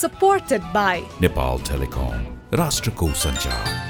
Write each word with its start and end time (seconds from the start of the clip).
supported 0.00 0.62
by 0.74 0.96
Nepal 1.22 1.58
telecom 1.68 2.26
राष्ट्रको 2.58 3.08
सञ्चार 3.22 3.89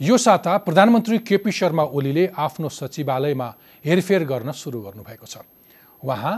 यो 0.00 0.16
साता 0.16 0.56
प्रधानमन्त्री 0.64 1.18
केपी 1.28 1.52
शर्मा 1.52 1.82
ओलीले 1.92 2.26
आफ्नो 2.34 2.68
सचिवालयमा 2.70 3.48
हेरफेर 3.84 4.24
गर्न 4.24 4.52
सुरु 4.52 4.80
गर्नुभएको 4.80 5.26
छ। 5.26 5.44
उहाँ 6.02 6.34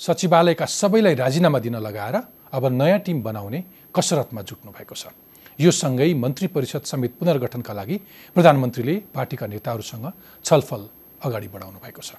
सचिवालयका 0.00 0.66
सबैलाई 0.70 1.14
राजीनामा 1.14 1.58
दिन 1.58 1.76
लगाएर 1.82 2.16
अब 2.54 2.66
नयाँ 2.70 2.98
टिम 3.02 3.22
बनाउने 3.22 3.64
कसरतमा 3.90 4.42
जुट्नु 4.46 4.70
भएको 4.70 4.94
छ। 4.94 5.10
यो 5.58 5.70
सँगै 5.72 6.14
मन्त्री 6.14 6.46
परिषद 6.54 6.86
समेत 6.86 7.18
पुनर्गठनका 7.18 7.72
लागि 7.74 7.96
प्रधानमन्त्रीले 8.36 8.94
पार्टीका 9.10 9.46
नेताहरूसँग 9.46 10.06
छलफल 10.44 10.82
अगाडि 11.26 11.48
बढाउनु 11.50 11.78
भएको 11.82 12.02
छ। 12.02 12.14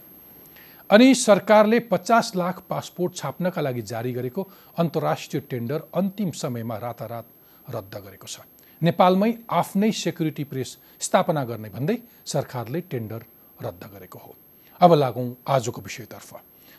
अनि 0.89 1.07
सरकारले 1.15 1.79
पचास 1.87 2.35
लाख 2.35 2.67
पासपोर्ट 2.67 3.15
छाप्नका 3.15 3.61
लागि 3.63 3.81
जारी 3.87 4.11
गरेको 4.11 4.41
अन्तर्राष्ट्रिय 4.75 5.41
टेन्डर 5.47 5.79
अन्तिम 5.95 6.31
समयमा 6.35 6.77
रातारात 6.77 7.25
रद्द 7.71 7.95
गरेको 7.95 8.27
छ। 8.27 8.43
नेपालमै 8.81 9.31
आफ्नै 9.51 9.91
सेक्युरिटी 9.93 10.43
प्रेस 10.43 10.77
स्थापना 10.99 11.43
गर्ने 11.45 11.69
भन्दै 11.69 11.97
सरकारले 12.25 12.81
टेन्डर 12.81 13.21
रद्द 13.63 13.83
गरेको 13.93 14.19
हो। 14.19 14.35
अब 14.81 14.93
लागौँ 14.93 15.27
आजको 15.47 15.81
विषयतर्फ। 15.81 16.29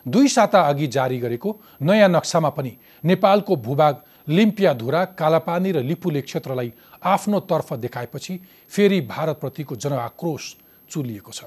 दुई 0.07 0.29
साता 0.29 0.61
अघि 0.61 0.87
जारी 0.87 1.19
गरेको 1.19 1.51
नयाँ 1.83 2.09
नक्सामा 2.09 2.49
पनि 2.51 2.73
नेपालको 3.05 3.57
भूभाग 3.57 4.03
लिम्पियाधुरा 4.29 5.05
कालापानी 5.19 5.73
र 5.73 5.83
लिपुले 5.83 6.21
क्षेत्रलाई 6.23 6.73
आफ्नो 7.05 7.41
तर्फ 7.43 7.73
देखाएपछि 7.75 8.39
फेरि 8.73 9.01
भारतप्रतिको 9.07 9.77
जनआक्रोश 9.77 10.55
चुलिएको 10.91 11.33
छ। 11.33 11.45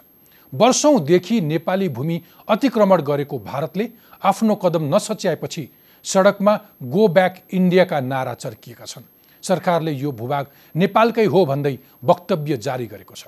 वर्षौँदेखि 0.53 1.39
नेपाली 1.41 1.89
भूमि 1.89 2.21
अतिक्रमण 2.47 3.01
गरेको 3.01 3.39
भारतले 3.41 3.89
आफ्नो 4.23 4.55
कदम 4.55 4.83
नसच्याएपछि 4.95 5.67
सडकमा 6.05 6.55
गो 6.83 7.07
ब्याक 7.07 7.41
इन्डियाका 7.51 7.99
नारा 8.01 8.33
चर्किएका 8.35 8.85
छन्। 8.85 9.03
सरकारले 9.45 9.91
यो 9.93 10.11
भूभाग 10.11 10.45
नेपालकै 10.75 11.25
हो 11.25 11.45
भन्दै 11.45 11.77
वक्तव्य 12.03 12.57
जारी 12.57 12.87
गरेको 12.87 13.15
छ। 13.15 13.27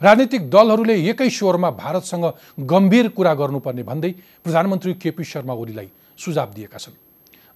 राजनीतिक 0.00 0.50
दलहरूले 0.50 0.96
एकै 1.10 1.30
स्वरमा 1.30 1.70
भारतसँग 1.72 2.24
गम्भीर 2.60 3.08
कुरा 3.16 3.34
गर्नुपर्ने 3.34 3.82
भन्दै 3.82 4.10
प्रधानमन्त्री 4.44 4.92
केपी 4.94 5.24
शर्मा 5.24 5.54
ओलीलाई 5.54 5.88
सुझाव 6.18 6.50
दिएका 6.52 6.78
छन्। 6.78 6.96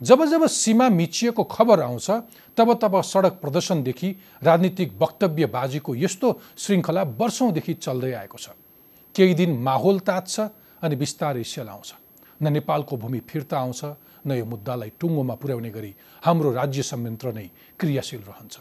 जब 0.01 0.25
जब 0.25 0.47
सीमा 0.47 0.89
मिचिएको 0.89 1.43
खबर 1.45 1.81
आउँछ 1.83 2.11
तब 2.57 2.69
तब 2.79 2.95
सडक 3.03 3.35
प्रदर्शनदेखि 3.43 4.09
राजनीतिक 4.43 4.89
वक्तव्यबाजीको 5.01 5.95
यस्तो 5.97 6.29
श्रृङ्खला 6.57 7.03
वर्षौँदेखि 7.19 7.75
चल्दै 7.77 8.13
आएको 8.15 8.39
छ। 8.39 8.55
केही 9.15 9.35
दिन 9.35 9.59
माहौल 9.59 9.99
तात्छ 10.01 10.35
अनि 10.83 10.97
बिस्तारै 10.97 11.43
सेलाउँछ। 11.43 11.91
न 12.41 12.53
नेपालको 12.55 12.97
भूमि 12.97 13.21
फिर्ता 13.27 13.59
आउँछ 13.59 13.81
न 14.29 14.37
यो 14.37 14.45
मुद्दालाई 14.45 14.91
टुङ्गोमा 15.01 15.35
पुर्याउने 15.41 15.71
गरी 15.71 15.93
हाम्रो 16.23 16.53
राज्य 16.53 16.83
संयन्त्र 16.85 17.33
नै 17.33 17.47
क्रियाशील 17.81 18.23
रहन्छ। 18.29 18.55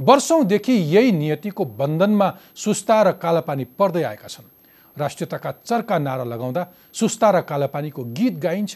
वर्षौँदेखि 0.00 0.74
यही 0.92 1.12
नियतिको 1.12 1.64
बन्धनमा 1.78 2.28
सुस्ता 2.54 2.96
र 3.02 3.12
कालापानी 3.16 3.64
पर्दै 3.78 4.02
आएका 4.02 4.28
छन्। 4.28 4.50
राष्ट्रियताका 4.96 5.50
चर्का 5.64 5.96
नारा 5.98 6.24
लगाउँदा 6.24 6.62
सुस्ता 6.92 7.30
र 7.30 7.40
कालापानीको 7.42 8.02
गीत 8.12 8.34
गाइन्छ 8.36 8.74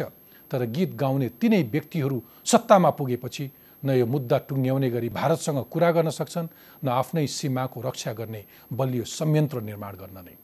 तर 0.50 0.64
गीत 0.66 0.94
गाउने 0.94 1.28
तिनै 1.40 1.62
व्यक्तिहरू 1.72 2.16
सत्तामा 2.44 2.90
पुगेपछि 2.90 3.44
न 3.82 3.88
यो 3.96 4.06
मुद्दा 4.06 4.38
टुङ्ग्याउने 4.48 4.88
गरी 4.90 5.08
भारतसँग 5.08 5.58
कुरा 5.72 5.90
गर्न 5.92 6.10
सक्छन् 6.10 6.48
न 6.84 6.88
आफ्नै 6.90 7.26
सीमाको 7.26 7.80
रक्षा 7.80 8.12
गर्ने 8.12 8.44
बलियो 8.72 9.04
संयन्त्र 9.08 9.60
निर्माण 9.60 9.94
गर्न 9.96 10.18
नै। 10.20 10.36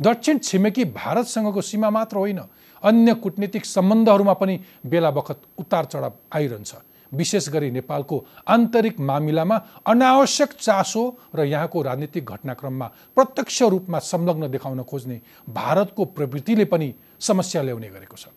दक्षिण 0.00 0.38
छिमेकी 0.38 0.84
भारतसँगको 0.92 1.60
सीमा 1.60 1.88
मात्र 1.90 2.16
होइन 2.16 2.40
अन्य 2.84 3.14
कुटनीतिक 3.14 3.64
सम्बन्धहरूमा 3.66 4.32
पनि 4.32 4.58
बेला 4.86 5.10
बखत 5.10 5.40
उतार 5.58 5.84
चढाव 5.84 6.12
आइरहन्छ। 6.32 6.74
विशेष 7.12 7.48
गरी 7.48 7.70
नेपालको 7.70 8.16
आन्तरिक 8.48 9.00
मामिलामा 9.00 9.56
अनावश्यक 9.86 10.52
चासो 10.54 11.02
र 11.34 11.44
यहाँको 11.44 11.82
राजनीतिक 11.82 12.24
घटनाक्रममा 12.24 12.86
प्रत्यक्ष 13.16 13.62
रूपमा 13.62 13.98
संलग्न 14.00 14.50
देखाउन 14.50 14.82
खोज्ने 14.82 15.20
भारतको 15.48 16.04
प्रवृत्तिले 16.06 16.64
पनि 16.64 16.94
समस्या 17.20 17.62
ल्याउने 17.62 17.88
गरेको 17.88 18.16
छ। 18.16 18.32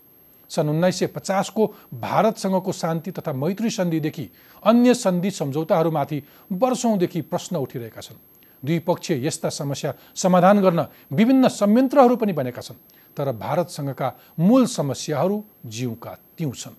सन् 0.50 0.70
उन्नाइस 0.70 1.00
सय 1.00 1.08
पचासको 1.08 1.66
भारतसँगको 1.96 2.72
शान्ति 2.72 3.12
तथा 3.12 3.34
मैत्री 3.34 3.70
सन्धिदेखि 3.70 4.30
अन्य 4.64 4.94
सन्धि 4.94 5.32
सम्झौताहरूमाथि 5.32 6.22
वर्षौँदेखि 6.52 7.22
प्रश्न 7.22 7.56
उठिरहेका 7.56 8.02
छन्। 8.02 8.20
द्विपक्षीय 8.64 9.26
यस्ता 9.28 9.50
समस्या 9.50 9.94
समाधान 10.16 10.62
गर्न 10.62 10.86
विभिन्न 11.12 11.48
संयन्त्रहरू 11.48 12.16
पनि 12.16 12.34
बनेका 12.34 12.62
छन्। 12.62 12.78
तर 13.18 13.32
भारतसँगका 13.32 14.12
मूल 14.40 14.66
समस्याहरू 14.66 15.44
जिउका 15.66 16.18
त्यौँ 16.38 16.52
छन् 16.54 16.74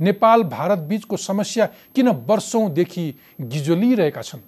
नेपाल 0.00 0.42
भारत 0.42 0.78
बिचको 0.88 1.16
समस्या 1.16 1.66
किन 1.94 2.08
वर्षौँदेखि 2.08 3.14
गिजोलिरहेका 3.40 4.22
छन्? 4.22 4.40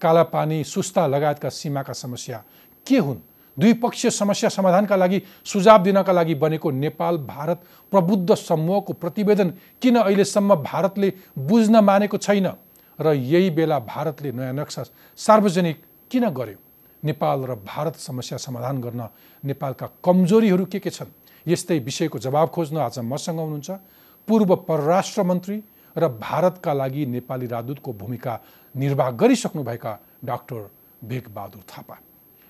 कालापानी 0.00 0.62
सुस्ता 0.64 1.06
लगायतका 1.06 1.48
सीमाका 1.48 1.92
समस्या 1.92 2.42
के 2.86 2.98
हुन्? 2.98 3.16
द्विपक्षीय 3.56 4.10
समस्या 4.10 4.50
समाधानका 4.50 4.96
लागि 4.96 5.22
सुझाव 5.44 5.82
दिनका 5.82 6.12
लागि 6.12 6.34
बनेको 6.34 6.70
नेपाल 6.70 7.16
भारत 7.18 7.62
प्रबुद्ध 7.92 8.34
समूहको 8.34 8.92
प्रतिवेदन 8.92 9.50
किन 9.82 9.96
अहिलेसम्म 9.96 10.54
भारतले 10.54 11.12
बुझ्न 11.38 11.80
मानेको 11.80 12.16
छैन? 12.18 12.46
र 12.98 13.12
यही 13.12 13.50
बेला 13.50 13.78
भारतले 13.78 14.32
नयाँ 14.32 14.52
नक्सा 14.52 14.84
सार्वजनिक 15.18 15.82
किन 16.10 16.28
गर्यो? 16.30 16.58
नेपाल 17.02 17.44
र 17.44 17.54
भारत 17.66 17.96
समस्या 17.98 18.38
समाधान 18.38 18.80
गर्न 18.80 19.08
नेपालका 19.44 19.88
कमजोरीहरू 20.04 20.64
के 20.64 20.78
के 20.78 20.90
छन् 20.90 21.14
यस्तै 21.46 21.78
विषयको 21.78 22.18
जवाब 22.18 22.48
खोज्न 22.48 22.76
आज 22.78 22.98
मसँग 23.04 23.38
हुनुहुन्छ 23.38 23.70
पूर्व 24.28 24.54
परराष्ट्र 24.68 25.22
मन्त्री 25.22 25.62
र 25.96 26.08
भारतका 26.20 26.72
लागि 26.72 27.06
नेपाली 27.06 27.46
राजदूतको 27.46 27.92
भूमिका 27.92 28.40
निर्वाह 28.74 29.10
गरिसक्नुभएका 29.12 29.98
डाक्टर 30.24 30.68
भेगबहादुर 31.04 31.62
थापा। 31.68 31.96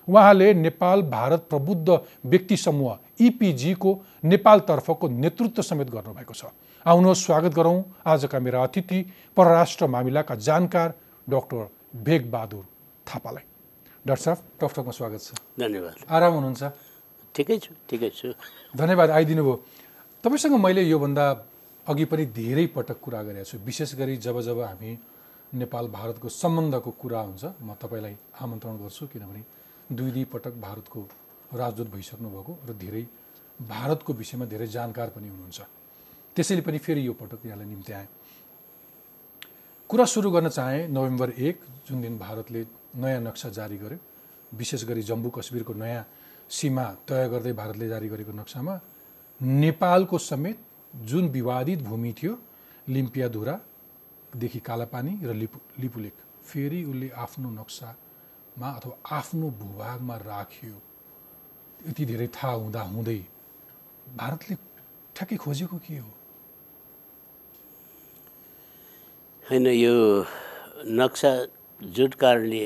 उहाँले 0.07 0.53
नेपाल 0.53 1.01
भारत 1.09 1.45
प्रबुद्ध 1.49 1.99
व्यक्ति 2.25 2.57
समूह 2.57 2.97
इपिजीको 3.21 3.91
नेपालतर्फको 4.23 5.07
नेतृत्व 5.07 5.61
समेत 5.61 5.89
गर्नुभएको 5.89 6.33
छ। 6.33 6.45
आउनुहोस् 6.85 7.25
स्वागत 7.25 7.53
गरौँ 7.53 7.83
आजका 8.05 8.39
मेरा 8.39 8.63
अतिथि 8.63 9.01
परराष्ट्र 9.37 9.87
मामिलाका 9.87 10.35
जानकार 10.37 10.93
डाक्टर 11.27 11.69
भेगबहादुर 11.95 12.65
थापालाई। 13.07 13.43
डाक्टर 13.99 14.23
साहब 14.23 14.37
टकटकमा 14.61 14.91
स्वागत 14.91 15.19
छ। 15.19 15.35
धन्यवाद। 15.59 15.95
आराम 16.07 16.33
हुनुहुन्छ? 16.33 16.63
ठिकै 17.35 17.57
छु 17.59 17.71
ठिकै 17.83 18.09
छु। 18.09 18.31
धन्यवाद 18.71 19.09
आइदिनु 19.11 19.43
भयो 19.43 19.55
तपाईँसँग 20.23 20.55
मैले 20.55 20.83
योभन्दा 20.87 21.25
अघि 21.85 22.05
पनि 22.07 22.25
धेरै 22.31 22.65
पटक 22.71 22.97
कुरा 23.03 23.21
गरेको 23.27 23.43
छु। 23.43 23.57
विशेष 23.59 23.95
गरी 23.99 24.15
जब 24.17 24.39
जब 24.39 24.59
हामी 24.63 24.91
नेपाल 25.51 25.85
भारतको 25.91 26.27
सम्बन्धको 26.31 26.91
कुरा 26.95 27.19
हुन्छ 27.19 27.43
म 27.59 27.75
तपाईँलाई 27.75 28.15
आमन्त्रण 28.39 28.75
गर्छु 28.79 29.03
किनभने 29.11 29.41
दुई 29.91 30.11
दुई 30.15 30.25
पटक 30.31 30.53
भारतको 30.63 30.99
राजदूत 31.59 31.87
भइसक्नु 31.91 32.29
भएको 32.31 32.53
र 32.65 32.71
धेरै 32.79 33.03
भारतको 33.59 34.11
विषयमा 34.15 34.45
धेरै 34.47 34.67
जानकार 34.79 35.07
पनि 35.11 35.27
हुनुहुन्छ। 35.27 35.59
त्यसैले 36.35 36.61
पनि 36.63 36.77
फेरि 36.79 37.03
यो 37.03 37.13
पटक 37.19 37.45
यहाँलाई 37.45 37.67
निम्ति 37.67 37.91
आएँ 37.93 38.07
कुरा 39.89 40.05
सुरु 40.07 40.31
गर्न 40.31 40.49
चाहेँ 40.49 40.87
नोभेम्बर 40.87 41.29
एक 41.35 41.55
जुन 41.83 42.01
दिन 42.01 42.17
भारतले 42.17 42.78
नयाँ 42.95 43.21
नक्सा 43.21 43.49
जारी 43.49 43.77
गर्यो। 43.77 43.99
विशेष 44.51 44.83
गरी 44.85 45.01
जम्मू 45.03 45.29
कश्मीरको 45.29 45.73
नयाँ 45.73 46.03
सीमा 46.49 46.85
तय 47.07 47.27
गर्दै 47.29 47.53
भारतले 47.53 47.87
जारी 47.87 48.07
गरेको 48.09 48.31
नक्सामा 48.33 48.73
नेपालको 49.41 50.17
समेत 50.19 50.57
जुन 51.05 51.27
विवादित 51.29 51.79
भूमि 51.81 52.13
थियो 52.13 52.33
लिम्पियाधुरादेखि 52.89 54.59
कालापानी 54.59 55.13
र 55.23 55.33
लिपु 55.33 55.59
लिपुलेक 55.79 56.15
फेरि 56.43 56.83
उसले 56.83 57.09
आफ्नो 57.15 57.49
नक्सामा 57.51 58.69
अथवा 58.69 58.95
आफ्नो 59.17 59.49
भूभागमा 59.59 60.15
राख्यो। 60.17 60.75
यति 61.87 62.05
धेरै 62.05 62.27
थाहा 62.27 62.53
हुँदा 62.53 62.81
हुँदै 62.81 63.21
भारतले 64.17 64.55
ठ्याक्कै 65.15 65.37
खोजेको 65.37 65.77
के 65.77 65.97
हो? 65.97 66.09
होइन 69.45 69.67
यो 69.67 69.95
नक्सा 70.99 71.31
जुन 71.81 72.09
कारणले 72.19 72.63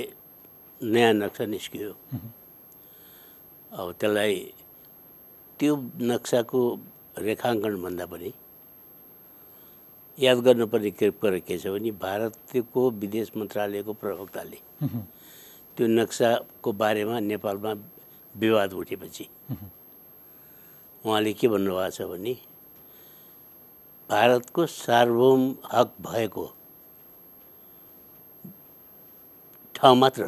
नयाँ 0.82 1.14
नक्सा 1.14 1.46
निस्कियो। 1.46 1.92
अब 3.72 3.92
त्यसलाई 4.00 4.36
त्यो 5.60 5.76
नक्साको 6.02 6.60
रेखाङ्कन 7.18 7.82
भन्दा 7.84 8.06
पनि 8.06 8.32
याद 10.18 10.38
गर्नुपर्ने 10.46 10.92
के 10.92 11.10
कुरा 11.22 11.40
के 11.46 11.58
छ 11.58 11.68
भने 11.74 11.92
भारतको 11.98 12.82
विदेश 13.02 13.32
मन्त्रालयको 13.38 13.94
प्रवक्ताले 14.02 14.60
त्यो 15.78 15.88
नक्साको 15.88 16.72
बारेमा 16.82 17.20
नेपालमा 17.30 17.74
विवाद 18.36 18.74
उठेपछि 18.74 19.26
उहाँले 21.06 21.34
के 21.34 21.48
भन्नुभएको 21.54 21.90
छ 21.98 22.10
भने 22.12 22.34
भारतको 24.10 24.66
सार्वभौम 24.66 25.42
हक 25.74 25.90
भएको 26.02 26.46
ठाउँ 29.84 29.98
मात्र 30.00 30.26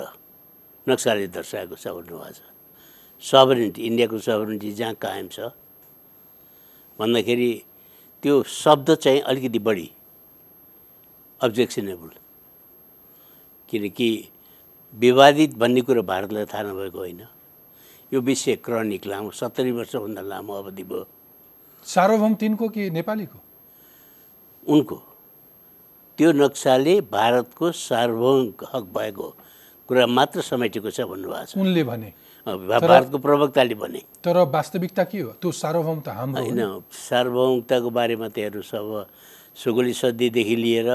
नक्साले 0.87 1.27
दर्शाएको 1.31 1.75
छ 1.79 1.87
भन्नुभएको 1.87 2.31
छ 2.35 2.43
सबरिनिटी 3.23 3.81
इन्डियाको 3.87 4.17
सबरिनिटी 4.19 4.71
जहाँ 4.75 4.93
कायम 4.99 5.27
छ। 5.31 5.39
भन्दाखेरि 6.99 7.51
त्यो 8.23 8.33
शब्द 8.43 8.91
चाहिँ 8.95 9.21
अलिकति 9.23 9.59
बढी 9.59 9.87
अब्जेक्सनेबल 11.41 12.09
किनकि 13.69 14.09
विवादित 14.93 15.55
भन्ने 15.55 15.81
कुरो 15.87 16.03
भारतलाई 16.03 16.45
थाहा 16.51 16.63
नभएको 16.63 16.99
होइन। 16.99 17.21
यो 18.11 18.21
विषय 18.21 18.55
क्रनिक 18.59 19.07
लामो 19.07 19.31
सत्तरी 19.31 19.71
वर्षभन्दा 19.71 20.21
लामो 20.21 20.53
अवधि 20.53 20.83
भयो। 20.83 21.07
सार्वभौम 21.85 22.35
तिनको 22.35 22.69
कि 22.75 22.89
नेपालीको? 22.91 23.39
उनको। 24.67 24.97
त्यो 26.19 26.31
नक्साले 26.43 26.99
भारतको 27.07 27.71
सार्वभौम 27.71 28.53
हक 28.75 28.83
भएको 28.91 29.27
कुरा 29.89 30.05
मात्र 30.07 30.41
समेटेको 30.41 30.89
छ 30.89 31.01
भन्नुभएको 31.05 31.45
छ। 31.45 31.57
उनले 31.57 31.83
भने। 31.83 32.09
भारतको 32.45 33.17
प्रवक्ताले 33.17 33.75
भने। 33.75 34.01
तर 34.21 34.37
वास्तविकता 34.49 35.03
के 35.09 35.19
हो? 35.19 35.29
त्यो 35.41 35.51
सार्वभौम 35.51 35.99
त 36.01 36.07
हाम्रो 36.09 36.41
होइन। 36.41 36.61
सार्वभौमताको 36.89 37.89
बारेमा 37.89 38.27
त 38.29 38.37
हेर्नुहोस् 38.37 38.75
अब 38.75 38.89
सुगोली 39.57 39.93
सद्धीदेखि 39.93 40.55
लिएर 40.55 40.89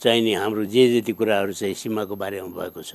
चाहिने 0.00 0.32
हाम्रो 0.34 0.64
जे 0.68 0.82
जति 1.00 1.12
कुराहरू 1.12 1.52
चाहिँ 1.52 1.74
सीमाको 1.74 2.14
बारेमा 2.16 2.48
भएको 2.50 2.82
छ। 2.82 2.94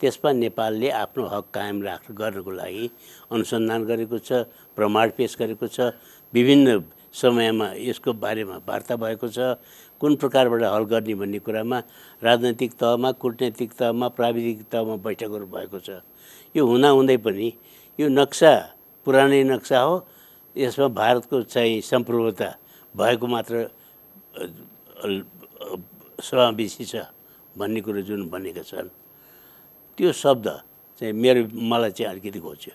त्यसमा 0.00 0.30
नेपालले 0.32 0.88
आफ्नो 0.96 1.24
हक 1.28 1.46
कायम 1.54 1.82
राख 1.82 2.10
गर्नको 2.10 2.50
लागि 2.50 2.84
अनुसन्धान 3.32 3.80
गरेको 3.84 4.18
छ 4.18 4.48
प्रमाण 4.76 5.06
पेस 5.16 5.36
गरेको 5.38 5.66
छ 5.68 5.92
विभिन्न 6.32 6.68
समयमा 7.12 7.66
यसको 7.76 8.12
बारेमा 8.16 8.56
वार्ता 8.64 8.96
भएको 8.96 9.28
छ 9.28 9.60
कुन 10.00 10.16
प्रकारबाट 10.16 10.62
हल 10.64 10.84
गर्ने 10.88 11.14
भन्ने 11.14 11.38
कुरामा 11.44 11.78
राजनैतिक 12.24 12.72
तहमा 12.80 13.10
कुटनैतिक 13.20 13.70
तहमा 13.76 14.08
प्राविधिक 14.16 14.58
तहमा 14.72 14.96
बैठकहरू 15.04 15.46
भएको 15.46 15.78
छ। 15.78 16.00
यो 16.56 16.62
हुँदाहुँदै 16.66 17.16
पनि 17.20 17.48
यो 17.98 18.08
नक्सा 18.08 18.52
पुरानै 19.06 19.42
नक्सा 19.44 19.78
हो। 19.80 19.94
यसमा 20.56 20.88
भारतको 20.88 21.42
चाहिँ 21.52 21.80
सम्प्रभुता 21.84 22.48
भएको 22.96 23.26
मात्र 23.26 23.54
समावेशी 26.18 26.84
छ 26.84 26.94
भन्ने 27.54 27.80
कुरो 27.84 28.00
जुन 28.08 28.28
भनेका 28.32 28.62
छन्। 28.64 28.88
त्यो 29.98 30.12
शब्द 30.12 30.46
चाहिँ 31.00 31.12
मेरो 31.12 31.40
मलाई 31.52 31.90
चाहिँ 31.92 32.10
अलिकति 32.10 32.40
घोच्यो। 32.40 32.72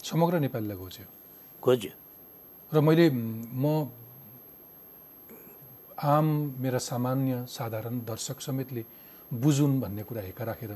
समग्र 0.00 0.38
नेपालीलाई 0.38 0.76
घोच्यो? 0.78 1.06
खोज्यो 1.62 1.92
र 2.72 2.80
मैले 2.80 3.10
म 3.10 3.64
आम 6.02 6.26
मेरा 6.58 6.78
सामान्य 6.80 7.44
साधारण 7.48 7.98
दर्शक 8.08 8.40
समेतले 8.40 8.84
बुझुन् 9.30 9.80
भन्ने 9.80 10.02
कुरा 10.02 10.22
हेका 10.22 10.44
राखेर 10.44 10.72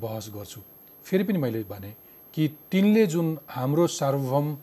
बहस 0.00 0.30
गर्छु। 0.34 0.60
फेरि 1.06 1.24
पनि 1.24 1.38
मैले 1.38 1.62
भने 1.64 1.94
कि 2.34 2.48
तिनले 2.70 3.06
जुन 3.06 3.38
हाम्रो 3.48 3.86
सार्वभौम 3.88 4.56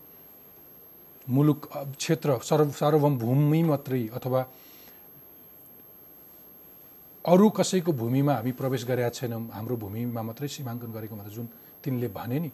मुलुक 1.27 1.65
क्षेत्र 1.97 2.37
सर्व 2.43 2.71
सार्वभौम 2.71 3.17
भूमि 3.17 3.61
मात्रै 3.63 4.03
अथवा 4.15 4.41
अरू 7.25 7.49
कसैको 7.49 7.91
भूमिमा 7.91 8.33
हामी 8.33 8.51
प्रवेश 8.51 8.85
गरेका 8.85 9.09
छैनौँ 9.09 9.41
हाम्रो 9.49 9.75
भूमिमा 9.77 10.21
मात्रै 10.21 10.47
सीमाङ्कन 10.47 10.91
गरेको 10.93 11.15
भनेर 11.15 11.33
जुन 11.33 11.49
तिनले 11.83 12.07
भने 12.13 12.39
नि 12.39 12.51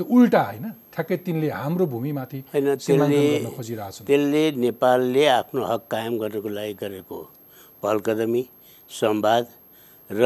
त्यो 0.00 0.08
उल्टा 0.16 0.40
होइन 0.40 0.66
ठ्याक्कै 0.96 1.16
तिनले 1.28 1.48
हाम्रो 1.52 1.84
भूमिमाथि 1.92 2.38
होइन 2.52 2.68
सीमाङ्कन 2.80 4.08
त्यसले 4.08 4.44
नेपालले 4.64 5.24
आफ्नो 5.28 5.60
हक 5.70 5.82
कायम 5.92 6.14
गर्नको 6.20 6.48
लागि 6.48 6.74
गरेको 6.80 7.16
पहलकदमी 7.82 8.42
संवाद 8.90 9.44
र 10.10 10.22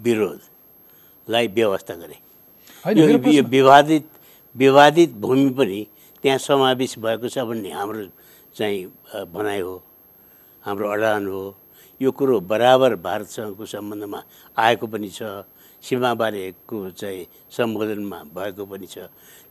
विरोधलाई 0.00 1.46
व्यवस्था 1.58 1.94
गरे। 2.00 2.16
यो 2.96 3.42
विवादित 3.52 4.04
विवादित 4.56 5.10
भूमि 5.20 5.50
पनि 5.60 5.80
त्यहाँ 6.24 6.38
समावेश 6.48 6.92
भएको 7.04 7.28
छ 7.28 7.44
भन्ने 7.44 7.70
हाम्रो 7.76 8.08
चाहिँ 8.56 8.80
भनाइ 9.28 9.60
हो 9.60 9.76
हाम्रो 10.64 10.86
अडान 10.88 11.26
हो। 11.28 11.44
यो 12.00 12.10
कुरो 12.16 12.40
बराबर 12.48 12.96
भारतसँगको 12.96 13.64
सम्बन्धमा 13.76 14.20
आएको 14.56 14.86
पनि 14.88 15.10
छ। 15.12 15.44
सीमाबारेको 15.82 16.90
चाहिँ 16.90 17.26
सम्बोधनमा 17.50 18.18
भएको 18.34 18.64
पनि 18.66 18.86
छ। 18.86 18.98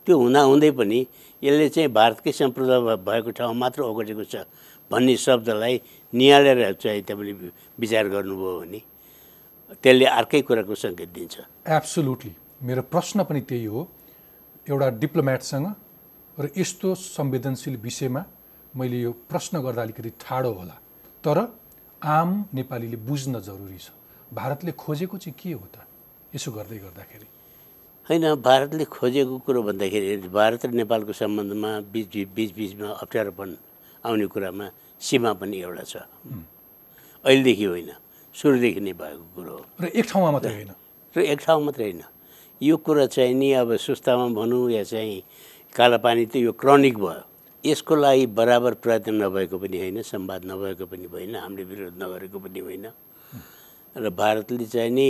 त्यो 0.06 0.14
हुँदाहुँदै 0.18 0.70
पनि 0.78 0.98
यसले 1.42 1.68
चाहिँ 1.68 1.88
भारतकै 1.92 2.32
सम्प्रदाय 2.32 2.96
भएको 3.08 3.30
ठाउँ 3.38 3.54
मात्र 3.54 3.82
ओगटेको 3.82 4.24
छ 4.24 4.44
भन्ने 4.90 5.16
शब्दलाई 5.16 5.80
निहालेर 6.12 6.72
चाहिँ 6.80 7.02
तपाईँले 7.04 7.50
विचार 7.80 8.08
गर्नुभयो 8.08 8.52
भने 8.60 8.80
त्यसले 9.82 10.06
अर्कै 10.18 10.40
कुराको 10.48 10.74
सङ्केत 10.74 11.08
दिन्छ। 11.12 11.36
एब्सोल्युटली 11.68 12.32
मेरो 12.64 12.82
प्रश्न 12.88 13.24
पनि 13.28 13.40
त्यही 13.44 13.64
हो। 13.64 13.80
एउटा 14.68 14.88
डिप्लोमेटसँग 15.02 15.66
र 16.38 16.48
यस्तो 16.56 16.94
संवेदनशील 16.94 17.76
विषयमा 17.76 18.22
मैले 18.76 19.00
यो 19.00 19.12
प्रश्न 19.28 19.60
गर्दा 19.60 19.82
अलिकति 19.82 20.10
ठाडो 20.20 20.52
होला। 20.52 20.76
तर 21.24 21.38
आम 22.02 22.44
नेपालीले 22.54 22.96
बुझ्न 22.96 23.40
जरुरी 23.40 23.78
छ। 23.78 23.90
भारतले 24.32 24.72
खोजेको 24.72 25.18
चाहिँ 25.18 25.34
के 25.36 25.52
हो 25.52 25.66
त? 25.66 25.87
यसो 26.34 26.52
गर्दै 26.52 26.78
गर्दाखेरि। 26.78 27.26
होइन 28.06 28.24
भारतले 28.44 28.84
खोजेको 28.84 29.34
कुरो 29.44 29.60
भन्दाखेरि 29.64 30.28
भारत 30.28 30.62
र 30.66 30.70
नेपालको 30.76 31.12
सम्बन्धमा 31.12 31.70
बिच 31.92 32.28
बिच 32.36 32.50
बिचमा 32.52 32.88
अप्ठ्यारोपन 33.00 33.48
आउने 34.04 34.26
कुरामा 34.28 34.66
सीमा 35.00 35.32
पनि 35.40 35.56
एउटा 35.64 35.84
छ। 35.88 35.94
अहिलेदेखि 37.24 37.64
होइन 37.64 37.90
सुरुदेखि 38.34 38.80
नै 38.80 38.92
भएको 38.92 39.24
कुरो 39.36 39.52
हो। 39.56 39.62
र 39.80 39.84
एक 39.88 40.04
ठाउँमा 40.04 40.30
मात्रै 40.36 40.52
होइन? 40.52 40.70
र 41.14 41.18
एक 41.32 41.38
ठाउँ 41.40 41.64
मात्रै 41.64 41.84
होइन। 41.84 42.02
यो 42.60 42.76
कुरा 42.76 43.06
चाहिँ 43.08 43.34
नि 43.34 43.48
अब 43.52 43.76
सुस्तामा 43.76 44.26
भनौँ 44.36 44.68
या 44.70 44.84
चाहिँ 44.84 45.22
कालापानी 45.72 46.24
त 46.28 46.36
यो 46.44 46.52
क्रनिक 46.52 46.96
भयो। 47.00 47.24
यसको 47.64 47.94
लागि 47.96 48.26
बराबर 48.36 48.72
प्रयत्न 48.84 49.16
नभएको 49.16 49.56
पनि 49.58 49.76
होइन 49.80 50.02
संवाद 50.04 50.44
नभएको 50.44 50.84
पनि 50.92 51.06
होइन 51.08 51.34
हामीले 51.36 51.64
विरोध 51.64 51.94
नगरेको 51.96 52.38
पनि 52.38 52.60
होइन। 52.60 52.86
र 53.96 54.04
भारतले 54.12 54.66
चाहिँ 54.68 54.92
नि 54.92 55.08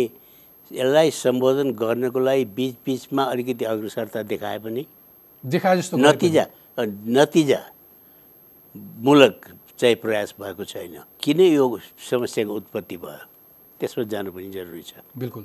यसलाई 0.73 1.11
सम्बोधन 1.11 1.71
गर्नको 1.73 2.19
लागि 2.21 2.45
बिच 2.57 2.75
बिचमा 2.87 3.23
अलिकति 3.25 3.65
अग्रसरता 3.65 4.23
देखाए 4.23 4.59
पनि 4.59 4.87
देखाए 5.45 5.77
जस्तो। 5.77 5.97
नतिजा 5.97 6.45
नतिजा 6.79 7.61
मूलक 8.77 9.35
चाहिँ 9.79 9.97
प्रयास 9.97 10.35
भएको 10.41 10.65
छैन। 10.65 10.99
किन 11.23 11.41
यो 11.41 11.65
समस्याको 12.11 12.53
उत्पत्ति 12.55 12.97
भयो? 12.97 13.25
त्यसमा 13.81 14.05
जानु 14.05 14.33
पनि 14.33 14.51
जरुरी 14.51 14.83
छ। 14.83 14.93
बिल्कुल। 15.17 15.45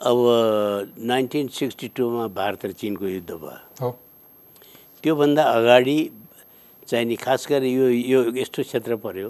अब 0.00 0.18
नाइन्टिन 0.96 1.48
सिक्सटी 1.48 1.88
टूमा 1.96 2.26
भारत 2.30 2.64
र 2.64 2.72
चिनको 2.72 3.06
युद्ध 3.06 3.30
भयो। 3.32 3.90
त्योभन्दा 5.02 5.42
अगाडि 5.42 5.98
चाहिँ 6.88 7.06
नि 7.06 7.16
खास 7.16 7.46
गरी 7.50 7.72
यो 7.72 7.88
यो 7.88 8.20
यस्तो 8.36 8.62
क्षेत्र 8.62 8.96
पर्यो 8.96 9.28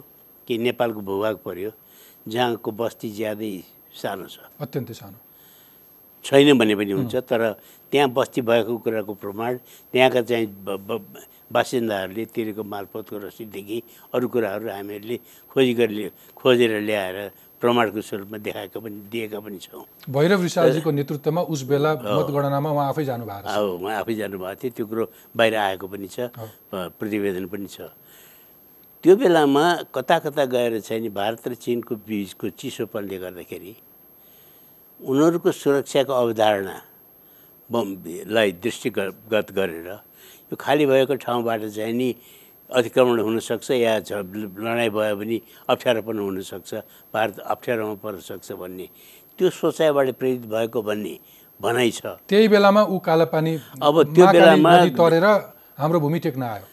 कि 0.49 0.59
नेपालको 0.59 1.01
भूभाग 1.01 1.37
पर्यो 1.45 1.71
जहाँको 2.29 2.71
बस्ती 2.71 3.11
ज्यादै 3.11 3.53
सानो 3.93 4.27
छ। 4.27 4.39
अत्यन्तै 4.61 4.95
सानो। 4.95 5.19
छैन 6.25 6.59
भने 6.59 6.75
पनि 6.77 6.93
हुन्छ 6.93 7.17
तर 7.25 7.43
त्यहाँ 7.93 8.09
बस्ती 8.13 8.41
भएको 8.45 8.77
कुराको 8.85 9.13
प्रमाण 9.19 9.53
त्यहाँका 9.93 10.21
चाहिँ 10.23 10.47
बासिन्दाहरूले 11.51 12.25
तिरेको 12.31 12.63
मालपोतको 12.63 13.17
रसिददेखि 13.27 13.79
अरू 14.15 14.27
कुराहरू 14.29 14.67
हामीहरूले 14.71 15.17
खोजी 15.51 15.73
गरी 15.75 15.95
खोजेर 16.37 16.73
ल्याएर 16.87 17.17
प्रमाणको 17.61 18.01
स्वरूपमा 18.01 18.39
देखाएका 18.41 18.79
पनि 18.81 18.99
दिएका 19.13 19.39
पनि 19.41 19.59
छौँ। 19.59 19.85
भैरव 20.09 20.41
रिसालजीको 20.43 20.91
नेतृत्वमा 20.91 21.43
उस 21.53 21.61
बेला 21.69 21.91
मतगणनामा 21.99 22.71
उहाँ 22.71 22.89
आफै 22.89 23.05
जानु 23.05 23.25
भएको 23.27 23.49
छ। 23.49 23.57
अब 23.57 23.81
म 23.83 23.87
आफै 24.01 24.15
जानुभएको 24.15 24.61
थियो 24.61 24.73
त्यो 24.77 24.87
कुरो 24.87 25.05
बाहिर 25.37 25.55
आएको 25.57 25.87
पनि 25.89 26.09
छ 26.09 26.31
प्रतिवेदन 26.73 27.47
पनि 27.53 27.67
छ। 27.69 27.91
त्यो 29.05 29.15
बेलामा 29.17 29.65
कता 29.97 30.19
कता 30.25 30.45
गएर 30.45 30.81
चाहिँ 30.85 31.01
नि 31.03 31.09
भारत 31.09 31.49
र 31.49 31.55
चिनको 31.57 31.95
बिचको 32.05 32.49
चिसोपनले 32.61 33.17
गर्दाखेरि 33.25 33.73
उनीहरूको 35.01 35.51
सुरक्षाको 35.57 36.13
अवधारणा 36.13 36.77
बमलाई 37.71 38.53
दृष्टिगत 38.61 39.47
गरेर 39.57 39.89
यो 40.53 40.57
खाली 40.61 40.85
भएको 40.87 41.15
ठाउँबाट 41.25 41.61
चाहिँ 41.77 41.95
नि 41.97 42.09
अतिक्रमण 42.71 43.19
हुनसक्छ 43.25 43.71
या 43.71 43.99
झ 44.05 44.21
लडाइँ 44.21 44.91
भयो 44.93 45.17
भने 45.17 45.39
अप्ठ्यारो 45.73 46.03
पनि 46.05 46.21
हुनसक्छ 46.21 46.71
भारत 47.15 47.39
अप्ठ्यारोमा 47.41 47.95
पर्न 48.05 48.19
सक्छ 48.21 48.53
भन्ने 48.53 48.87
त्यो 49.39 49.49
सोचाइबाट 49.49 50.09
प्रेरित 50.21 50.45
भएको 50.45 50.83
भन्ने 50.83 51.15
भनाइ 51.61 51.91
छ। 51.91 52.01
त्यही 52.29 52.49
बेलामा 52.53 52.83
ऊ 52.85 52.99
कालापानी 53.01 53.53
अब 53.81 53.97
त्यो 54.15 54.27
बेलामा- 54.29 54.93
तरेर 55.01 55.27
हाम्रो 55.81 55.99
भूमि 56.01 56.19
टेक्न 56.21 56.43
आयो। 56.43 56.65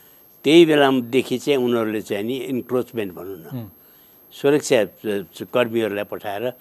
त्यही 0.47 0.65
बेलादेखि 0.65 1.37
चाहिँ 1.43 1.59
उनीहरूले 1.59 2.01
चाहिँ 2.01 2.23
नि 2.23 2.35
इन्क्रोचमेन्ट 2.55 3.11
भनौँ 3.13 3.35
न। 3.35 3.69
सुरक्षा 4.31 4.79
कर्मीहरूलाई 5.53 6.03
पठाएर 6.07 6.53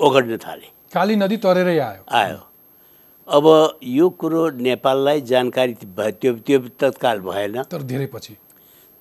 ओगट्न 0.00 0.36
थाले। 0.44 0.68
काली 0.94 1.16
नदी 1.16 1.36
तरेरै 1.44 1.78
आयो। 1.78 2.02
आयो। 2.08 2.40
अब 3.28 3.44
यो 3.84 4.08
कुरो 4.10 4.50
नेपाललाई 4.64 5.20
जानकारी 5.20 5.76
भयो 5.84 6.10
त्यो 6.10 6.32
त्यो 6.46 6.58
तत्काल 6.80 7.20
भएन। 7.20 7.62
तर 7.68 7.82
धेरै 7.84 8.06
पछि। 8.06 8.34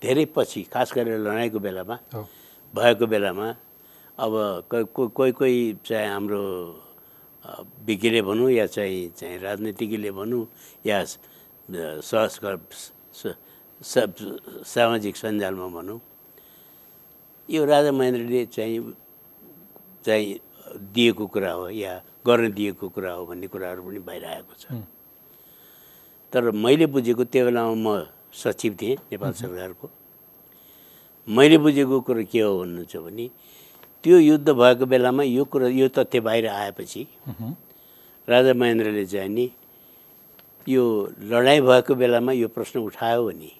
धेरै 0.03 0.25
पछि 0.35 0.61
खास 0.73 0.91
गरेर 0.95 1.19
लडाइँको 1.23 1.59
बेलामा। 1.59 1.95
भएको 2.75 3.05
बेलामा। 3.07 3.47
अब 4.19 4.33
कोही 4.91 5.31
कोही 5.31 5.77
चाहिँ 5.87 6.07
हाम्रो 6.11 6.43
विज्ञले 7.87 8.21
भनौँ 8.21 8.51
या 8.51 8.65
चाहिँ 8.67 9.07
चाहिँ 9.15 9.39
राजनीतिज्ञले 9.39 10.11
भनौँ 10.11 10.43
या 10.85 11.03
स- 11.05 11.19
सहस्कर 12.11 12.59
स- 12.71 12.91
स- 13.13 13.39
सामाजिक 13.83 15.15
सञ्जालमा 15.17 15.67
भनौँ। 15.75 15.99
यो 17.49 17.65
राजा 17.65 17.91
महेन्द्रले 17.91 18.45
चाहिँ 18.55 18.79
चाहिँ 20.05 20.39
दिएको 20.95 21.27
कुरा 21.27 21.51
हो 21.51 21.69
या 21.69 22.01
गर्न 22.27 22.51
दिएको 22.53 22.89
कुरा 22.89 23.11
हो 23.13 23.25
भन्ने 23.25 23.47
कुराहरू 23.47 23.81
पनि 23.83 23.99
बाहिर 23.99 24.25
आएको 24.25 24.53
छ 24.59 24.63
तर 26.33 26.51
मैले 26.51 26.85
बुझेको 26.89 27.23
त्यो 27.29 27.45
बेलामा 27.45 27.75
म 27.75 28.07
सचिव 28.33 28.77
थिएँ 28.81 28.95
नेपाल 29.11 29.31
सरकारको। 29.37 29.89
मैले 31.27 31.57
बुझेको 31.57 31.99
कुरो 32.01 32.23
के 32.31 32.39
हो 32.41 32.57
भन्नुहुन्छ 32.59 32.95
भने 32.97 33.29
त्यो 34.03 34.17
युद्ध 34.19 34.49
भएको 34.49 34.85
बेलामा 34.85 35.23
यो 35.23 35.43
कुरो 35.45 35.67
यो 35.67 35.87
तथ्य 35.93 36.19
बाहिर 36.19 36.47
आएपछि 36.47 37.07
राजा 38.27 38.53
महेन्द्रले 38.53 39.05
चाहिँ 39.05 39.29
नि 39.29 39.51
यो 40.67 40.83
लडाइँ 41.31 41.61
भएको 41.61 41.95
बेलामा 41.95 42.31
यो 42.31 42.47
प्रश्न 42.47 42.79
उठायो 42.79 43.23
भने 43.27 43.51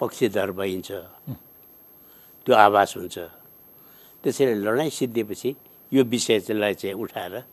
पक्षधर 0.00 0.50
भइन्छ। 0.50 0.92
त्यो 2.46 2.54
आभास 2.54 2.96
हुन्छ। 2.96 3.18
त्यसैले 4.24 4.54
लडाइँ 4.54 4.90
सिद्धिएपछि 4.90 5.56
यो 5.92 6.04
विषयलाई 6.04 6.74
चाहिँ 6.74 6.94
उठाएर 6.94 7.44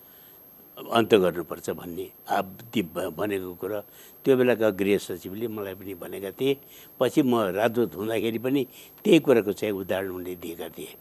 अन्त 0.93 1.15
गर्नुपर्छ 1.15 1.69
भन्ने 1.69 2.11
आ 2.29 2.41
ती 2.41 2.81
भ- 2.81 3.13
भनेको 3.17 3.53
कुरा। 3.53 3.79
त्यो 4.25 4.37
बेलाका 4.37 4.69
गृह 4.69 4.97
सचिवले 4.97 5.47
मलाई 5.47 5.73
पनि 5.73 5.93
भनेका 5.93 6.31
थिए। 6.31 6.57
पछि 6.99 7.21
म 7.21 7.35
राजदूत 7.39 7.95
हुँदाखेरि 7.95 8.39
पनि 8.39 8.67
त्यही 9.03 9.19
कुराको 9.19 9.53
चाहिँ 9.53 9.73
उदाहरण 9.73 10.09
उनले 10.09 10.35
दिएका 10.35 10.69
थिए। 10.69 10.95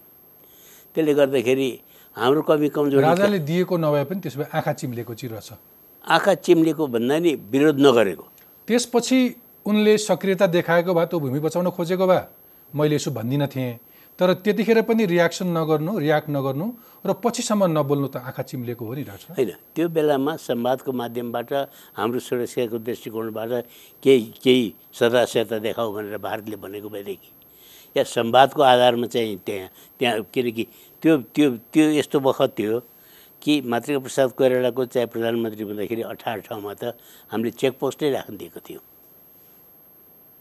त्यसले 0.94 1.14
गर्दाखेरि 1.14 1.80
हाम्रो 2.16 2.42
कमी 2.42 2.68
कमजोरी 2.68 3.02
राजाले 3.02 3.38
दिएको 3.38 3.76
नभए 3.76 4.04
पनि 4.04 4.20
त्यसो 4.20 4.38
भए 4.40 4.46
आँखा 4.54 4.72
चिम्लेको 4.72 5.14
चिरो 5.14 5.40
छ। 5.40 5.52
आँखा 6.08 6.34
चिम्लेको 6.34 6.86
भन्दा 6.86 7.18
नि 7.18 7.34
विरोध 7.34 7.78
नगरेको। 7.80 8.28
त्यसपछि 8.66 9.36
उनले 9.68 9.96
सक्रियता 10.00 10.46
देखाएको 10.48 10.94
भए 10.94 11.06
त्यो 11.06 11.20
भूमि 11.20 11.40
बचाउन 11.44 11.70
खोजेको 11.76 12.06
भए 12.06 12.22
मैले 12.72 12.94
यसो 12.96 13.10
भन्दिनँ 13.12 13.46
थिएँ 13.54 13.78
तर 14.18 14.32
त्यतिखेर 14.34 14.80
पनि 14.82 15.04
रियाक्सन 15.06 15.48
नगर्नु 15.56 15.92
रियाक्ट 15.98 16.28
नगर्नु 16.30 16.66
र 17.06 17.12
पछिसम्म 17.22 17.64
नबोल्नु 17.70 18.08
त 18.08 18.16
आँखा 18.18 18.42
चिम्लेको 18.42 18.84
हो 18.84 18.94
नि 18.94 19.02
डाक्टर। 19.06 19.34
होइन 19.36 19.50
त्यो 19.74 19.88
बेलामा 19.94 20.34
संवादको 20.42 20.92
माध्यमबाट 20.92 21.52
हाम्रो 21.94 22.18
सुरक्षाको 22.18 22.78
दृष्टिकोणबाट 22.82 23.50
केही 24.02 24.24
केही 24.42 24.66
सदास्यता 24.98 25.58
देखाऊ 25.62 25.92
भनेर 25.94 26.18
भारतले 26.18 26.56
भनेको 26.58 26.88
भएदेखि 26.88 27.30
या 27.96 28.04
संवादको 28.04 28.62
आधारमा 28.62 29.06
चाहिँ 29.06 29.38
त्यहाँ 29.46 29.68
त्यहाँ 30.00 30.22
किनकि 30.34 30.66
त्यो 31.02 31.16
त्यो 31.34 31.50
त्यो 31.72 31.86
यस्तो 32.02 32.18
बखत 32.20 32.58
थियो 32.58 32.80
कि 33.42 33.60
मातृका 33.70 33.98
प्रसाद 34.02 34.28
कोइरालाको 34.34 34.84
चाहिँ 34.84 35.08
प्रधानमन्त्री 35.14 35.62
हुँदाखेरि 35.62 36.02
अठार 36.02 36.38
ठाउँमा 36.50 36.74
त 36.74 36.98
हामीले 37.30 37.50
चेकपोस्टै 37.54 38.10
राख्न 38.10 38.36
दिएको 38.36 38.60
थियौँ। 38.66 38.87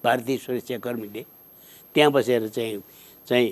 भारतीय 0.08 0.38
सुरक्षाकर्मीले 0.38 1.24
त्यहाँ 1.96 2.12
बसेर 2.12 2.48
चाहिँ 2.48 2.82
चाहिँ 3.28 3.50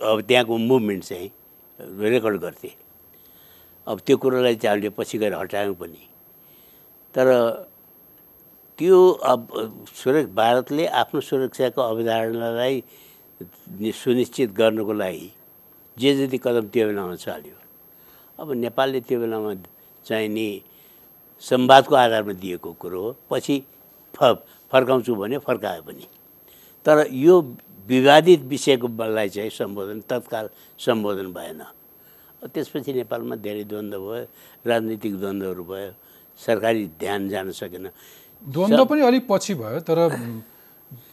अब 0.00 0.20
त्यहाँको 0.28 0.56
मुभमेन्ट 0.58 1.04
चाहिँ 1.04 1.30
रेकर्ड 2.02 2.36
गर्थे। 2.40 2.70
अब 3.86 4.00
त्यो 4.06 4.16
कुरोलाई 4.16 4.54
चाहिँ 4.56 4.70
हामीले 4.70 4.90
पछि 4.98 5.18
गएर 5.18 5.34
हटायौँ 5.34 5.74
पनि। 5.74 6.02
तर 7.14 7.26
त्यो 8.78 8.98
अब 9.26 9.40
सुरक्षा 9.94 10.32
भारतले 10.34 10.86
आफ्नो 10.86 11.20
सुरक्षाको 11.20 11.80
अवधारणालाई 11.82 12.82
सुनिश्चित 13.94 14.50
गर्नको 14.58 14.92
लागि 14.92 15.30
जे 15.96 16.14
जति 16.16 16.38
कदम 16.38 16.68
त्यो 16.72 16.86
बेलामा 16.86 17.14
चाल्यो। 17.16 17.56
अब 18.38 18.52
नेपालले 18.54 19.00
त्यो 19.08 19.18
बेलामा 19.20 19.54
चाहिँ 20.06 20.28
नि 20.28 20.48
संवादको 21.42 21.94
आधारमा 21.94 22.32
दिएको 22.42 22.72
कुरो 22.82 23.02
हो। 23.02 23.16
पछि 23.30 23.56
फ 24.18 24.34
फर्काउँछु 24.72 25.14
भने 25.14 25.38
फर्कायो 25.38 25.82
पनि 25.82 26.06
तर 26.86 27.06
यो 27.10 27.40
विवादित 27.88 28.40
विषयको 28.44 28.88
बललाई 28.88 29.28
चाहिँ 29.28 29.50
सम्बोधन 29.50 30.00
तत्काल 30.10 30.48
सम्बोधन 30.78 31.32
भएन। 31.32 31.62
त्यसपछि 32.52 32.92
नेपालमा 32.92 33.36
धेरै 33.42 33.64
द्वन्द्व 33.64 33.98
भयो 33.98 34.24
राजनीतिक 34.66 35.14
द्वन्द्वहरू 35.18 35.64
भयो 35.64 35.90
सरकारी 36.38 36.84
ध्यान 37.00 37.28
जान 37.28 37.50
सकेन। 37.50 37.88
द्वन्द्व 38.44 38.84
पनि 38.84 39.00
अलिक 39.02 39.26
पछि 39.26 39.54
भयो 39.54 39.80
तर 39.80 39.98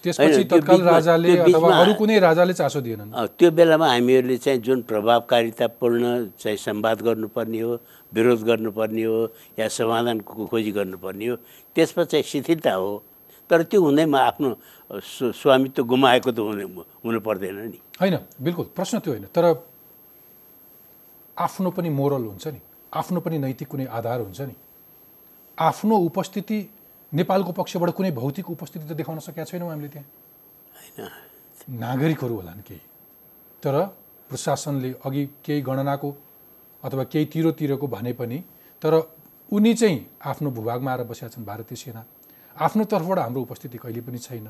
त्यसपछि 0.03 0.44
तत्काल 0.51 0.82
राजाले 0.82 1.38
अथवा 1.38 1.70
अरू 1.75 1.94
कुनै 2.00 2.20
राजाले 2.20 2.53
चासो 2.53 2.79
दिएनन्। 2.82 3.12
त्यो 3.38 3.50
बेलामा 3.51 3.88
हामीहरूले 3.89 4.38
चाहिँ 4.38 4.60
जुन 4.62 4.82
प्रभावकारितापूर्ण 4.88 6.03
चाहिँ 6.39 6.58
संवाद 6.58 7.01
गर्नुपर्ने 7.01 7.60
हो 7.60 7.74
विरोध 8.13 8.41
गर्नुपर्ने 8.46 9.03
हो 9.03 9.20
या 9.60 9.67
समाधानको 9.67 10.46
खोजी 10.48 10.72
गर्नुपर्ने 10.72 11.25
हो 11.27 11.36
त्यसमा 11.75 12.03
चाहिँ 12.03 12.24
शिथिलता 12.24 12.74
हो। 12.74 13.03
तर 13.50 13.63
त्यो 13.70 13.82
हुँदैमा 13.82 14.20
आफ्नो 14.20 14.50
स्वामित्व 15.34 15.84
गुमाएको 15.84 16.32
त 16.32 16.39
हुनु 16.39 16.82
हुनु 17.03 17.20
पर्दैन 17.20 17.58
नि। 17.70 17.79
होइन 18.01 18.15
बिल्कुल 18.41 18.65
प्रश्न 18.75 19.00
त्यो 19.00 19.12
होइन। 19.13 19.25
तर 19.36 19.46
आफ्नो 21.38 21.70
पनि 21.75 21.89
मोरल 21.89 22.24
हुन्छ 22.32 22.48
नि। 22.48 22.60
आफ्नो 22.94 23.20
पनि 23.20 23.38
नैतिक 23.38 23.67
कुनै 23.67 23.86
आधार 23.86 24.20
हुन्छ 24.22 24.41
नि। 24.41 24.55
आफ्नो 25.58 25.96
उपस्थिति 26.10 26.60
नेपालको 27.15 27.51
पक्षबाट 27.51 27.89
कुनै 27.95 28.12
भौतिक 28.12 28.50
उपस्थिति 28.50 28.86
त 28.86 28.91
देखाउन 29.00 29.19
सकेका 29.19 29.43
छैनौँ 29.43 29.69
हामीले 29.69 29.88
त्यहाँ। 29.88 30.07
होइन। 30.75 31.79
नागरिकहरू 31.79 32.36
होलान् 32.36 32.62
केही। 32.67 32.81
तर 33.63 33.75
प्रशासनले 34.29 34.89
अघि 35.05 35.24
केही 35.45 35.62
गणनाको 35.62 36.10
अथवा 36.84 37.03
केही 37.03 37.25
तिरोतिरको 37.25 37.88
भने 37.88 38.13
पनि 38.13 38.38
तर 38.81 38.93
उनी 39.50 39.74
चाहिँ 39.74 39.98
आफ्नो 40.25 40.50
भूभागमा 40.51 40.91
आएर 40.91 41.03
बसेका 41.07 41.29
छन् 41.34 41.45
भारतीय 41.45 41.77
सेना। 41.77 42.01
आफ्नो 42.55 42.84
तर्फबाट 42.84 43.19
हाम्रो 43.19 43.41
उपस्थिति 43.41 43.77
कहिले 43.77 44.01
पनि 44.01 44.17
छैन। 44.17 44.48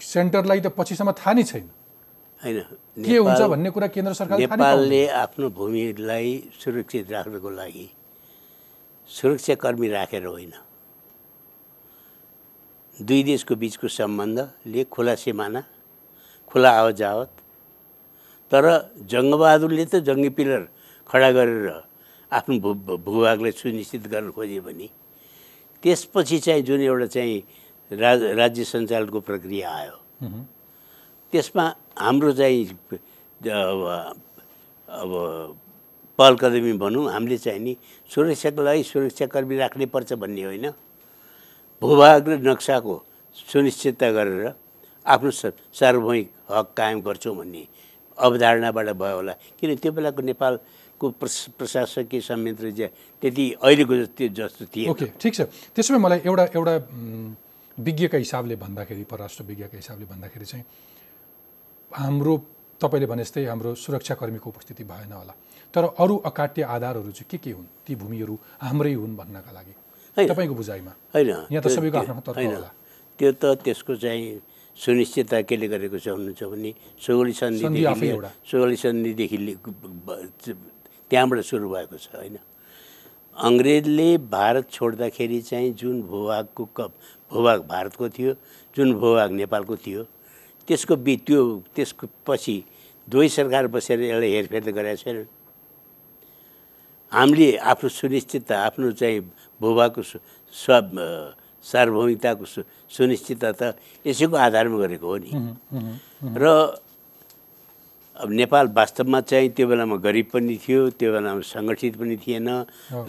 सेन्टरलाई 0.00 0.60
त 0.60 0.66
पछिसम्म 0.72 1.12
थाहा 1.12 1.32
नै 1.32 1.42
छैन। 1.42 1.68
होइन 2.42 2.58
के 3.04 3.16
हुन्छ 3.16 3.40
भन्ने 3.52 3.70
कुरा 3.70 3.86
केन्द्र 3.86 4.12
पाउँदैन। 4.14 4.40
नेपालले 4.40 5.02
आफ्नो 5.08 5.46
भूमिलाई 5.50 6.30
सुरक्षित 6.60 7.10
राख्नको 7.10 7.50
लागि 7.50 7.86
सुरक्षाकर्मी 9.10 9.88
राखेर 9.88 10.26
होइन। 10.26 10.52
दुई 13.00 13.22
देशको 13.22 13.54
बिचको 13.60 13.88
सम्बन्धले 13.88 14.84
खुला 14.88 15.14
सिमाना 15.14 15.60
खुला 16.48 16.70
आवत 16.80 16.94
जावत 16.96 17.30
तर 18.50 18.64
जङ्गबहादुरले 19.10 19.84
त 19.84 19.94
जङ्गी 20.08 20.30
पिलर 20.38 20.62
खडा 21.10 21.30
गरेर 21.36 21.68
आफ्नो 22.32 22.54
भू 22.62 22.70
भूभागलाई 23.04 23.52
सुनिश्चित 23.52 24.06
गर्न 24.08 24.30
खोज्यो 24.32 24.62
भने 24.62 24.88
त्यसपछि 25.82 26.38
चाहिँ 26.46 26.62
जुन 26.62 26.80
एउटा 26.88 27.06
चाहिँ 27.14 27.38
राज 27.92 28.22
राज्य 28.40 28.64
सञ्चालनको 28.64 29.20
प्रक्रिया 29.28 29.70
आयो। 29.70 29.96
त्यसमा 31.32 31.64
हाम्रो 31.98 32.32
चाहिँ 32.32 32.64
अब 33.44 33.80
अब 34.88 35.10
पहल 36.18 36.34
कदमी 36.40 36.72
भनौँ 36.80 37.04
हामीले 37.12 37.38
चाहिँ 37.38 37.60
नि 37.60 37.76
सुरक्षाको 38.10 38.62
लागि 38.62 38.82
सुरक्षाकर्मी 38.82 39.56
राख्नै 39.56 39.86
पर्छ 39.92 40.12
भन्ने 40.16 40.42
होइन। 40.48 40.66
भूभाग 41.82 42.28
र 42.28 42.34
नक्साको 42.40 42.94
सुनिश्चितता 43.36 44.08
गरेर 44.16 44.54
आफ्नो 45.06 45.30
सार्वभौमिक 45.30 46.26
हक 46.50 46.68
कायम 46.76 47.00
गर्छौँ 47.06 47.36
भन्ने 47.36 47.62
अवधारणाबाट 48.18 48.88
भयो 48.96 49.16
होला। 49.16 49.32
किन 49.60 49.76
त्यो 49.76 49.92
बेलाको 49.92 50.22
नेपालको 50.24 51.04
प्रश 51.20 51.36
प्रशासकीय 51.58 52.20
संयन्त्र 52.20 52.66
त्यति 53.20 53.44
अहिलेको 53.60 53.94
जस्तो 53.96 54.24
जस्तो 54.32 54.64
थिएन। 54.72 54.90
ओके 54.90 55.06
ठिक 55.20 55.34
छ। 55.34 55.40
त्यसो 55.76 55.94
भए 55.94 56.00
मलाई 56.00 56.20
एउटा 56.24 56.44
एउटा 56.56 56.74
विज्ञका 57.78 58.18
हिसाबले 58.18 58.56
भन्दाखेरि 58.56 59.04
परराष्ट्र 59.04 59.44
विज्ञका 59.44 59.76
हिसाबले 59.76 60.06
भन्दाखेरि 60.08 60.44
चाहिँ 60.44 60.64
हाम्रो 61.92 62.34
तपाईँले 62.80 63.06
भने 63.06 63.22
जस्तै 63.24 63.44
हाम्रो 63.52 63.74
सुरक्षाकर्मीको 63.76 64.48
उपस्थिति 64.48 64.84
भएन 64.84 65.12
होला। 65.12 65.34
तर 65.74 65.84
अरू 66.00 66.16
अकाट्य 66.24 66.62
आधारहरू 66.64 67.10
चाहिँ 67.12 67.28
के 67.30 67.36
के 67.36 67.50
हुन्? 67.52 67.68
ती 67.84 67.94
भूमिहरू 67.94 68.34
हाम्रै 68.64 68.92
हुन् 68.96 69.16
भन्नका 69.16 69.52
लागि। 69.52 69.74
तपाईँको 70.16 70.54
बुझाइमा। 70.54 70.92
होइन। 71.14 71.28
यहाँ 71.28 71.62
त 71.62 71.68
सबैको 71.68 71.98
आफ्नो 71.98 72.32
होइन। 72.32 72.54
त्यो 73.18 73.30
त 73.32 73.44
त्यसको 73.64 73.94
चाहिँ 73.96 74.40
सुनिश्चितता 74.76 75.40
केले 75.48 75.66
गरेको 75.68 75.98
छ 75.98 76.08
भन्नुहुन्छ 76.16 76.42
भने 76.42 76.70
सोगली 77.00 77.32
सन्धि 77.32 77.60
सन्धिदेखि। 77.60 78.08
सोगली 78.50 78.76
सन्धिदेखि 78.76 79.36
त्यहाँबाट 81.10 81.40
सुरु 81.44 81.68
भएको 81.68 81.96
छ 81.96 82.08
होइन। 82.16 82.36
अङ्ग्रेजले 83.36 84.10
भारत 84.32 84.70
छोड्दाखेरि 84.72 85.40
चाहिँ 85.40 85.72
जुन 85.76 86.02
भूभागको 86.08 86.64
क 86.76 86.88
भूभाग 87.30 87.60
भारतको 87.68 88.08
थियो 88.08 88.32
जुन 88.76 88.92
भूभाग 88.94 89.30
नेपालको 89.32 89.76
थियो 89.76 90.02
त्यसको 90.68 90.96
बि 90.96 91.16
त्यो 91.26 91.40
त्यसको 91.76 92.06
पछि 92.26 92.56
दुवै 93.08 93.28
सरकार 93.28 93.66
बसेर 93.68 94.00
यसलाई 94.02 94.30
हेरफेर 94.32 94.62
त 94.64 94.68
गरेका 94.72 94.96
छैन 94.96 95.16
हामीले 97.12 97.48
आफ्नो 97.62 97.88
सुनिश्चितता 97.88 98.54
आफ्नो 98.66 98.90
चाहिँ 98.92 99.20
भूभागको 99.60 100.02
स्व 100.02 100.74
सार्वभौमिकताको 101.64 102.44
सु 102.46 102.60
सुनिश्चितता 102.86 103.50
त 103.58 103.62
यसैको 104.06 104.36
आधारमा 104.36 104.78
गरेको 104.78 105.06
हो 105.06 105.16
नि। 105.18 105.30
र 106.22 106.44
अब 108.16 108.28
नेपाल 108.32 108.66
वास्तवमा 108.72 109.20
चाहिँ 109.28 109.48
त्यो 109.52 109.66
बेलामा 109.66 109.96
गरिब 110.00 110.26
पनि 110.32 110.56
थियो 110.62 110.94
त्यो 110.96 111.10
बेलामा 111.12 111.42
सङ्गठित 111.42 111.94
पनि 112.00 112.16
थिएन। 112.16 112.48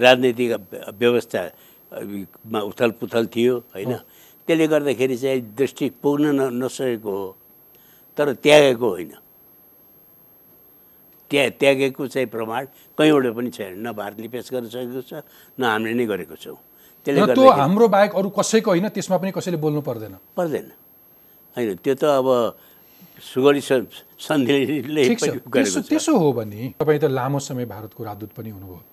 राजनैतिक 0.04 0.52
व्यवस्था 1.00 1.42
मा 2.52 2.60
उथल 2.68 2.92
पुथल 3.00 3.26
थियो 3.32 3.54
होइन। 3.72 3.94
त्यसले 4.48 4.66
गर्दाखेरि 4.68 5.18
चाहिँ 5.18 5.42
दृष्टि 5.56 5.86
पुग्न 6.02 6.26
न 6.36 6.42
नसकेको 6.60 7.12
हो 7.12 7.28
तर 8.18 8.34
त्यागेको 8.42 8.88
होइन। 8.90 9.12
त्या 11.32 11.50
त्यागेको 11.50 12.08
चाहिँ 12.08 12.28
प्रमाण 12.28 12.66
कहीँबाट 12.98 13.34
पनि 13.34 13.50
छैन। 13.50 13.88
न 13.88 13.92
भारतले 13.92 14.28
पेस 14.28 14.50
गर्न 14.54 14.68
सकेको 14.68 15.02
छ 15.02 15.14
न 15.60 15.64
हामीले 15.64 15.94
नै 15.94 16.06
गरेको 16.06 16.36
छौँ। 16.36 16.58
त्यसले 17.06 17.22
गर्दाखेरि 17.22 17.60
हाम्रो 17.60 17.88
बाहेक 17.88 18.12
अरू 18.16 18.30
कसैको 18.30 18.72
होइन 18.72 18.90
त्यसमा 18.90 19.18
पनि 19.18 19.32
कसैले 19.32 19.58
बोल्नु 19.58 19.82
पर्दैन। 19.82 20.18
पर्दैन। 20.38 20.72
होइन 21.58 21.76
त्यो 21.76 21.96
त 21.96 22.04
अब 22.04 22.58
सुगरी 23.22 23.62
सन- 23.62 23.92
सन्धिले 24.20 25.16
त्यसो 25.16 26.18
हो 26.18 26.34
भने 26.34 26.74
तपाईँ 26.80 27.00
त 27.00 27.06
लामो 27.06 27.40
समय 27.40 27.66
भारतको 27.66 28.04
राजदूत 28.04 28.32
पनि 28.32 28.50
हुनुभयो। 28.50 28.84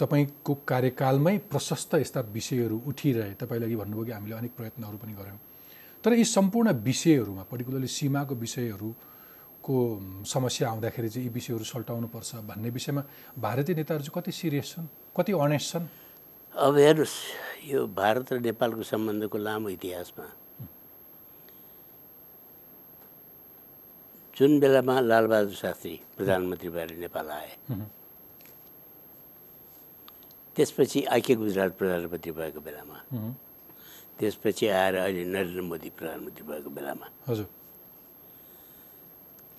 तपाईँको 0.00 0.54
कार्यकालमै 0.54 1.38
प्रशस्त 1.38 1.94
यस्ता 1.94 2.20
विषयहरू 2.20 2.82
उठिरहे। 2.86 3.34
तपाईँले 3.34 3.66
अघि 3.66 3.76
भन्नुभयो 3.76 4.04
कि 4.04 4.10
हामीले 4.10 4.34
अनेक 4.34 4.52
प्रयत्नहरू 4.56 4.96
पनि 4.96 5.12
गऱ्यौँ 5.12 5.38
तर 6.04 6.12
यी 6.12 6.24
सम्पूर्ण 6.24 6.72
विषयहरूमा 6.72 7.42
पर्टिकुलरली 7.42 7.86
सीमाको 7.86 8.34
विषयहरूको 9.64 10.24
समस्या 10.24 10.68
आउँदाखेरि 10.68 11.08
चाहिँ 11.08 11.26
यी 11.26 11.32
विषयहरू 11.32 11.64
सल्टाउनुपर्छ 11.64 12.34
भन्ने 12.44 12.70
विषयमा 12.70 13.02
भारतीय 13.38 13.74
नेताहरू 13.76 14.04
चाहिँ 14.04 14.14
कति 14.14 14.32
सिरियस 14.32 14.76
छन् 14.76 14.86
कति 15.16 15.32
अनेस्ट 15.32 15.72
छन्? 15.72 15.86
अब 16.54 16.76
हेर्नुहोस् 16.76 17.16
यो 17.72 17.86
भारत 17.88 18.32
र 18.32 18.38
नेपालको 18.40 18.82
सम्बन्धको 18.82 19.38
लामो 19.38 19.68
इतिहासमा 19.68 20.26
जुन 24.36 24.60
बेलामा 24.60 25.00
लालबहादुर 25.00 25.54
शास्त्री 25.54 26.00
प्रधानमन्त्री 26.16 26.68
भएर 26.68 26.90
नेपाल 27.00 27.28
आए 27.30 27.50
त्यसपछि 30.56 31.04
आइके 31.08 31.34
गुजरात 31.34 31.72
प्रधानमन्त्री 31.78 32.32
भएको 32.32 32.60
बेलामा 32.60 32.98
त्यसपछि 34.18 34.66
आएर 34.68 34.94
अहिले 34.94 35.24
नरेन्द्र 35.24 35.62
मोदी 35.62 35.90
प्रधानमन्त्री 35.98 36.44
भएको 36.46 36.70
बेलामा। 36.70 37.06
हजुर। 37.28 37.63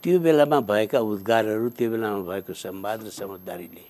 त्यो 0.05 0.21
बेलामा 0.21 0.59
भएका 0.69 0.99
उद्गारहरू 1.01 1.69
त्यो 1.73 1.89
बेलामा 1.91 2.21
भएको 2.29 2.53
संवाद 2.53 2.99
र 3.05 3.09
समझदारीले 3.09 3.85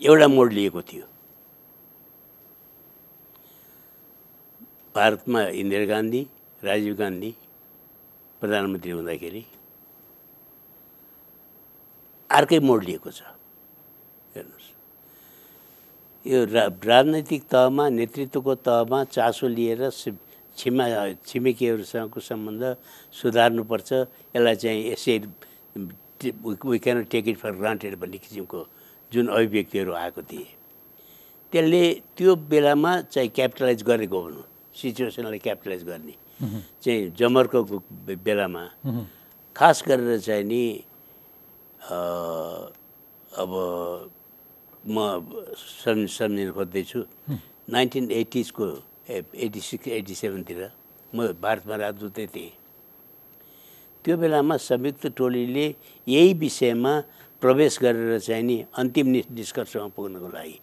एउटा 0.00 0.26
मोड 0.32 0.48
लिएको 0.56 0.80
थियो। 0.80 1.06
भारतमा 4.94 5.40
इन्दिरा 5.60 5.86
गान्धी 5.92 6.22
राजीव 6.62 6.94
गान्धी 6.96 7.30
प्रधानमन्त्री 8.40 8.90
हुँदाखेरि 8.90 9.42
अर्कै 12.30 12.58
मोड 12.64 12.80
लिएको 12.84 13.10
छ। 13.12 13.20
हेर्नुहोस्। 14.34 14.68
यो 16.24 16.38
राजनैतिक 16.80 17.42
तहमा 17.44 17.84
नेतृत्वको 17.92 18.54
तहमा 18.64 18.98
चासो 19.04 19.46
लिएर 19.48 19.80
छिमा 20.56 20.84
छिमेकीहरूसँगको 21.26 22.20
सम्बन्ध 22.20 22.62
सुधार्नुपर्छ। 23.12 23.90
यसलाई 24.36 24.56
चाहिँ 24.62 24.80
यसै 24.92 25.18
we 26.70 26.78
can 26.78 27.04
take 27.12 27.28
it 27.28 27.36
for 27.42 27.52
granted 27.60 27.94
भन्ने 28.00 28.18
किसिमको 28.18 28.60
जुन 29.12 29.26
अभिव्यक्तिहरू 29.28 29.92
आएको 29.92 30.22
थिए। 30.22 30.46
त्यसले 31.52 31.82
त्यो 32.16 32.30
बेलामा 32.50 32.92
चाहिँ 33.12 33.28
क्यापिटलाइज 33.36 33.82
गरेको 33.82 34.18
भनौँ 34.22 34.44
सिचुएसनलाई 34.76 35.38
क्यापिटलाइज 35.38 35.82
गर्ने। 35.84 36.14
चाहिँ 36.82 37.10
जमर्को 37.18 37.58
बेलामा 38.24 38.64
खास 39.56 39.82
गरेर 39.88 40.18
चाहिँ 40.20 40.44
नि 40.44 40.62
अब 43.40 43.50
म 44.86 44.96
सम् 45.84 46.06
सम्झिन 46.06 46.50
खोज्दैछु 46.52 47.00
नाइन्टिन 47.68 48.10
एटिजको 48.10 48.66
एट्टी 49.10 49.60
सिक्स 49.60 49.88
एट्टी 49.88 50.14
सेभेनतिर 50.14 50.60
म 51.12 51.18
भारतमा 51.42 51.76
राजदूतै 51.76 52.26
थिएँ। 52.34 52.52
त्यो 54.04 54.16
बेलामा 54.16 54.56
संयुक्त 54.56 55.06
टोलीले 55.18 55.66
यही 56.06 56.32
विषयमा 56.40 56.92
प्रवेश 57.42 57.78
गरेर 57.82 58.18
चाहिँ 58.20 58.42
नि 58.42 58.56
अन्तिम 58.78 59.06
नि 59.12 59.20
निष्कर्षमा 59.34 59.86
पुग्नको 59.96 60.28
लागि 60.28 60.56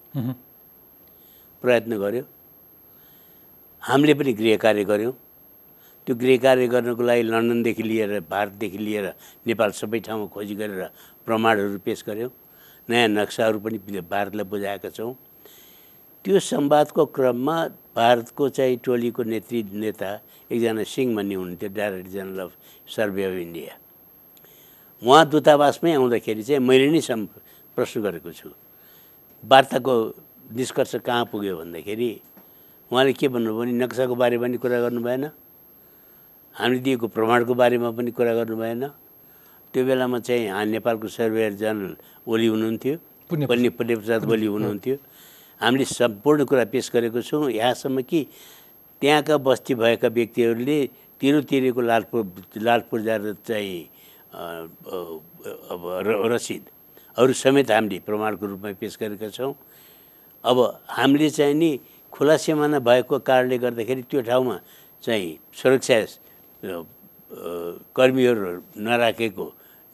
प्रयत्न 1.63 1.97
गर्यो। 1.99 2.23
हामीले 3.83 4.13
पनि 4.13 4.33
गृह 4.33 4.57
कार्य 4.57 4.83
गऱ्यौँ 4.83 5.13
त्यो 6.07 6.15
गृह 6.15 6.38
कार्य 6.39 6.67
गर्नको 6.67 7.03
लागि 7.03 7.23
लन्डनदेखि 7.23 7.83
लिएर 7.83 8.19
भारतदेखि 8.29 8.77
लिएर 8.77 9.05
नेपाल 9.47 9.71
सबै 9.75 9.99
ठाउँमा 10.07 10.25
खोजी 10.33 10.55
गरेर 10.55 10.83
प्रमाणहरू 11.27 11.79
पेस 11.86 12.03
गऱ्यौँ 12.07 12.31
नयाँ 12.89 13.07
नक्साहरू 13.07 13.60
पनि 13.60 13.77
भारतलाई 14.01 14.45
बुझाएका 14.47 14.89
छौँ। 14.97 15.13
त्यो 16.27 16.39
संवादको 16.43 17.03
क्रममा 17.15 17.55
भारतको 17.95 18.47
चाहिँ 18.51 18.77
टोलीको 18.83 19.23
नेतृ 19.23 19.79
नेता 19.79 20.09
एकजना 20.51 20.83
सिंह 20.83 21.15
भन्ने 21.15 21.35
हुनुहुन्थ्यो 21.39 21.69
director 21.71 22.09
general 22.11 22.39
of 22.43 22.51
Survey 22.83 23.23
of 23.23 23.35
India. 23.47 23.71
उहाँ 25.07 25.23
दूतावासमै 25.31 25.93
आउँदाखेरि 25.95 26.43
चाहिँ 26.43 26.59
मैले 26.67 26.91
नै 26.91 26.99
सम् 26.99 27.31
प्रश्न 27.79 28.01
गरेको 28.03 28.31
छु। 28.35 28.51
वार्ताको 29.43 29.93
निष्कर्ष 30.51 30.95
कहाँ 31.07 31.31
पुग्यो 31.31 31.55
भन्दाखेरि 31.63 32.11
उहाँले 32.91 33.13
के 33.15 33.27
भन्नुभयो 33.31 33.59
भने 33.63 33.71
नक्साको 33.87 34.15
बारेमा 34.19 34.43
पनि 34.51 34.57
कुरा 34.59 34.79
गर्नु 34.83 35.01
भएन 35.07 35.23
हामीले 36.59 36.81
दिएको 36.83 37.07
प्रमाणको 37.07 37.53
बारेमा 37.55 37.89
पनि 37.95 38.11
कुरा 38.11 38.33
गर्नु 38.35 38.55
भएन। 38.59 38.83
त्यो 39.71 39.81
बेलामा 39.87 40.19
चाहिँ 40.27 40.43
नेपालको 40.75 41.07
सर्वेयर 41.07 41.53
जनरल 41.55 41.95
ओली 42.27 42.47
हुनुहुन्थ्यो 42.51 42.95
पुण्य 43.31 43.47
पुण्य 43.47 43.69
पुण्यप्रसाद 43.79 44.27
ओली 44.27 44.45
हुनुहुन्थ्यो। 44.45 44.95
हामीले 45.62 45.86
सम्पूर्ण 45.86 46.43
कुरा 46.46 46.65
पेस 46.72 46.91
गरेको 46.93 47.22
छौँ। 47.22 47.50
यहाँसम्म 47.52 48.02
कि 48.10 48.20
त्यहाँका 49.02 49.38
बस्ती 49.41 49.74
भएका 49.76 50.08
व्यक्तिहरूले 50.08 50.80
तिरो 51.22 51.41
तिरेको 51.50 51.82
लालपुर 51.82 52.24
लालपुर 52.62 53.00
जाँदा 53.02 53.32
चाहिँ 53.48 53.82
अब 55.74 55.82
र- 56.08 56.22
रसिदहरू 56.34 57.34
समेत 57.34 57.72
हामीले 57.72 58.00
प्रमाणको 58.06 58.46
रूपमा 58.46 58.72
पेस 58.78 58.98
गरेका 59.02 59.30
छौँ। 59.34 59.54
अब 60.46 60.58
हामीले 60.98 61.30
चाहिँ 61.30 61.54
नि 61.58 61.70
खुला 62.13 62.38
सिमाना 62.38 62.80
भएको 62.80 63.20
कारणले 63.20 63.58
गर्दाखेरि 63.58 64.02
त्यो 64.10 64.22
ठाउँमा 64.30 64.58
चाहिँ 65.04 65.30
सुरक्षा 65.58 65.98
कर्मीहरू 67.98 68.62
नराखेको 68.78 69.46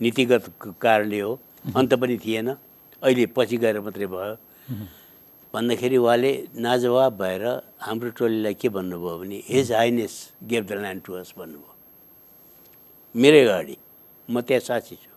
नीतिगत 0.01 0.43
कारणले 0.81 1.19
हो। 1.19 1.31
अन्त 1.75 1.91
पनि 1.95 2.17
थिएन। 2.19 2.47
अहिले 3.03 3.25
पछि 3.35 3.57
गएर 3.57 3.79
मात्रै 3.79 4.07
भयो। 4.07 4.35
भन्दाखेरि 5.53 5.97
उहाँले 5.97 6.31
नाजवाब 6.57 7.13
भएर 7.21 7.43
हाम्रो 7.85 8.09
टोलीलाई 8.17 8.53
के 8.57 8.69
भन्नुभयो 8.73 9.17
भने 9.21 9.37
His 9.45 9.71
Highness 9.71 10.13
gave 10.49 10.63
the 10.65 10.71
land 10.81 11.01
to 11.05 11.13
us 11.13 11.33
भन्नुभयो। 11.37 11.73
मेरै 13.15 13.41
अगाडि 13.45 13.77
म 14.29 14.41
त्यहाँ 14.41 14.65
साक्षी 14.65 14.95
छु। 14.97 15.13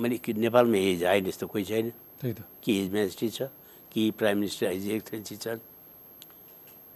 मैले 0.00 0.16
कि 0.16 0.32
नेपालमा 0.32 0.78
हिज 0.78 1.04
हाइनेस 1.04 1.36
त 1.38 1.44
कोही 1.44 1.64
छैन। 1.64 1.92
त्यही 2.20 2.32
कि 2.64 2.70
हिज 2.72 2.88
मेजेस्टी 2.92 3.28
छ 3.28 3.52
कि 3.92 4.10
प्राइम 4.16 4.36
मिनिस्टर 4.38 4.72
हिज 4.72 4.88
एक्सलेन्सी 4.88 5.36
छन्। 5.44 5.60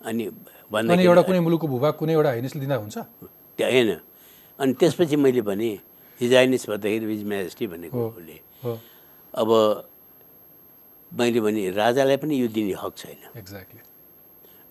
अनि 0.01 0.25
भन्दाखेरि 0.73 1.05
एउटा 1.05 1.23
कुनै 1.29 1.41
मुलुकको 1.45 1.67
भूभाग 1.69 1.95
कुनै 2.01 2.13
एउटा 2.17 2.31
हाइनेसले 2.33 2.61
दिँदा 2.65 2.77
हुन्छ? 2.81 2.97
त्यो 3.61 3.67
होइन। 3.69 3.91
अनि 4.59 4.73
त्यसपछि 4.73 5.17
मैले 5.21 5.43
भने 5.45 5.69
हिज 6.21 6.33
हाइनेस 6.33 6.65
भन्दाखेरि 6.65 7.05
हिज 7.13 7.25
मेजेस्टी 7.29 7.67
भनेको। 7.67 8.01
उसले। 8.09 8.37
अब 9.37 9.49
मैले 11.13 11.41
भने 11.41 11.71
राजालाई 11.71 12.17
पनि 12.17 12.35
यो 12.41 12.49
दिने 12.49 12.75
हक 12.83 12.93
छैन। 12.97 13.39
एक्ज्याक्टली 13.39 13.81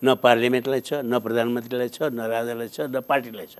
न 0.02 0.14
पार्लियामेन्टलाई 0.20 0.80
छ 0.80 1.00
न 1.04 1.18
प्रधानमन्त्रीलाई 1.18 1.88
छ 1.88 1.98
न 2.12 2.20
राजालाई 2.28 2.68
छ 2.68 2.80
न 2.92 3.00
पार्टीलाई 3.00 3.46
छ। 3.46 3.56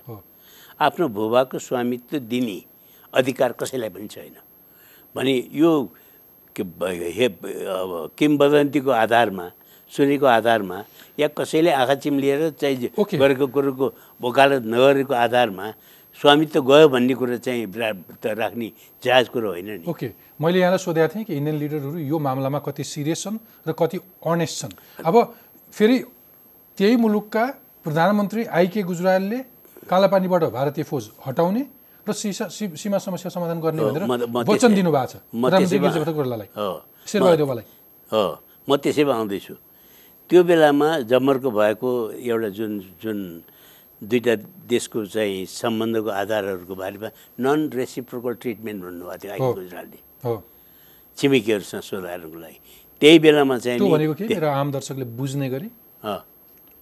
आफ्नो 0.79 1.07
भूभागको 1.09 1.59
स्वामित्व 1.59 2.17
दिने 2.29 2.57
अधिकार 3.13 3.51
कसैलाई 3.59 3.89
पनि 3.89 4.07
छैन। 4.07 4.35
भने 5.15 5.33
यो 5.53 5.71
हे 6.55 7.25
अब 7.25 8.11
किम्बदन्तीको 8.17 8.91
आधारमा 8.91 9.45
सुनेको 9.91 10.25
आधारमा 10.25 10.77
या 11.19 11.27
कसैले 11.33 11.71
आँखा 11.71 11.95
चिम्लिएर 11.95 12.49
चाहिँ। 12.61 12.89
गरेको 12.97 13.47
कुरोको 13.47 13.85
वकालत 14.21 14.63
नगरेको 14.65 15.13
आधारमा 15.13 15.65
स्वामित्व 16.19 16.61
गयो 16.61 16.87
भन्ने 16.89 17.13
कुरो 17.13 17.37
चाहिँ 17.37 17.65
राख्ने 18.25 18.71
जायज 19.03 19.27
कुरो 19.29 19.49
होइन 19.49 19.69
नि। 19.69 19.85
ओके 19.85 20.07
मैले 20.41 20.59
यहाँलाई 20.59 20.77
सोधेको 20.77 21.15
थिएँ 21.15 21.25
कि 21.25 21.33
इन्डियन 21.35 21.57
लिडरहरू 21.57 21.97
यो 21.97 22.19
मामलामा 22.19 22.59
कति 22.59 22.83
सिरियस 22.83 23.23
छन् 23.23 23.37
र 23.67 23.71
कति 23.73 23.97
अनेस्ट 23.97 24.55
छन्। 24.61 24.73
अब 25.05 25.15
फेरि 25.73 25.97
त्यही 26.77 26.95
मुलुकका 26.95 27.45
प्रधानमन्त्री 27.83 28.45
आइके 28.45 28.81
गुजरालले 28.83 29.39
कालापानीबाट 29.89 30.43
भारतीय 30.43 30.83
फौज 30.83 31.09
हटाउने 31.25 31.63
र 32.09 32.13
सीसा 32.13 32.47
सीमा 32.53 32.97
समस्या 32.97 33.29
समाधान 33.29 33.59
गर्ने 33.61 33.81
भनेर 33.91 34.03
वचन 34.53 34.75
दिनुभएको 34.75 35.07
छ। 35.11 35.15
म 35.35 35.49
त्यसैमा- 35.59 35.89
आउँदैछु। 39.17 39.53
त्यो 40.29 40.43
बेलामा 40.43 40.99
जमर्को 41.11 41.49
भएको 41.51 41.89
एउटा 42.13 42.49
जुन 42.49 42.71
जुन 43.01 43.19
दुईवटा 44.03 44.35
देशको 44.69 45.05
चाहिँ 45.05 45.45
सम्बन्धको 45.45 46.09
आधारहरूको 46.09 46.75
बारेमा 46.75 47.09
नन 47.39 47.59
रेसिप्रोकल 47.73 48.33
ट्रिटमेन्ट 48.33 48.83
भन्नुभएको 48.83 49.17
थियो। 49.23 49.31
आइके 49.31 49.43
गुजरालले। 49.53 50.06
छिमेकीहरूसँग 50.23 51.81
सुधार्नुको 51.81 52.37
लागि। 52.39 52.59
त्यही 53.01 53.17
बेलामा 53.19 53.57
चाहिँ 53.57 53.79
भनेको 53.81 54.13
के? 54.13 54.25
मेरो 54.27 54.47
आम 54.47 54.71
दर्शकले 54.71 55.05
बुझ्ने 55.17 55.49
गरी 55.49 55.69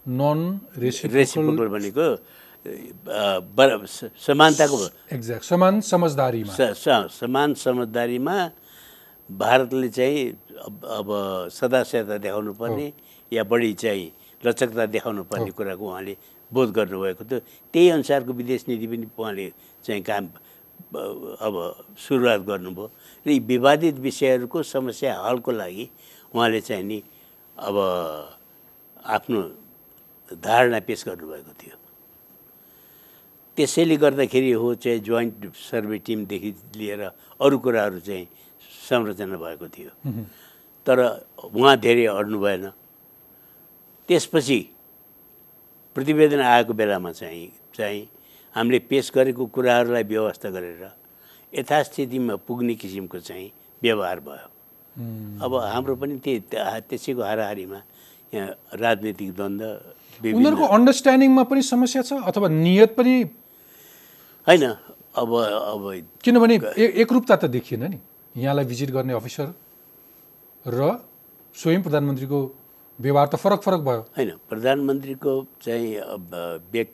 नन 0.06 0.40
रेसिप्रोकल 0.78 1.68
भनेको 1.68 2.06
समानताको 4.20 4.78
एक्ज्याक्ट 5.14 5.44
समान 5.46 5.82
समझदारीमा। 5.82 6.54
समान 7.10 7.54
समझदारीमा 7.54 8.36
भारतले 9.30 9.90
चाहिँ 9.90 10.22
अब 10.98 11.08
सदास्यता 11.52 12.18
देखाउनु 12.18 12.54
पर्ने 12.54 12.88
या 13.32 13.44
बढी 13.44 13.74
चाहिँ 13.74 14.12
लचकता 14.46 14.86
देखाउनु 14.86 15.24
पर्ने 15.30 15.52
कुराको 15.52 15.84
उहाँले 15.86 16.16
बोध 16.52 16.70
गर्नुभएको 16.74 17.24
थियो। 17.26 17.40
त्यही 17.74 17.90
अनुसारको 17.90 18.32
विदेश 18.34 18.66
नीति 18.68 18.88
पनि 18.88 19.08
उहाँले 19.18 19.46
चाहिँ 19.86 20.02
काम 20.02 20.24
अब 20.96 21.56
सुरुवात 21.98 22.42
गर्नुभयो। 22.48 22.88
र 23.26 23.30
यी 23.30 23.40
विवादित 23.40 23.96
विषयहरूको 24.00 24.64
समस्या 24.64 25.12
हलको 25.20 25.52
लागि 25.52 25.90
उहाँले 26.34 26.62
चाहिँ 26.62 26.84
नि 26.84 27.02
अब 27.58 27.76
आफ्नो 29.06 29.42
धारणा 30.44 30.80
पेस 30.88 31.04
गर्नुभएको 31.08 31.54
थियो। 31.60 31.78
त्यसैले 33.58 33.96
गर्दाखेरि 33.98 34.52
हो 34.52 34.74
चाहिँ 34.76 35.00
जोइन्ट 35.00 35.56
सर्वे 35.56 35.98
टिमदेखि 36.06 36.52
लिएर 36.76 37.02
अरू 37.40 37.58
कुराहरू 37.60 38.00
चाहिँ 38.00 38.28
संरचना 38.88 39.38
भएको 39.38 39.68
थियो। 39.68 39.92
तर 40.88 40.98
उहाँ 41.56 41.76
धेरै 41.80 42.06
अड्नु 42.06 42.40
भएन। 42.40 42.72
त्यसपछि 44.10 44.60
प्रतिवेदन 45.96 46.42
आएको 46.42 46.74
बेलामा 46.74 47.12
चाहिँ 47.12 47.48
चाहिँ 47.76 48.04
हामीले 48.56 48.80
पेस 48.90 49.12
गरेको 49.16 49.46
कुराहरूलाई 49.46 50.04
व्यवस्था 50.04 50.50
गरेर 50.56 50.84
यथास्थितिमा 51.54 52.36
पुग्ने 52.48 52.74
किसिमको 52.76 53.20
चाहिँ 53.20 53.52
व्यवहार 53.84 54.20
भयो। 54.20 54.48
अब 55.44 55.52
हाम्रो 55.74 55.96
पनि 55.96 56.16
त्यही 56.24 56.40
त्या- 56.52 56.82
त्यसैको 56.90 57.22
हाराहारीमा 57.22 57.80
यहाँ 58.34 58.48
राजनीतिक 58.80 59.30
द्वन्द्व 59.36 59.68
उनीहरूको 60.24 60.66
अन्डरस्ट्यान्डिङमा 60.76 61.44
पनि 61.44 61.62
समस्या 61.62 62.02
छ 62.08 62.14
अथवा 62.24 62.48
नियत 62.48 62.96
पनि? 62.96 63.16
होइन 64.48 64.64
अब 65.16 65.30
अब 65.36 65.84
किनभने 66.24 66.56
एकरूपता 66.80 67.36
त 67.36 67.46
देखिएन 67.52 67.84
नि। 67.92 68.00
यहाँलाई 68.36 68.66
भिजिट 68.66 68.90
गर्ने 68.92 69.14
अफिसर 69.14 69.48
र 70.68 70.80
स्वयं 71.56 71.82
प्रधानमन्त्रीको 71.84 72.40
व्यवहार 73.00 73.28
त 73.28 73.36
फरक 73.36 73.60
फरक 73.62 73.80
भयो। 73.88 74.02
होइन 74.16 74.30
प्रधानमन्त्रीको 74.50 75.32
चाहिँ 75.62 75.96
अब 75.96 76.32
व्यक् 76.72 76.92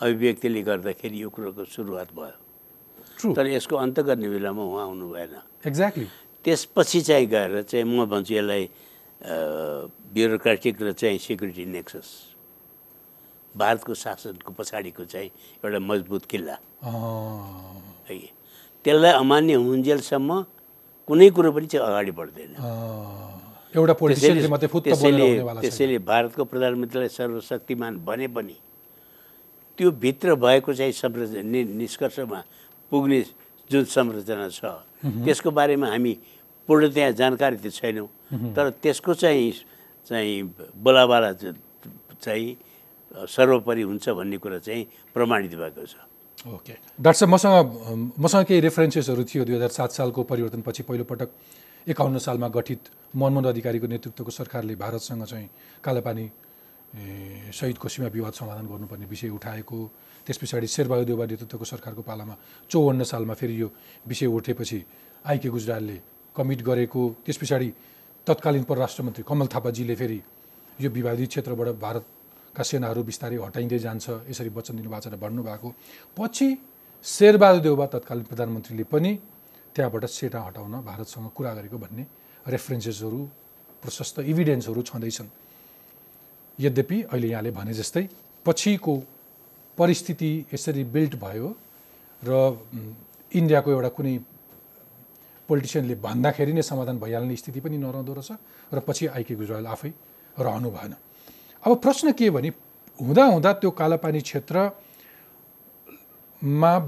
अभिव्यक्तिले 0.00 0.60
गर्दाखेरि 0.62 1.16
यो 1.22 1.28
कुरोको 1.28 1.64
सुरुवात 1.68 2.08
भयो। 2.16 2.36
तर 3.36 3.46
यसको 3.46 3.76
अन्त 3.76 4.00
गर्ने 4.00 4.28
बेलामा 4.32 4.62
उहाँ 4.64 4.84
आउनु 4.88 5.06
भएन। 5.12 5.34
एक्ज्याक्टली 5.68 6.06
त्यसपछि 6.44 7.00
चाहिँ 7.04 7.26
गएर 7.28 7.62
चाहिँ 7.68 7.84
म 7.84 8.08
भन्छु 8.08 8.34
यसलाई 8.34 8.64
ब्युरोक्रेटिक 9.20 10.74
र 10.82 10.92
चाहिँ 10.96 11.18
सेक्युरिटी 11.20 11.64
नेक्सस। 11.68 12.08
भारतको 13.54 13.94
शासनको 13.94 14.50
पछाडिको 14.56 15.04
चाहिँ 15.04 15.30
एउटा 15.60 15.78
मजबुत 15.84 16.24
किल्ला। 16.24 16.56
है। 18.08 18.16
त्यसलाई 18.84 19.12
अमान्य 19.20 19.54
हुन्जेलसम्म 19.60 20.30
कुनै 21.08 21.28
कुरो 21.36 21.52
पनि 21.52 21.66
चाहिँ 21.66 21.84
अगाडि 21.86 22.12
बढ्दैन। 22.16 22.50
एउटा 23.76 23.94
त्यसैले 25.60 25.98
भारतको 26.00 26.42
प्रधानमन्त्रीलाई 26.44 27.08
सर्वशक्तिमान 27.08 27.92
भने 28.00 28.28
पनि 28.32 28.56
त्यो 29.78 29.90
भित्र 30.02 30.34
भएको 30.34 30.72
चाहिँ 30.74 30.92
संरचना 30.92 31.42
नि 31.42 31.60
निष्कर्षमा 31.64 32.40
पुग्ने 32.92 33.20
जुन 33.70 33.84
संरचना 33.84 34.48
छ 34.48 34.64
त्यसको 35.24 35.50
बारेमा 35.50 35.88
हामी 35.88 36.12
पूर्ण 36.68 36.88
त्यहाँ 36.94 37.12
जानकारी 37.20 37.56
त 37.56 37.72
छैनौँ। 37.72 38.08
तर 38.54 38.70
त्यसको 38.82 39.14
चाहिँ 39.14 39.52
चाहिँ 40.06 40.42
बोलाबाला 40.76 41.32
चाहिँ 42.22 42.56
सर्वोपरि 43.26 43.82
हुन्छ 43.82 44.08
भन्ने 44.08 44.38
कुरा 44.38 44.58
चाहिँ 44.58 44.84
प्रमाणित 45.14 45.54
भएको 45.54 45.86
छ। 45.86 45.94
ओके। 46.46 46.74
डाक्टर 47.00 47.18
साहब 47.18 47.30
मसँग 47.34 48.14
मसँग 48.20 48.44
केही 48.46 48.60
रेफरेन्सेसहरू 48.60 49.24
थियो 49.24 49.44
दुई 49.44 49.54
हजार 49.56 49.68
सात 49.68 49.90
सालको 49.92 50.22
परिवर्तनपछि 50.24 50.82
पहिलोपटक 50.82 51.28
एकाउन्न 51.86 52.18
सालमा 52.18 52.48
गठित 52.48 52.80
मनमोहन 53.16 53.46
अधिकारीको 53.50 53.86
नेतृत्वको 53.86 54.30
सरकारले 54.30 54.74
भारतसँग 54.76 55.24
चाहिँ 55.24 55.48
कालापानी 55.84 56.24
ए, 56.90 57.50
सहितको 57.54 57.88
सीमा 57.88 58.08
विवाद 58.08 58.32
समाधान 58.32 58.66
गर्नुपर्ने 58.66 59.06
विषय 59.06 59.28
उठाएको 59.30 59.78
त्यस 60.26 60.38
पछाडि 60.42 60.66
शेरबहादुर 60.66 61.06
देउबा 61.06 61.24
नेतृत्वको 61.26 61.64
सरकारको 61.64 62.02
पालामा 62.02 62.34
चौवन्न 62.70 63.02
सालमा 63.04 63.34
फेरि 63.34 63.60
यो 63.60 63.68
विषय 64.06 64.26
उठेपछि 64.26 64.78
आइके 65.24 65.48
गुजरालले 65.48 65.96
कमिट 66.36 66.60
गरेको 66.62 67.00
त्यस 67.24 67.36
पछाडि 67.42 67.68
तत्कालीन 68.26 68.64
परराष्ट्र 68.70 69.02
मन्त्री 69.02 69.22
कमल 69.22 69.46
थापाजीले 69.54 69.94
फेरि 69.94 70.20
यो 70.78 70.90
विवादित 70.90 71.28
क्षेत्रबाट 71.28 71.68
भारतका 71.78 72.62
सेनाहरू 72.62 73.02
बिस्तारै 73.02 73.36
हटाइँदै 73.38 73.78
जान्छ 73.78 74.06
यसरी 74.30 74.50
वचन 74.50 74.76
दिनुभएको 74.76 75.00
छ 75.00 75.14
र 75.14 75.16
भन्नुभएको। 75.16 75.68
पछि 76.18 76.48
शेरबहादुर 77.06 77.62
देउबा 77.62 77.86
तत्कालीन 77.94 78.24
प्रधानमन्त्रीले 78.30 78.84
पनि 78.92 79.12
त्यहाँबाट 79.74 80.04
सेना 80.10 80.40
हटाउन 80.42 80.74
भारतसँग 80.82 81.26
कुरा 81.36 81.52
गरेको 81.54 81.78
भन्ने 81.78 82.04
रेफरेन्सेसहरू 82.50 83.20
प्रशस्त 83.82 84.16
इभिडेन्सहरू 84.26 84.80
छँदैछन्। 84.82 85.28
यद्यपि 86.58 87.02
अहिले 87.02 87.28
यहाँले 87.28 87.50
भने 87.50 87.72
जस्तै 87.72 88.08
पछिको 88.46 88.94
परिस्थिति 89.78 90.30
यसरी 90.54 90.84
बिल्ट 90.94 91.14
भयो 91.16 91.48
र 92.22 92.30
इन्डियाको 93.32 93.70
एउटा 93.70 93.88
कुनै 93.96 94.14
पोलिटिसियनले 95.48 95.94
भन्दाखेरि 96.04 96.52
नै 96.52 96.62
समाधान 96.62 96.96
भइहाल्ने 96.98 97.36
स्थिति 97.36 97.60
पनि 97.60 97.76
नरहँदो 97.78 98.12
रहेछ 98.14 98.30
र 98.74 98.76
पछि 98.88 99.04
आइके 99.06 99.34
गुजराल 99.34 99.66
आफै 99.66 99.90
रहनु 100.38 100.70
भएन। 100.70 100.94
अब 101.64 101.70
प्रश्न 101.82 102.12
के 102.12 102.30
भने 102.30 102.48
हुँदा 102.98 103.24
हुँदा 103.24 103.52
त्यो 103.52 103.70
कालापानी 103.70 104.20
क्षेत्रमा 104.20 104.72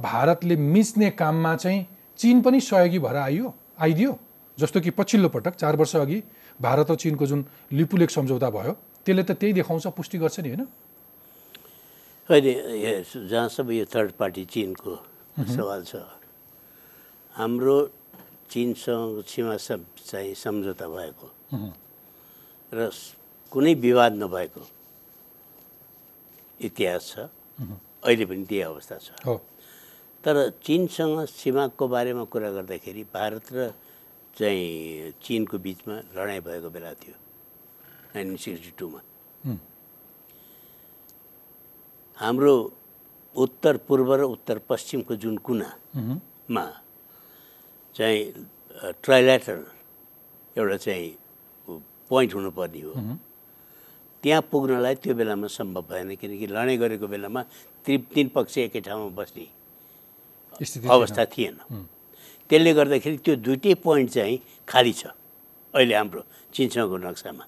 भारतले 0.02 0.56
मिच्ने 0.56 1.10
काममा 1.10 1.52
चाहिँ 1.56 1.86
चिन 2.18 2.36
पनि 2.42 2.60
सहयोगी 2.60 2.98
भएर 2.98 3.16
आइयो 3.16 3.54
आइदियो 3.80 4.18
जस्तो 4.58 4.80
कि 4.80 4.90
पछिल्लो 4.90 5.28
पटक 5.28 5.54
चार 5.56 5.76
वर्ष 5.76 5.96
अघि 5.96 6.22
भारत 6.60 6.90
र 6.90 6.94
चिनको 6.96 7.26
जुन 7.26 7.40
लिपुलेक 7.72 8.10
सम्झौता 8.10 8.50
भयो 8.50 8.72
त्यसले 9.06 9.22
त 9.22 9.30
त्यही 9.32 9.52
देखाउँछ 9.52 9.86
पुष्टि 9.98 10.18
गर्छ 10.18 10.40
नि 10.40 10.48
होइन? 10.48 10.64
यस- 12.86 13.26
जहाँसम्म 13.28 13.70
यो 13.70 13.84
थर्ड 13.84 14.10
पार्टी 14.12 14.44
चिनको 14.44 14.92
सवाल 15.54 15.82
छ। 15.84 15.94
हाम्रो 17.34 17.76
चिनसँग 18.50 19.24
सीमा 19.24 19.56
चाहिँ 19.56 20.34
सम्झौता 20.34 20.86
भएको। 20.88 21.26
र 22.72 22.90
कुनै 23.52 23.74
विवाद 23.74 24.12
नभएको 24.12 24.62
इतिहास 26.60 27.02
छ। 27.10 27.18
अहिले 28.04 28.24
पनि 28.24 28.44
त्यही 28.44 28.62
अवस्था 28.62 28.96
छ। 28.98 29.10
तर 30.24 30.50
चिनसँग 30.62 31.26
सीमाको 31.26 31.84
बारेमा 31.88 32.24
कुरा 32.24 32.50
गर्दाखेरि 32.50 33.02
भारत 33.14 33.46
र 33.52 33.74
चाहिँ 34.38 35.12
चिनको 35.22 35.58
बिचमा 35.58 35.94
लडाइँ 36.16 36.40
भएको 36.40 36.70
बेला 36.70 36.92
थियो। 36.94 37.14
नाइन्टिन 38.14 38.36
सिक्सटी 38.36 38.72
टूमा। 38.78 39.00
हाम्रो 42.16 42.54
उत्तर 43.34 43.76
पूर्व 43.88 44.14
र 44.14 44.22
उत्तर 44.36 44.58
पश्चिमको 44.68 45.14
जुन 45.16 45.36
कुनामा 45.46 46.64
चाहिँ 47.94 48.20
ट्राइल्याटरल 49.02 49.64
एउटा 50.56 50.76
चाहिँ 50.76 51.08
पोइन्ट 52.10 52.34
हुनुपर्ने 52.34 52.80
हो। 52.80 52.92
त्यहाँ 54.22 54.42
पुग्नलाई 54.52 54.94
त्यो 55.02 55.14
बेलामा 55.14 55.46
सम्भव 55.48 55.82
भएन 55.90 56.14
किनकि 56.20 56.46
लडाइँ 56.46 56.78
गरेको 56.78 57.06
बेलामा 57.08 57.42
ति 57.84 57.98
तिन 58.14 58.28
पक्ष 58.36 58.58
एकै 58.58 58.80
ठाउँमा 58.86 59.08
बस्ने 59.16 59.46
अवस्था 60.86 61.24
थिएन। 61.32 61.56
त्यसले 62.50 62.72
गर्दाखेरि 62.74 63.16
त्यो 63.24 63.34
दुइटै 63.42 63.74
पोइन्ट 63.82 64.10
चाहिँ 64.10 64.36
खाली 64.68 64.92
छ 64.92 65.02
अहिले 65.74 65.94
हाम्रो 65.94 66.22
चिनसँगको 66.54 66.96
नक्सामा। 67.08 67.44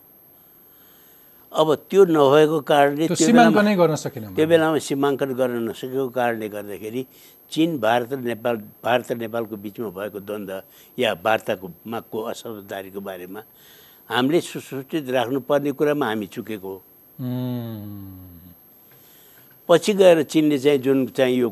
अब 1.54 1.68
त्यो 1.90 2.04
नभएको 2.04 2.58
कारणले 2.66 3.06
त्यो 3.08 3.26
बेलामा 3.30 3.54
सीमाङ्कनै 3.54 3.74
गर्न 3.78 3.94
सकेन 4.04 4.22
त्यो 4.34 4.46
बेलामा 4.50 4.78
सीमाङ्कन 4.88 5.30
गर्न 5.38 5.54
नसकेको 5.70 6.08
कारणले 6.18 6.48
गर्दाखेरि 6.54 7.02
चिन 7.52 7.78
भारत 7.78 8.10
र 8.12 8.18
नेपाल 8.30 8.56
भारत 8.82 9.12
र 9.12 9.16
नेपालको 9.22 9.54
बिचमा 9.62 9.88
भएको 9.98 10.18
द्वन्द्व 10.26 10.62
या 10.98 11.10
वार्ताको 11.24 11.66
मागको 11.86 12.18
असमझदारीको 12.32 13.00
बारेमा 13.08 13.40
हामीले 14.10 14.40
सुसूचित 14.50 15.04
राख्नुपर्ने 15.16 15.70
कुरामा 15.78 16.06
हामी 16.06 16.26
चुकेको 16.34 16.70
हो। 16.74 16.78
पछि 19.68 19.92
गएर 19.94 20.22
चिनले 20.32 20.58
चाहिँ 20.58 20.78
जुन 20.82 21.06
चाहिँ 21.14 21.38
यो 21.38 21.48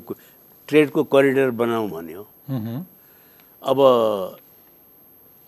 ट्रेडको 0.68 1.00
करिडोर 1.14 1.50
बनाउँ 1.62 1.88
भन्यो 1.90 2.22
अब 3.62 3.78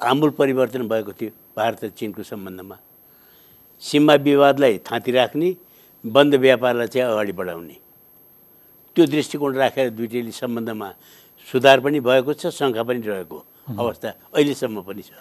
आमूल 0.01 0.31
परिवर्तन 0.39 0.83
भएको 0.89 1.13
थियो 1.19 1.31
भारत 1.59 1.85
र 1.85 1.89
चिनको 1.99 2.23
सम्बन्धमा। 2.23 2.77
सीमा 3.83 4.15
विवादलाई 4.27 4.79
थाँती 4.87 5.11
राख्ने 5.13 5.49
बन्द 6.05 6.35
व्यापारलाई 6.35 6.87
चाहिँ 6.87 7.09
अगाडि 7.13 7.33
बढाउने। 7.33 7.77
त्यो 8.97 9.05
दृष्टिकोण 9.07 9.55
राखेर 9.57 9.91
दुइटैले 9.91 10.33
सम्बन्धमा 10.33 10.89
सुधार 11.49 11.81
पनि 11.81 12.01
भएको 12.01 12.33
छ 12.33 12.47
शङ्का 12.55 12.83
पनि 12.83 13.01
रहेको 13.03 13.39
अवस्था 13.79 14.09
अहिलेसम्म 14.35 14.83
पनि 14.83 15.03
छ। 15.03 15.13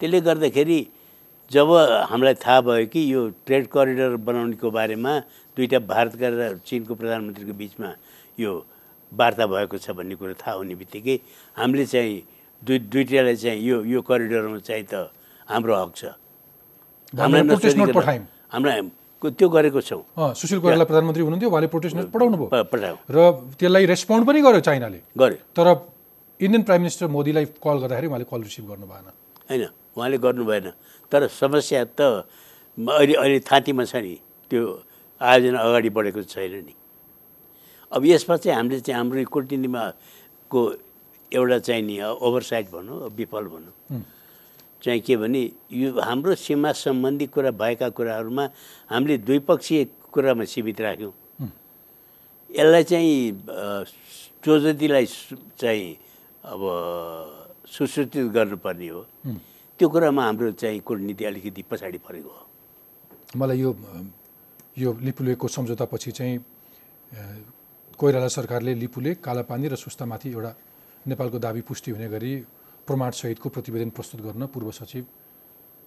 त्यसले 0.00 0.20
गर्दाखेरि 0.20 0.78
जब 1.50 1.68
हामीलाई 2.12 2.34
थाहा 2.44 2.60
भयो 2.60 2.86
कि 2.92 3.00
यो 3.12 3.20
ट्रेड 3.46 3.66
करिडोर 3.72 4.16
बनाउनेको 4.20 4.68
बारेमा 4.70 5.12
दुईवटा 5.56 5.78
भारतका 5.90 6.28
र 6.28 6.60
चिनको 6.62 6.94
प्रधानमन्त्रीको 6.94 7.54
बिचमा 7.56 7.90
यो 8.38 8.52
वार्ता 9.12 9.44
भएको 9.48 9.76
छ 9.80 9.90
भन्ने 9.96 10.14
कुरो 10.20 10.34
थाहा 10.36 10.54
हुने 10.60 10.74
बित्तिकै 10.76 11.16
हामीले 11.56 11.86
चाहिँ 11.88 12.16
दुई 12.62 12.78
दुइटालाई 12.92 13.36
चाहिँ 13.36 13.60
यो 13.64 13.76
यो 13.84 13.98
करिडोरमा 14.04 14.58
चाहिँ 14.60 14.84
त 14.92 15.08
हाम्रो 15.48 15.74
हक 15.74 15.92
छ। 15.96 16.04
पठायौँ। 17.12 18.26
हामीलाई 18.52 18.80
त्यो 19.18 19.48
गरेको 19.48 19.80
छौँ। 19.80 20.02
सुशील 20.34 20.58
कोइराला 20.62 20.84
प्रधानमन्त्री 20.84 21.22
हुनुहुन्थ्यो 21.22 21.50
उहाँले 21.50 21.68
प्रोटेस्ट 21.72 21.96
नोट 21.96 22.10
पठाउनु 22.14 22.36
भयो 22.38 22.64
पठायौँ। 22.70 22.98
र 23.10 23.16
त्यसलाई 23.58 23.84
रेस्पोन्ड 23.90 24.22
पनि 24.28 24.40
गर्यो 24.42 24.60
चाइनाले। 24.62 25.00
गऱ्यो 25.18 25.38
तर 25.56 25.66
इन्डियन 26.40 26.62
प्राइम 26.62 26.80
मिनिस्टर 26.82 27.06
मोदीलाई 27.10 27.44
कल 27.58 27.76
गर्दाखेरि 27.82 28.06
उहाँले 28.06 28.26
कल 28.30 28.40
रिसिभ 28.46 28.64
गर्नु 28.70 28.86
भएन। 28.86 29.06
होइन 29.50 29.62
उहाँले 29.96 30.18
गर्नु 30.18 30.44
भएन। 30.44 30.66
तर 31.10 31.26
समस्या 31.26 31.84
त 31.98 32.00
अहिले 32.78 33.14
अहिले 33.18 33.40
थाँतीमा 33.42 33.84
छ 33.90 33.96
नि। 33.98 34.14
त्यो 34.50 34.62
आयोजना 35.20 35.58
अगाडि 35.58 35.90
बढेको 35.90 36.22
छैन 36.22 36.54
नि। 36.62 36.74
अब 37.90 38.04
यसमा 38.06 38.36
चाहिँ 38.38 38.54
हामीले 38.54 38.80
चाहिँ 38.86 38.98
हाम्रो 38.98 39.24
कुटनीतिमा 39.26 39.82
को 40.46 40.60
एउटा 41.32 41.58
चाहिँ 41.58 41.82
नि 41.82 41.96
ओभरसाइट 42.22 42.66
भनौँ 42.70 43.10
विफल 43.18 43.44
भनौँ। 43.50 43.74
चाहिँ 44.82 45.00
के 45.00 45.16
भने 45.16 45.42
यो 45.72 45.88
हाम्रो 46.00 46.34
सीमा 46.34 46.70
सम्बन्धी 46.72 47.26
कुरा 47.34 47.50
भएका 47.50 47.88
कुराहरूमा 47.98 48.44
हामीले 48.90 49.16
द्विपक्षीय 49.26 49.84
कुरामा 50.12 50.44
सीमित 50.44 50.80
राख्यौँ। 50.80 51.12
यसलाई 52.50 52.84
चाहिँ 52.90 53.14
सु- 55.06 55.38
चाहिँ 55.60 55.86
अब 56.52 56.60
सुसूचित 57.66 58.30
गर्नुपर्ने 58.32 58.88
हो। 58.88 59.02
त्यो 59.78 59.88
कुरामा 59.88 60.22
हाम्रो 60.24 60.50
चाहिँ 60.62 60.80
कूटनीति 60.86 61.24
अलिकति 61.24 61.62
पछाडि 61.70 61.98
परेको 61.98 62.30
हो। 62.30 62.42
मलाई 63.36 63.58
यो 63.60 63.70
यो 64.78 64.90
लिपुलेको 65.02 65.46
सम्झौतापछि 65.48 66.10
चाहिँ 66.18 66.36
कोइराला 67.98 68.28
सरकारले 68.30 68.74
लिपुले 68.74 69.14
कालापानी 69.26 69.68
र 69.68 69.76
सुस्तामाथि 69.76 70.28
एउटा 70.30 70.52
नेपालको 71.06 71.38
दाबी 71.38 71.60
पुष्टि 71.66 71.90
हुने 71.90 72.08
गरी 72.14 72.32
प्रमाणसहितको 72.88 73.48
प्रतिवेदन 73.48 73.90
प्रस्तुत 73.96 74.20
गर्न 74.20 74.46
पूर्व 74.48 74.70
सचिव 74.72 75.04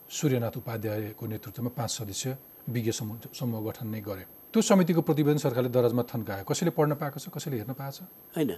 सूर्यनाथ 0.10 0.56
उपाध्यायको 0.58 1.26
नेतृत्वमा 1.28 1.72
पाँच 1.74 1.92
सदस्य 1.92 2.38
विज्ञ 2.70 2.92
समूह 2.92 3.18
समूह 3.34 3.60
गठन 3.68 3.88
नै 3.88 4.02
गरे। 4.02 4.24
त्यो 4.54 4.62
समितिको 4.62 5.02
प्रतिवेदन 5.02 5.40
सरकारले 5.40 5.70
दराजमा 5.72 6.04
थन्कायो। 6.12 6.44
कसैले 6.46 6.72
पढ्न 6.78 6.94
पाएको 7.02 7.18
छ 7.18 7.30
कसैले 7.34 7.58
हेर्न 7.58 7.74
पाएको 7.74 7.96
छ? 7.98 8.00
होइन 8.36 8.52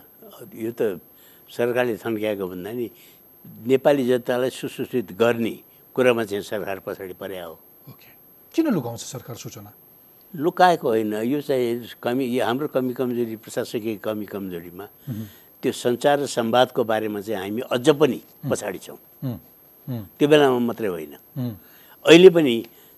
यो 0.56 0.72
त 0.76 1.00
सरकारले 1.50 1.96
थन्क्याएको 2.04 2.46
भन्दा 2.52 2.72
नि 2.74 2.88
नेपाली 3.46 4.04
जनतालाई 4.08 4.50
सुसूचित 4.50 5.12
गर्ने 5.14 5.54
कुरामा 5.96 6.24
चाहिँ 6.26 6.44
सरकार 6.44 6.80
पछाडि 6.84 7.14
परे 7.14 7.40
हो। 7.40 7.54
ओके। 7.88 8.10
किन 8.54 8.68
लुकाउँछ 8.74 9.02
सरकार 9.06 9.36
सूचना? 9.36 9.72
लुकाएको 10.34 10.88
होइन। 10.88 11.14
यो 11.30 11.40
चाहिँ 11.42 12.02
कमी 12.02 12.26
यो 12.26 12.42
हाम्रो 12.44 12.68
कमी 12.74 12.94
कमजोरी 12.98 13.36
प्रशासकीय 13.38 13.96
कमी 14.02 14.26
कमजोरीमा 14.26 14.86
त्यो 15.64 15.72
सञ्चार 15.72 16.20
र 16.20 16.26
संवादको 16.28 16.84
बारेमा 16.84 17.20
चाहिँ 17.24 17.40
हामी 17.42 17.62
अझ 17.72 17.90
पनि 17.96 18.20
पछाडि 18.52 18.78
छौँ। 18.86 18.98
त्यो 20.20 20.28
बेलामा 20.28 20.60
मात्रै 20.60 20.88
होइन। 20.88 21.14
अहिले 22.06 22.30
पनि 22.30 22.56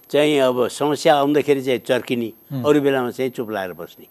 चाहिँ 0.09 0.39
अब 0.39 0.67
समस्या 0.67 1.15
आउँदाखेरि 1.21 1.61
चाहिँ 1.63 1.79
चर्किने 1.79 2.29
अरू 2.65 2.81
बेलामा 2.81 3.11
चाहिँ 3.11 3.31
चुप 3.31 3.49
लाएर 3.49 3.73
बस्ने। 3.73 4.05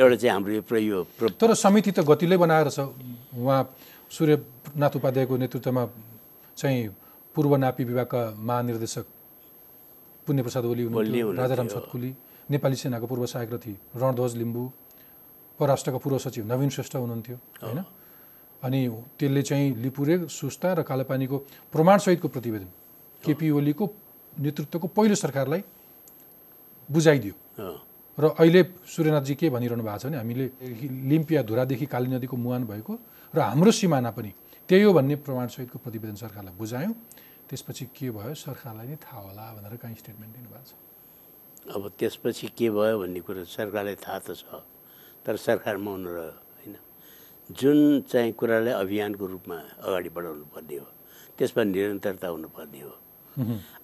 एउटा 0.00 0.16
चाहिँ 0.16 0.32
हाम्रो 0.32 0.52
यो 0.52 0.62
प्र- 0.62 0.82
यो 0.82 0.98
प्र- 1.18 1.32
तर 1.40 1.54
समिति 1.54 1.90
त 1.96 2.00
गतिलै 2.04 2.36
बनाएर 2.36 2.68
छ। 2.70 2.80
उहाँ 3.40 3.60
सूर्यनाथ 4.10 4.92
उपाध्यायको 4.96 5.36
नेतृत्वमा 5.36 5.84
चाहिँ 6.56 6.88
पूर्व 7.34 7.56
नापी 7.56 7.84
विभागका 7.84 8.20
महानिर्देशक 8.38 9.04
पुण्यप्रसाद 10.26 10.64
ओली। 10.64 10.84
राजाराम 11.40 11.66
छतकुली 11.68 12.10
नेपाली 12.50 12.76
सेनाको 12.76 13.06
पूर्व 13.06 13.26
सहायक 13.26 13.52
रथी 13.52 13.72
रणध्वज 13.96 14.36
लिम्बू। 14.36 14.64
परराष्ट्रका 15.58 15.98
पूर्व 15.98 16.18
सचिव 16.18 16.44
नवीन 16.46 16.68
श्रेष्ठ 16.70 16.96
हुनुहुन्थ्यो 16.96 17.36
होइन? 17.62 17.80
अनि 18.62 18.80
त्यसले 19.18 19.42
चाहिँ 19.42 19.66
लिपुरे 19.82 20.14
सुस्ता 20.28 20.72
र 20.72 20.82
कालापानीको 20.82 21.36
प्रमाणसहितको 21.72 22.28
प्रतिवेदन 22.28 22.68
केपी 23.22 23.50
ओलीको 23.50 23.84
नेतृत्वको 24.34 24.86
पहिलो 24.96 25.14
सरकारलाई 25.14 25.62
बुझाइदियो। 26.88 27.34
र 28.18 28.24
अहिले 28.34 28.62
सूर्यनाथजी 28.86 29.34
के 29.34 29.46
भनिरहनु 29.50 29.82
भएको 29.82 29.98
छ 29.98 30.04
भने 30.06 30.16
हामीले 30.18 30.46
लिम्पिया 31.06 31.42
धुरादेखि 31.42 31.86
काली 31.86 32.08
नदीको 32.10 32.36
मुहान 32.36 32.64
भएको 32.66 32.92
र 33.34 33.38
हाम्रो 33.38 33.70
सिमाना 33.70 34.10
पनि 34.10 34.32
त्यही 34.68 34.82
हो 34.82 34.92
भन्ने 34.92 35.14
प्रमाणसहितको 35.22 35.78
प्रतिवेदन 35.78 36.16
सरकारलाई 36.18 36.54
बुझायौँ। 36.58 36.94
त्यसपछि 37.48 37.84
के 37.94 38.10
भयो? 38.10 38.34
सरकारलाई 38.34 38.86
नै 38.90 38.96
थाहा 38.98 39.20
होला 39.22 39.44
भनेर 39.56 39.76
कहीँ 39.78 39.94
स्टेटमेन्ट 40.02 40.32
दिनुभएको 40.34 40.66
छ। 40.66 40.72
अब 41.72 41.82
त्यसपछि 41.98 42.46
के 42.58 42.68
भयो 42.74 42.98
भन्ने 42.98 43.20
कुरो 43.22 43.44
सरकारलाई 43.46 43.96
थाहा 43.96 44.18
त 44.18 44.34
छ। 44.34 44.44
तर 45.28 45.36
सरकार 45.36 45.76
मौन 45.76 46.06
रह्यो 46.08 46.32
होइन। 46.56 46.74
जुन 47.50 47.78
चाहिँ 48.08 48.32
कुरालाई 48.32 48.72
अभियानको 48.72 49.26
रूपमा 49.26 49.56
अगाडि 49.84 50.08
बढाउनु 50.16 50.44
पर्ने 50.56 50.76
हो 50.76 50.86
त्यसमा 51.38 51.62
निरन्तरता 51.64 52.28
हुनुपर्ने 52.28 52.80
हो। 52.80 52.92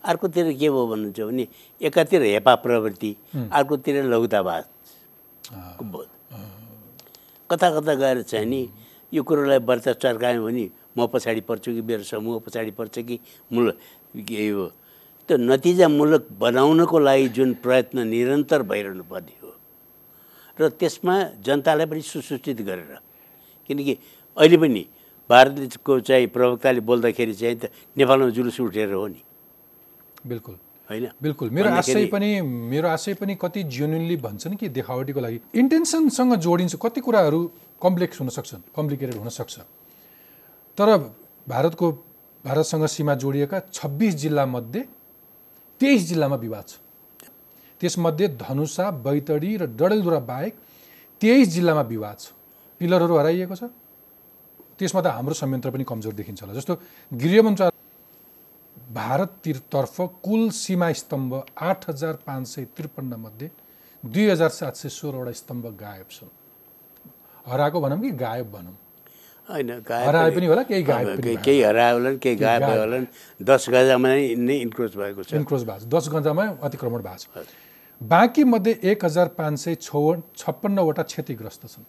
अर्कोतिर 0.05 0.47
के 0.57 0.69
भयो 0.73 0.87
भन्नुहुन्छ 0.89 1.21
भने 1.21 1.45
एकातिर 1.81 2.23
हेपा 2.23 2.55
प्रवृत्ति 2.65 3.11
अर्कोतिर 3.53 4.05
लघुतावाद 4.05 4.65
बोध। 5.85 6.09
कता 7.51 7.69
कता 7.71 7.95
गएर 7.95 8.23
चाहिँ 8.23 8.47
नि 8.47 8.69
यो 9.13 9.23
कुरोलाई 9.23 9.59
व्रत 9.69 9.89
चर्कायौँ 10.01 10.45
भने 10.45 10.65
म 10.97 11.07
पछाडि 11.13 11.41
पर्छु 11.45 11.73
कि 11.75 11.83
मेरो 11.85 12.03
समूह 12.03 12.41
पछाडि 12.41 12.71
पर्छ 12.73 12.99
कि 12.99 13.21
मूल 13.53 13.71
के 14.17 14.49
हो? 14.49 14.67
त्यो 15.29 15.37
नतिजामूलक 15.37 16.27
बनाउनको 16.41 16.99
लागि 16.99 17.29
जुन 17.37 17.55
प्रयत्न 17.63 18.07
निरन्तर 18.09 18.63
भइरहनु 18.63 19.05
पर्ने 19.05 19.35
हो। 19.43 19.44
र 20.59 20.69
त्यसमा 20.69 21.15
जनतालाई 21.43 21.87
पनि 21.87 22.03
सुसूचित 22.03 22.61
गरेर। 22.63 22.99
किनकि 23.67 23.93
अहिले 24.37 24.57
पनि 24.57 24.83
भारतको 25.31 25.93
चाहिँ 26.01 26.27
प्रवक्ताले 26.29 26.81
बोल्दाखेरि 26.81 27.35
चाहिँ 27.35 27.57
त 27.57 27.65
नेपालमा 27.97 28.29
जुलुस 28.31 28.61
उठेर 28.61 28.93
हो 28.93 29.07
नि। 29.09 29.21
बिल्कुल। 30.27 30.57
होइन? 30.91 31.09
बिल्कुल। 31.23 31.51
मेरो 31.51 31.71
आशय 31.81 32.07
पनि 32.07 32.41
मेरो 32.41 32.89
आशय 32.89 33.15
पनि 33.17 33.35
कति 33.41 33.63
जेन्युनली 33.73 34.17
भन्छन् 34.21 34.57
कि 34.57 34.69
देखावटीको 34.69 35.21
लागि। 35.21 35.41
इन्टेन्सनसँग 35.57 36.35
जोडिन्छ 36.37 36.77
कति 36.77 37.01
कुराहरू 37.01 37.41
कम्प्लेक्स 37.81 38.21
हुनसक्छन् 38.21 38.63
कम्प्लिकेटेड 38.77 39.17
हुनसक्छ 39.17 39.59
तर 40.79 40.89
भारतको 41.49 41.87
भारतसँग 42.45 42.87
सीमा 42.87 43.15
जोडिएका 43.15 43.61
छब्बिस 43.73 44.15
जिल्लामध्ये 44.15 44.81
तेइस 45.81 46.09
जिल्लामा 46.09 46.37
विवाद 46.37 46.65
छ। 46.69 46.84
त्यसमध्ये 47.81 48.29
धनुषा 48.29 48.91
बैतडी 48.91 49.57
र 49.57 49.67
डडेलधुरा 49.67 50.19
बाहेक 50.19 50.55
तेइस 51.21 51.49
जिल्लामा 51.49 51.81
विवाद 51.81 52.17
छ। 52.21 52.31
पिलरहरू 52.79 53.17
हराइएको 53.17 53.55
छ। 53.55 53.65
त्यसमा 54.79 55.01
त 55.01 55.07
हाम्रो 55.07 55.35
संयन्त्र 55.35 55.71
पनि 55.71 55.85
कमजोर 55.85 56.13
देखिन्छ 56.13 56.43
होला। 56.43 56.55
जस्तो 56.55 56.75
गृह 57.15 57.43
मन्त्रालय 57.43 57.73
भारततर्फ 58.95 59.97
कुल 60.01 60.51
सीमा 60.51 60.93
स्तम्भ 60.93 61.45
आठ 61.59 61.91
हजार 61.91 62.15
पाँच 62.15 62.47
सय 62.47 62.65
त्रिपन्न 62.65 63.15
मध्ये 63.15 63.51
दुई 64.07 64.29
हजार 64.29 64.49
सात 64.49 64.77
सय 64.77 64.89
सोह्रवटा 64.89 65.33
स्तम्भ 65.33 65.67
गायब 65.67 66.07
छन्। 66.11 66.29
हराएको 67.47 67.81
भनौँ 67.81 68.01
कि 68.01 68.11
गायब 68.11 68.53
भनौँ? 68.53 68.79
होइन 69.51 69.71
हराए 69.91 70.31
पनि- 70.31 70.49
होला, 70.49 70.63
केही 70.63 70.83
गायब 70.83 71.21
केही- 71.21 71.67
हरायो 71.67 71.95
होला 71.95 72.15
केही 72.15 72.37
गायब 72.37 72.63
भयो 72.63 72.81
होला 72.81 73.07
दस 73.43 73.67
गजामा 73.69 74.09
नै 74.09 74.57
इन्क्रोच 74.57 74.97
भएको 74.97 75.23
छ। 75.23 75.35
इन्क्रोच 75.35 75.63
भएको 75.63 75.81
छ। 75.81 75.85
दस 75.85 76.09
गन्जामा 76.09 76.47
अतिक्रमण 76.63 77.03
भएको 77.03 77.19
छ। 77.19 77.47
बाँकी 78.05 78.45
मध्ये 78.45 78.79
एक 78.83 79.05
हजार 79.05 79.29
पाँच 79.29 79.59
सय 79.59 79.75
छौ 79.75 80.01
छप्पन्नवटा 80.37 81.03
क्षतिग्रस्त 81.03 81.67
छन्। 81.67 81.85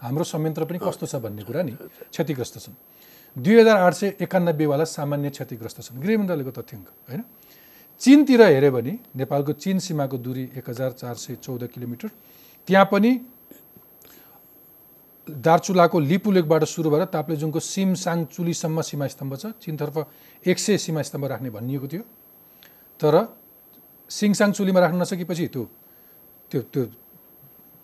हाम्रो 0.00 0.24
संयन्त्र 0.24 0.64
पनि 0.64 0.78
कस्तो 0.82 1.06
छ 1.06 1.16
भन्ने 1.22 1.42
कुरा 1.42 1.62
नि? 1.62 1.72
क्षतिग्रस्त 2.10 2.58
छन्। 2.58 2.74
दुई 3.36 3.54
हजार 3.60 3.76
आठ 3.78 3.94
सय 3.94 4.14
एकानब्बेवाला 4.20 4.84
सामान्य 4.84 5.30
क्षतिग्रस्त 5.30 5.80
छन्। 5.82 6.00
गृह 6.02 6.18
मन्त्रालयको 6.18 6.50
तथ्याङ्क 6.50 6.86
होइन? 7.08 7.22
चिनतिर 8.00 8.42
हेऱ्यो 8.42 8.70
भने 8.72 8.98
नेपालको 9.14 9.52
चिन 9.52 9.78
सीमाको 9.78 10.18
दूरी 10.18 10.44
एक 10.58 10.68
हजार 10.70 10.90
चार 10.92 11.14
सय 11.14 11.34
चौध 11.36 11.66
किलोमिटर। 11.70 12.10
त्यहाँ 12.68 12.88
पनि 12.90 13.10
दार्चुलाको 15.28 15.98
लिपुलेकबाट 16.00 16.64
सुरु 16.64 16.90
भएर 16.90 17.04
ताप्लेजुङको 17.14 17.60
सिमसाङ 17.60 18.24
चुलीसम्म 18.26 18.80
सीमा 18.80 19.06
स्तम्भ 19.06 19.34
छ। 19.36 19.46
चिनतर्फ 19.62 19.96
एक 20.46 20.58
सय 20.58 20.78
सीमा 20.78 21.02
स्तम्भ 21.02 21.24
राख्ने 21.26 21.50
भनिएको 21.50 21.86
थियो। 21.86 22.02
तर 23.00 23.14
सिङसाङ 24.10 24.52
चुलीमा 24.52 24.80
राख्न 24.80 24.96
नसकेपछि 25.02 25.46
त्यो 25.54 25.64
त्यो 26.50 26.60
त्यो 26.72 26.82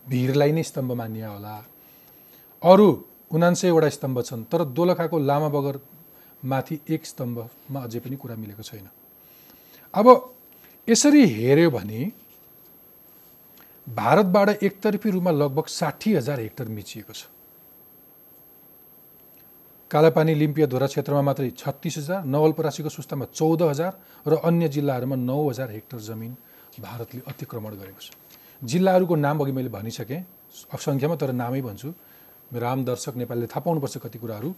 भिरलाई 0.06 0.52
नै 0.52 0.62
स्तम्भ 0.62 0.92
मानिया 0.92 1.28
होला। 1.28 1.56
अरू 2.62 2.88
उनान्सयवटा 3.30 3.88
स्तम्भ 3.88 4.18
छन् 4.22 4.44
तर 4.52 4.64
दोलखाको 4.76 5.18
लामा 5.18 5.48
बगर 5.48 5.76
माथि 6.42 6.74
एक 6.88 7.02
स्तम्भमा 7.06 7.80
अझै 7.82 8.00
पनि 8.00 8.16
कुरा 8.16 8.36
मिलेको 8.36 8.62
छैन। 8.62 8.88
अब 9.94 10.06
यसरी 10.88 11.22
हेऱ्यो 11.28 11.70
भने 11.70 12.00
भारतबाट 13.86 14.48
एकतर्फी 14.62 15.08
रूपमा 15.10 15.30
लगभग 15.30 15.66
साठी 15.68 16.10
हजार 16.14 16.40
हेक्टर 16.40 16.68
मिचिएको 16.68 17.12
छ। 17.12 17.28
कालापानी 19.90 20.34
लिम्पियाधोरा 20.34 20.86
क्षेत्रमा 20.86 21.22
मात्रै 21.22 21.50
छत्तिस 21.60 21.96
हजार 21.98 22.24
नवलपरासीको 22.24 22.88
सुस्तामा 22.88 23.24
चौध 23.32 23.62
हजार 23.62 23.92
र 24.26 24.32
अन्य 24.48 24.68
जिल्लाहरूमा 24.74 25.16
नौ 25.22 25.38
हजार 25.48 25.70
हेक्टर 25.70 25.98
जमिन 26.08 26.32
भारतले 26.80 27.20
अतिक्रमण 27.28 27.72
गरेको 27.80 28.00
छ। 28.00 28.10
जिल्लाहरूको 28.62 29.14
नाम 29.16 29.36
अघि 29.40 29.52
मैले 29.52 29.70
भनिसकेँ 29.76 30.20
सङ्ख्यामा 30.80 31.16
तर 31.16 31.32
नामै 31.32 31.60
भन्छु। 31.68 31.88
मेरो 32.52 32.66
आम 32.66 32.84
दर्शक 32.84 33.14
नेपालीले 33.22 33.46
थाहा 33.46 33.60
पाउनुपर्छ 33.60 33.96
कति 34.04 34.18
कुराहरू। 34.18 34.50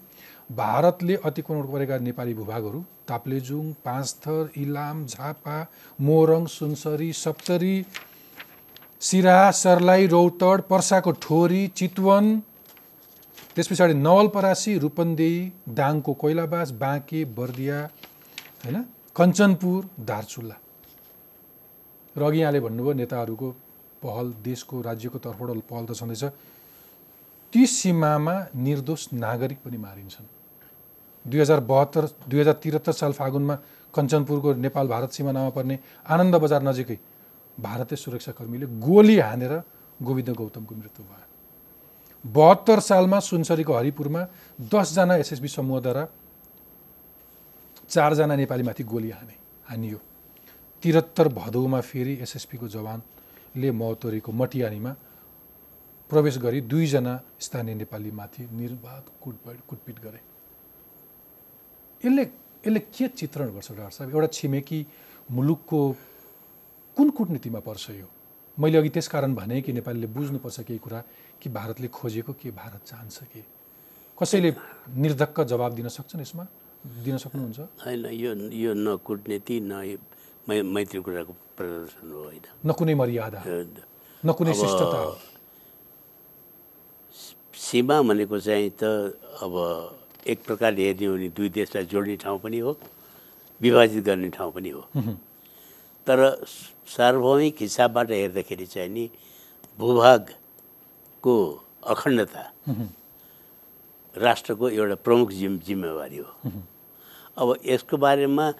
भारतले 0.53 1.15
अतिक्रमण 1.29 1.65
गरेका 1.69 1.97
नेपाली 2.09 2.35
भूभागहरू 2.41 2.81
ताप्लेजुङ 3.09 3.65
पाँचथर 3.85 4.43
इलाम 4.57 5.07
झापा 5.07 5.57
मोरङ 6.01 6.47
सुनसरी 6.49 7.13
सप्तरी 7.15 7.77
सिरा 9.01 9.39
सर्लाही 9.53 10.07
रौतड 10.09 10.61
पर्साको 10.71 11.11
ठोरी 11.23 11.63
चितवन 11.77 12.25
त्यस 13.57 13.69
पछाडि 13.69 13.95
नवलपरासी 13.97 14.73
रूपन्देही 14.79 15.39
दाङको 15.73 16.13
कोइलाबास 16.13 16.71
बाँके 16.77 17.25
बर्दिया 17.37 17.79
होइन? 18.65 18.77
कञ्चनपुर 19.17 19.81
दार्चुल्ला 20.05 20.57
र 22.17 22.23
अघि 22.23 22.39
यहाँले 22.41 22.61
भन्नुभयो 22.61 22.93
नेताहरूको 23.01 23.49
पहल 24.03 24.27
देशको 24.45 24.81
राज्यको 24.81 25.19
तर्फबाट 25.25 25.49
पहल 25.71 25.85
त 25.87 25.93
छँदैछ। 25.97 26.25
ती 27.53 27.63
सीमामा 27.67 28.37
निर्दोष 28.57 29.03
नागरिक 29.15 29.59
पनि 29.65 29.79
मारिन्छन्। 29.79 30.27
दुई 31.25 31.41
हजार 31.41 31.61
बहत्तर 31.65 32.05
दुई 32.29 32.41
हजार 32.41 32.57
त्रिहत्तर 32.61 32.93
साल 32.93 33.13
फागुनमा 33.17 33.57
कञ्चनपुरको 33.95 34.49
नेपाल 34.61 34.87
भारत 34.89 35.11
सिमानामा 35.17 35.51
पर्ने 35.57 35.79
आनन्द 36.07 36.35
बजार 36.45 36.63
नजिकै 36.63 36.99
भारतीय 37.59 37.97
सुरक्षाकर्मीले 37.97 38.67
गोली 38.85 39.17
हानेर 39.19 39.53
गोविन्द 40.01 40.31
गौतमको 40.37 40.75
मृत्यु 40.75 41.05
भयो। 41.05 41.26
बहत्तर 42.27 42.81
सालमा 42.81 43.19
सुनसरीको 43.21 43.73
हरिपुरमा 43.73 44.23
दसजना 44.73 45.15
एसएसबी 45.17 45.49
समूहद्वारा 45.49 46.07
चारजना 47.89 48.35
नेपालीमाथि 48.37 48.85
गोली 48.85 49.11
हाने 49.11 49.35
हानियो। 49.69 49.99
त्रिहत्तर 50.83 51.29
भदौमा 51.29 51.81
फेरि 51.81 52.15
एसएसपीको 52.23 52.69
जवानले 52.69 53.71
मौतरीको 53.73 54.33
मटियानीमा 54.33 54.93
प्रवेश 56.11 56.39
गरी 56.39 56.61
दुईजना 56.63 57.15
स्थानीय 57.41 57.75
नेपालीमाथि 57.75 58.49
निर्वाध 58.53 59.05
कुटपिट 59.23 59.61
कुटपिट 59.69 59.97
गरे। 60.03 60.21
यसले 62.03 62.23
यसले 62.23 62.81
के 62.81 63.09
चित्रण 63.09 63.55
गर्छ 63.55 63.71
डाक्टर 63.71 63.91
साहब? 63.91 64.11
एउटा 64.11 64.27
छिमेकी 64.27 64.87
मुलुकको 65.31 65.81
कुन 66.97 67.11
कुटनीतिमा 67.11 67.61
पर्छ 67.61 67.91
यो? 67.91 68.09
मैले 68.59 68.79
अघि 68.79 68.89
त्यस 68.89 69.09
कारण 69.09 69.35
भने 69.35 69.61
कि 69.63 69.73
नेपालीले 69.73 70.07
बुझ्नुपर्छ 70.07 70.61
केही 70.61 70.79
कुरा। 70.79 71.03
कि 71.43 71.49
भारतले 71.51 71.89
खोजेको 71.89 72.33
के 72.33 72.51
भारत 72.51 72.83
चाहन्छ 72.87 73.17
के? 73.33 73.43
कसैले 74.19 74.51
निर्धक्क 74.97 75.41
जवाब 75.45 75.73
दिन 75.75 75.89
सक्छन् 75.89 76.21
यसमा? 76.21 76.45
दिन 77.05 77.17
सक्नुहुन्छ? 77.19 77.61
होइन 77.85 78.05
यो 78.07 78.31
यो 78.55 78.73
न 78.75 78.97
कुटनीति 79.05 79.61
न 79.61 79.99
मैत्री 80.47 81.01
कुराको 81.03 81.33
प्रदर्शन 81.59 82.13
हो 82.13 82.23
होइन। 82.25 82.45
न 82.67 82.73
कुनै 82.73 82.95
मर्यादा 82.95 83.43
न 84.23 84.33
कुनै 84.33 84.55
शिष्टता 84.55 84.99
हो 84.99 85.13
सीमा 87.57 87.97
भनेको 88.03 88.39
चाहिँ 88.41 88.71
त 88.79 88.85
अब 89.43 89.55
एक 90.27 90.39
प्रकारले 90.47 90.83
हेर्ने 90.87 91.07
हो 91.07 91.15
भने 91.15 91.29
दुई 91.35 91.49
देशलाई 91.51 91.85
जोड्ने 91.91 92.17
ठाउँ 92.23 92.39
पनि 92.41 92.59
हो 92.59 92.73
विभाजित 93.61 94.05
गर्ने 94.05 94.29
ठाउँ 94.31 94.53
पनि 94.53 94.71
हो। 94.71 94.83
तर 96.07 96.19
सार्वभौमिक 96.87 97.57
हिसाबबाट 97.61 98.11
हेर्दाखेरि 98.11 98.67
चाहिँ 98.67 98.91
नि 98.91 99.11
भूभागको 101.23 101.65
अखण्डता 101.87 102.43
राष्ट्रको 104.15 104.69
एउटा 104.71 104.95
प्रमुख 105.05 105.31
जिम 105.33 105.59
जिम्मेवारी 105.67 106.19
हो। 106.19 106.53
अब 107.39 107.57
यसको 107.67 107.97
बारेमा 107.97 108.51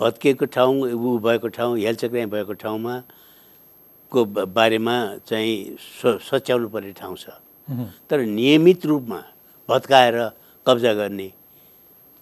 भत्किएको 0.00 0.46
ठाउँ 0.46 0.92
ऊ 0.92 1.18
भएको 1.18 1.48
ठाउँ 1.48 1.78
हेलचक्राइ 1.78 2.26
भएको 2.26 2.52
ठाउँमा 2.60 3.02
को 4.12 4.24
बारेमा 4.24 4.96
चाहिँ 5.26 5.76
स 5.80 6.18
सच्याउनु 6.20 6.68
पर्ने 6.68 6.92
ठाउँ 6.92 7.16
छ। 7.16 7.28
तर 8.10 8.20
नियमित 8.20 8.86
रूपमा 8.86 9.20
भत्काएर 9.68 10.16
कब्जा 10.66 10.92
गर्ने 10.94 11.32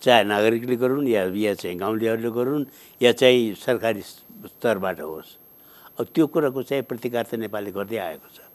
चाहे 0.02 0.24
नागरिकले 0.24 0.76
गरून् 0.76 1.08
या 1.08 1.24
या 1.34 1.54
चाहिँ 1.54 1.76
गाउँलेहरूले 1.78 2.30
गरून् 2.30 2.64
या 3.00 3.12
चाहिँ 3.12 3.54
सरकारी 3.54 4.02
स्तरबाट 4.02 5.00
होस्। 5.00 5.36
अब 5.98 6.06
त्यो 6.14 6.26
कुराको 6.26 6.62
चाहिँ 6.62 6.82
प्रतिकार 6.86 7.24
त 7.26 7.34
नेपालले 7.34 7.72
गर्दै 7.72 7.98
आएको 7.98 8.28
छ। 8.30 8.49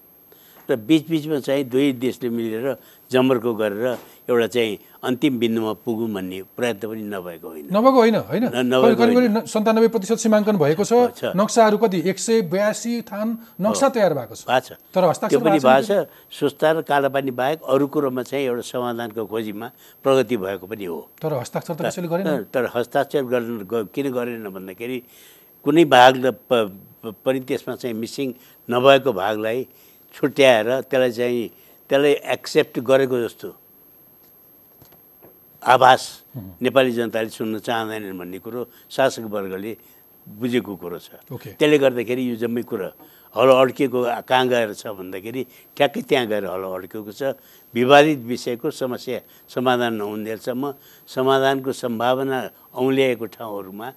र 0.70 0.76
बिचबिचमा 0.76 1.40
चाहिँ 1.40 1.64
दुई 1.64 1.92
देशले 1.94 2.30
मिलेर 2.30 2.76
जमर्को 3.12 3.54
गरेर 3.54 3.86
एउटा 4.30 4.48
चाहिँ 4.48 4.78
अन्तिम 5.04 5.34
बिन्दुमा 5.40 5.74
पुगौँ 5.86 6.10
भन्ने 6.10 6.42
प्रयत्न 6.58 6.88
पनि 6.90 7.04
नभएको 7.06 7.48
होइन। 7.48 7.66
नभएको 7.70 8.00
होइन 8.02 8.16
होइन। 8.18 9.46
सन्तानब्बे 9.46 9.88
प्रतिशत 9.88 10.18
सीमाङ्कन 10.18 10.58
भएको 10.58 10.84
छ। 10.84 10.94
नक्साहरू 11.38 11.78
कति? 11.78 11.98
एक 12.10 12.18
सय 12.20 12.42
बयासी 12.50 13.02
थान 13.06 13.38
नक्सा 13.62 13.90
तयार 13.90 14.14
भएको 14.14 14.36
छ। 14.36 14.46
तर 14.94 15.06
त्यो 15.30 15.40
पनि 15.40 15.60
भएको 15.62 15.86
छ 15.86 16.10
सुस्ता 16.34 16.72
र 16.72 16.82
कालापानी 16.82 17.32
बाहेक 17.32 17.62
अरू 17.62 17.86
कुरोमा 17.88 18.24
चाहिँ 18.26 18.46
एउटा 18.46 18.62
समाधानको 18.66 19.26
खोजीमा 19.26 19.68
प्रगति 20.04 20.38
भएको 20.38 20.66
पनि 20.66 20.86
हो। 20.86 21.00
तर 21.22 21.34
हस्ताक्षर 21.34 21.74
त 21.74 21.82
कसैले 21.86 22.08
गरेन? 22.08 22.44
तर- 22.50 22.70
हस्ताक्षर 22.74 23.24
गर्न 23.24 23.86
किन 23.94 24.06
गरेन 24.10 24.50
भन्दाखेरि 24.50 24.98
कुनै 25.66 25.86
भाग 25.86 26.14
पनि 27.26 27.40
त्यसमा 27.40 27.76
चाहिँ 27.76 27.96
मिसिङ 27.96 28.34
नभएको 28.70 29.14
भागलाई 29.14 29.68
छुट्याएर 30.16 30.68
त्यसलाई 30.90 31.12
चाहिँ 31.12 31.48
त्यसलाई 31.90 32.14
एक्सेप्ट 32.34 32.80
गरेको 32.80 33.18
जस्तो। 33.28 33.50
आभास 35.64 36.02
नेपाली 36.62 36.92
जनताले 36.92 37.30
सुन्न 37.30 37.60
चाहँदैनन् 37.60 38.18
भन्ने 38.20 38.40
कुरो 38.40 38.62
शासक 38.90 39.26
वर्गले 39.28 39.72
बुझेको 40.28 40.74
कुरो 40.82 40.98
छ। 40.98 41.10
त्यसले 41.60 41.78
गर्दाखेरि 41.78 42.24
यो 42.32 42.36
जम्मै 42.42 42.64
कुरा 42.64 42.90
हलो 43.36 43.54
अड्किएको 43.62 44.00
कहाँ 44.30 44.48
गएर 44.48 44.74
छ 44.74 44.94
भन्दाखेरि 44.96 45.42
ठ्याक्कै 45.78 46.02
त्यहाँ 46.08 46.26
गएर 46.32 46.46
हलो 46.48 46.70
अड्किएको 46.72 47.12
छ। 47.12 47.36
विवादित 47.76 48.20
विषयको 48.24 48.72
समस्या 48.72 49.20
समाधान 49.52 49.94
नहुन्जेलसम्म 50.00 50.64
समाधानको 51.10 51.72
सम्भावना 51.76 52.40
औँल्याएको 52.74 53.26
ठाउँहरूमा 53.36 53.88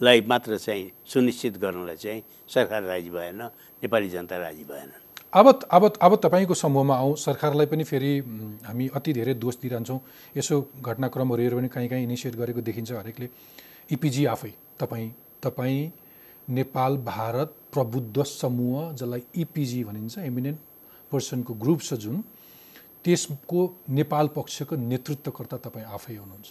लाई 0.00 0.20
मात्र 0.28 0.56
चाहिँ 0.56 0.90
सुनिश्चित 1.08 1.58
गर्नलाई 1.58 1.96
चाहिँ 1.96 2.22
सरकार 2.48 2.82
राजी 2.84 3.10
भएन 3.10 3.40
नेपाली 3.82 4.08
जनता 4.14 4.36
राजी 4.38 4.64
भएन 4.64 5.03
अब 5.34 5.48
अब 5.72 5.84
अब 6.00 6.14
तपाईँको 6.24 6.54
समूहमा 6.54 6.96
आउँ 6.96 7.14
सरकारलाई 7.16 7.66
पनि 7.66 7.84
फेरि 7.84 8.18
हामी 8.64 8.88
अति 8.94 9.12
धेरै 9.12 9.34
दोष 9.34 9.56
दिइरहन्छौँ। 9.60 10.00
यसो 10.36 10.60
घटनाक्रमहरू 10.80 11.42
हेऱ्यो 11.42 11.58
भने 11.58 11.68
कहीँ 11.68 11.88
कहीँ 11.88 12.04
इनिसिएट 12.04 12.36
गरेको 12.36 12.60
देखिन्छ 12.60 12.92
हरेकले। 12.92 13.28
इपिजी 13.92 14.24
आफै 14.26 14.52
तपाईँ 14.80 15.10
तपाईँ 15.42 15.90
नेपाल 16.48 16.96
भारत 17.02 17.54
प्रबुद्ध 17.72 18.22
समूह 18.22 18.92
जसलाई 18.92 19.22
इपिजी 19.42 19.82
भनिन्छ 19.84 20.18
एमिनेन्ट 20.18 20.58
पर्सनको 21.12 21.54
ग्रुप 21.54 21.80
छ 21.82 21.94
जुन 21.98 22.22
त्यसको 23.04 23.60
नेपाल 23.90 24.28
पक्षको 24.36 24.76
नेतृत्वकर्ता 24.76 25.56
तपाईँ 25.66 25.86
आफै 25.86 26.16
हुनुहुन्छ। 26.16 26.48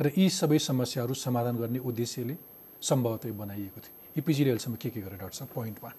र 0.00 0.10
यी 0.18 0.28
सबै 0.30 0.58
समस्याहरू 0.60 1.14
समाधान 1.16 1.56
गर्ने 1.56 1.78
उद्देश्यले 1.80 2.36
सम्भवतः 2.82 3.32
बनाइएको 3.32 3.80
थियो। 3.80 3.94
इपिजीले 4.18 4.50
अहिलेसम्म 4.50 4.76
के 4.76 4.90
के 4.90 5.00
गरे 5.00 5.16
डाक्टर 5.16 5.36
साहब 5.36 5.50
पोइन्टमा 5.54 5.90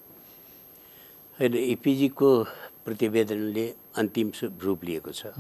होइन 1.40 1.54
इपिजीको 1.56 2.30
प्रतिवेदनले 2.86 3.66
अन्तिम 4.00 4.32
रूप 4.64 4.84
लिएको 4.84 5.12
छ। 5.12 5.36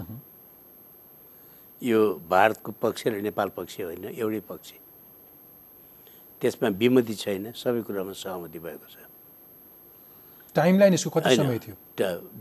यो 1.82 2.00
भारतको 2.30 2.72
पक्ष 2.82 3.08
र 3.08 3.22
नेपाल 3.22 3.50
पक्ष 3.56 3.80
होइन 3.80 4.06
एउटै 4.12 4.42
पक्ष। 4.50 4.72
त्यसमा 6.42 6.70
विमति 6.76 7.16
छैन 7.16 7.52
सबै 7.56 7.82
कुरामा 7.88 8.12
सहमति 8.12 8.60
भएको 8.60 8.88
छ। 8.92 8.96
टाइमलाइन 10.56 10.94
यसको 10.94 11.10
कति 11.10 11.36
समय 11.36 11.60
थियो? 11.60 11.76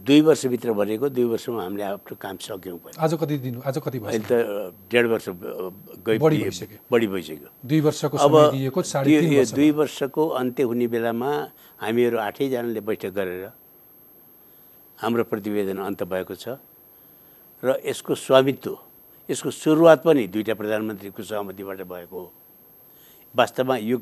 दुई 0.07 0.20
वर्षभित्र 0.22 0.72
भनेको 0.72 1.09
दुई 1.14 1.24
वर्षमा 1.24 1.62
हामीले 1.62 1.84
आफ्नो 1.94 2.16
काम 2.18 2.36
सक्यौँ 2.42 2.78
आज 2.98 3.14
कति 3.20 3.38
दिन 3.38 3.62
आज 3.66 3.78
कति 3.78 3.98
भयो 3.98 4.09
अहिले 4.11 4.26
त 4.26 4.74
डेढ 4.90 5.07
वर्ष 5.07 5.28
बढी 5.28 6.38
भइसक्यो। 6.42 6.78
बढी 6.90 7.07
भइसक्यो। 7.07 7.48
दुई 7.66 7.80
वर्षको 7.86 8.16
अब 8.18 8.34
दुई 9.55 9.70
वर्षको 9.70 10.22
अन्त्य 10.42 10.62
हुने 10.62 10.86
बेलामा 10.94 11.30
हामीहरू 11.85 12.18
आठैजनाले 12.18 12.80
बैठक 12.80 13.12
गरेर 13.12 13.53
हाम्रो 14.99 15.24
प्रतिवेदन 15.28 15.78
अन्त 15.85 16.03
भएको 16.09 16.35
छ 16.35 16.57
र 17.62 17.76
यसको 17.85 18.14
स्वामित्व 18.16 18.72
यसको 19.28 19.51
सुरुवात 19.53 20.01
पनि 20.05 20.26
दुईवटा 20.32 20.55
प्रधानमन्त्रीको 20.55 21.22
सहमतिबाट 21.22 21.80
भएको 21.85 22.16
हो। 22.16 22.32
वास्तवमा 23.35 23.76
यो 23.85 23.97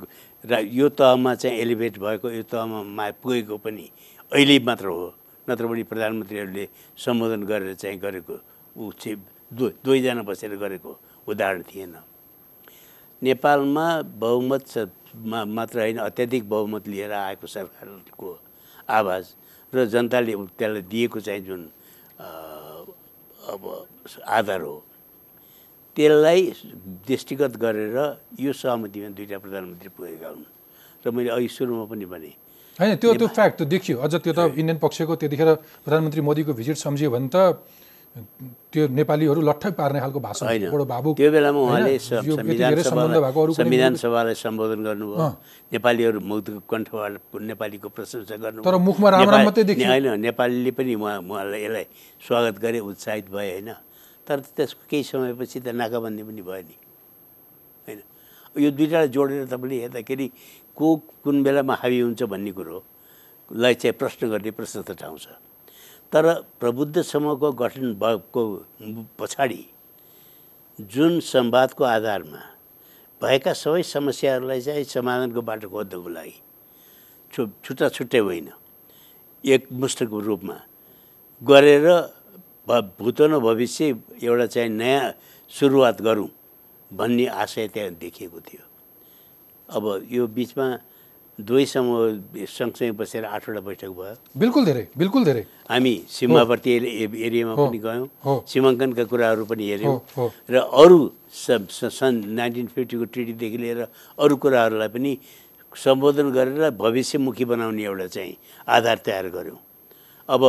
र 0.45 0.53
यो 0.62 0.89
तहमा 0.95 1.35
चाहिँ 1.35 1.59
एलिभेट 1.59 1.99
भएको 1.99 2.30
यो 2.30 2.43
तहमा 2.47 3.11
पुगेको 3.22 3.57
पनि 3.59 3.87
अहिले 4.33 4.59
मात्र 4.62 4.87
हो। 4.87 5.14
नत्र 5.49 5.66
पनि 5.66 5.83
प्रधानमन्त्रीहरूले 5.91 6.64
सम्बोधन 6.99 7.43
गरेर 7.51 7.74
चाहिँ 7.74 7.99
गरेको 7.99 8.35
ऊ 8.76 8.91
चाहिँ 8.95 9.18
दुवैजना 9.53 10.22
बसेर 10.22 10.55
गरेको 10.57 10.91
उदाहरण 11.26 11.62
थिएन। 11.70 11.95
नेपालमा 13.23 13.87
बहुमत 14.18 14.64
मात्र 15.57 15.79
होइन 15.81 15.99
अत्याधिक 16.03 16.49
बहुमत 16.49 16.89
लिएर 16.89 17.12
आएको 17.12 17.47
सरकारको 17.47 18.31
आवाज 18.91 19.25
र 19.73 19.85
जनताले 19.87 20.33
त्यसलाई 20.59 20.83
दिएको 20.91 21.20
चाहिँ 21.20 21.43
जुन 21.47 21.62
अब 23.53 23.62
आधार 24.27 24.61
हो। 24.61 24.77
त्यसलाई 25.97 26.41
दृष्टिगत 27.07 27.57
गरेर 27.62 27.97
यो 28.41 28.53
सहमतिमा 28.53 29.09
दुईवटा 29.16 29.39
प्रधानमन्त्री 29.39 29.89
पुगेका 29.97 30.29
हुन्। 30.29 30.45
र 31.05 31.11
मैले 31.11 31.31
अघि 31.31 31.49
सुरुमा 31.49 31.85
पनि 31.91 32.07
भने 32.07 32.33
होइन 32.79 32.97
त्यो 32.97 33.14
त्यो 33.14 33.29
फ्याक्ट 33.29 33.55
त्यो 33.59 33.66
देखियो। 33.68 33.97
अझ 33.99 34.14
त्यो 34.14 34.33
त 34.33 34.41
इन्डियन 34.57 34.79
पक्षको 34.83 35.14
त्यतिखेर 35.20 35.51
प्रधानमन्त्री 35.85 36.20
मोदीको 36.27 36.53
भिजिट 36.59 36.77
सम्झियो 36.81 37.11
भने 37.11 37.29
त 37.29 37.37
त्यो 38.13 38.93
नेपालीहरू 38.93 39.41
लट्ठै 39.41 39.71
पार्ने 39.73 40.01
खालको 40.05 40.21
भाषण 40.21 40.45
होइन। 40.47 40.69
बडो 40.69 40.85
भावुक। 40.85 41.17
त्यो 41.17 41.31
बेलामा? 41.33 41.61
उहाँले 41.65 41.97
संविधान 43.57 43.97
सभालाई 43.97 44.37
सम्बोधन 44.37 44.81
गर्नुभयो। 44.85 45.29
नेपालीहरू 45.73 46.21
मुक्तको 46.21 46.61
कण्ठबाट 46.69 47.41
नेपालीको 47.41 47.89
प्रशंसा 47.89 48.37
गर्नु 48.37 48.61
तर 48.61 48.77
मुखमा 48.77 49.09
राम 49.17 49.29
राम 49.33 49.45
मात्रै 49.49 49.65
देखियो। 49.65 49.89
होइन 49.89 50.21
नेपालीले 50.29 50.71
पनि 50.77 50.93
उहाँ 50.95 51.25
उहाँलाई 51.25 51.61
यसलाई 51.65 51.87
स्वागत 52.21 52.57
गरे 52.61 52.79
उत्साहित 52.85 53.27
भए 53.33 53.51
होइन। 53.57 53.71
तर 54.29 54.37
त्यसको 54.61 54.83
केही 54.93 55.03
समयपछि 55.09 55.59
त 55.65 55.73
नाकाबन्दी 55.73 56.23
पनि 56.29 56.43
भयो 56.45 56.63
नि। 56.69 56.77
होइन। 57.89 58.01
यो 58.61 58.71
दुइटालाई 58.77 59.09
जोडेर 59.09 59.49
तपाईँले 59.49 59.77
हेर्दाखेरि 59.89 60.27
को 60.77 60.87
कुन 61.25 61.37
बेलामा 61.43 61.75
हावी 61.81 61.99
हुन्छ 62.13 62.23
भन्ने 62.29 62.53
कुरोलाई 62.53 63.75
चाहिँ 63.81 63.97
प्रश्न 63.97 64.29
गर्ने 64.29 64.51
प्रशस्त 64.53 64.93
ठाउँ 65.01 65.17
छ। 65.17 65.27
तर 66.13 66.33
प्रबुद्ध 66.61 67.03
समूहको 67.03 67.53
गठन 67.53 67.93
भएको 68.01 68.43
पछाडि 69.19 69.65
जुन 70.79 71.21
संवादको 71.21 71.85
आधारमा 71.85 72.43
भएका 73.23 73.53
सबै 73.53 73.83
समस्याहरूलाई 73.83 74.61
चाहिँ 74.61 74.85
समाधानको 74.85 75.43
बाटो 75.43 75.69
खोज्नको 75.69 76.09
लागि 76.09 76.35
छु 77.33 77.47
छुट्टा 77.65 77.89
छुट्टै 77.89 78.19
होइन। 78.19 78.49
एकमुष्टको 79.45 80.21
रूपमा 80.21 80.57
गरेर 81.43 81.87
भ 82.69 82.81
भूतन 82.99 83.39
भविष्य 83.39 83.85
एउटा 84.23 84.47
चाहिँ 84.47 84.71
नयाँ 84.71 85.13
सुरुवात 85.51 86.03
गरौँ 86.03 86.29
भन्ने 86.91 87.27
आशय 87.27 87.69
त्यहाँ 87.75 87.91
देखिएको 87.97 88.41
थियो। 88.41 88.65
अब 89.69 89.85
यो 90.11 90.27
बिचमा 90.27 90.67
दुवै 91.39 91.64
समूह 91.64 92.45
सँगसँगै 92.45 92.93
बसेर 92.93 93.24
आठवटा 93.24 93.61
बैठक 93.64 93.89
भयो। 93.89 94.14
बिल्कुल 94.37 94.62
धेरै 94.64 94.85
बिल्कुल 94.93 95.22
धेरै। 95.24 95.45
हामी 95.72 95.95
सीमावर्ती 96.05 96.70
एरियामा 97.26 97.55
पनि 97.57 97.78
गयौँ। 97.78 98.09
सीमाङ्कनका 98.45 99.05
कुराहरू 99.09 99.45
पनि 99.49 99.64
हेऱ्यौँ। 99.72 99.97
र 100.53 100.55
अरू 100.61 100.99
सन् 101.33 102.16
नाइन्टिन 102.37 102.66
फिफ्टीको 102.76 103.05
ट्रिटीदेखि 103.09 103.59
लिएर 103.59 103.80
अरू 104.20 104.35
कुराहरूलाई 104.37 104.91
पनि 104.93 105.12
सम्बोधन 105.72 106.28
गरेर 106.37 106.70
भविष्यमुखी 106.76 107.45
बनाउने 107.49 107.83
एउटा 107.83 108.07
चाहिँ 108.12 108.37
आधार 108.68 108.99
तयार 109.01 109.26
गऱ्यौँ। 109.33 109.59
अब 110.28 110.43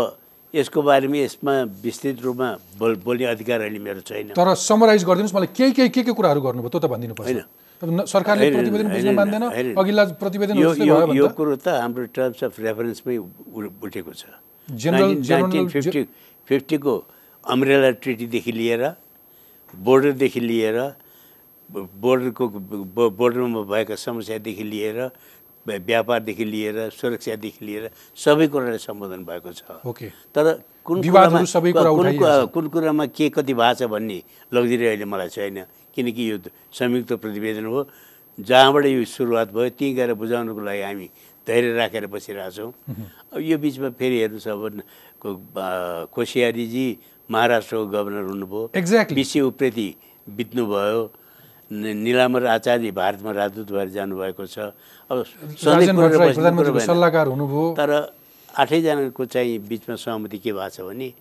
यसको 0.53 0.79
बारेमा 0.83 1.17
यसमा 1.17 1.53
विस्तृत 1.81 2.21
रूपमा 2.21 2.49
बोल 2.77 2.93
बोल्ने 3.01 3.25
अधिकार 3.31 3.59
अहिले 3.65 3.79
मेरो 3.79 4.01
छैन। 4.03 4.35
तर 4.35 4.53
समराइज 4.53 5.01
गरिदिनुहोस् 5.07 5.35
मलाई 5.35 5.49
केही 5.57 5.71
केही 5.73 5.89
के 5.89 6.01
के 6.03 6.11
कुराहरू 6.11 6.41
गर्नुभयो 6.43 6.69
त्यो 6.69 6.79
त 6.79 6.85
भनिदिनु 6.91 7.15
पर्छ 7.15 7.27
होइन। 7.31 7.41
सरकारले 7.83 8.49
प्रतिवेदन 8.51 8.87
बुझ्न 8.95 9.09
मान्दैन। 9.15 9.43
अघिल्ला 9.75 10.03
प्रतिवेदन 10.21 10.55
यो 10.57 11.27
कुरो 11.35 11.55
त 11.59 11.67
हाम्रो 11.83 12.05
टर्म्स 12.15 12.43
अफ 12.47 12.59
रेफरेन्समै 12.63 13.15
उठेको 13.83 14.11
छ 14.15 14.23
नाइन्टिन 14.87 15.67
फिफ्टी 15.67 16.01
फिफ्टीको 16.47 16.93
अम्ब्रेला 17.43 17.89
ट्रिटीदेखि 18.03 18.51
लिएर 18.59 18.81
बोर्डरदेखि 19.73 20.41
लिएर 20.49 20.77
बोर्डरको 22.03 22.45
बोर्डरमा 23.19 23.61
भएका 23.71 23.95
समस्यादेखि 23.99 24.63
लिएर 24.63 24.97
व्यापारदेखि 25.67 26.45
लिएर 26.45 26.89
सुरक्षादेखि 26.91 27.65
लिएर 27.65 27.89
सबै 28.15 28.47
कुरालाई 28.47 28.77
सम्बोधन 28.83 29.23
भएको 29.23 29.51
छ। 29.53 29.79
ओके। 29.85 30.07
तर 30.35 30.45
कुन 30.85 31.01
कुरामा 31.01 31.39
कुन 32.51 32.67
कुरामा 32.67 33.05
के 33.15 33.29
कति 33.31 33.53
भएको 33.53 33.73
छ 33.79 33.87
भन्ने 33.87 34.19
लग्जरी 34.53 34.85
अहिले 34.87 35.05
मलाई 35.05 35.29
छैन। 35.29 35.63
किनकि 35.95 36.23
यो 36.31 36.37
संयुक्त 36.73 37.13
प्रतिवेदन 37.21 37.65
हो। 37.65 37.87
जहाँबाट 38.39 38.85
यो 38.85 39.05
सुरुवात 39.05 39.53
भयो 39.53 39.69
त्यहीँ 39.77 39.93
गएर 39.95 40.13
बुझाउनुको 40.17 40.61
लागि 40.61 40.81
हामी 40.81 41.07
धैर्य 41.47 41.71
राखेर 41.77 42.07
बसिरहेछौँ। 42.09 42.71
अब 43.31 43.39
यो 43.39 43.57
बिचमा 43.57 43.89
फेरि 43.93 44.17
हेर्नुहोस् 44.19 44.47
अब 44.47 46.09
कोसियारीजी 46.11 46.87
महाराष्ट्रको 47.29 47.85
गभर्नर 47.87 48.25
हुनुभयो। 48.25 48.61
Exactly. 48.75 49.15
बिसी 49.15 49.39
उप्रेती 49.41 49.87
बित्नुभयो। 50.27 51.01
निलाम्बर 51.73 52.45
आचार्य 52.45 52.91
भारतमा 52.91 53.31
राजदूत 53.31 53.71
भएर 53.71 53.89
जानुभएको 53.89 54.45
छ। 54.45 54.59
अब। 55.09 55.25
सल्लाहकार 56.79 57.27
हुनुभयो। 57.27 57.73
तर 57.77 58.13
आठैजनाको 58.57 59.25
चाहिँ 59.25 59.59
बिचमा 59.59 59.95
सहमति 59.95 60.37
के 60.37 60.53
भएको 60.53 60.69
छ 60.69 60.81
भने 60.81 61.13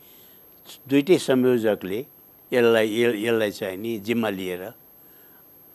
दुइटै 0.89 1.19
संयोजकले 1.19 2.07
यसलाई 2.53 2.87
यसलाई 3.25 3.51
चाहिँ 3.51 3.77
नि 3.77 3.99
जिम्मा 3.99 4.29
लिएर 4.29 4.73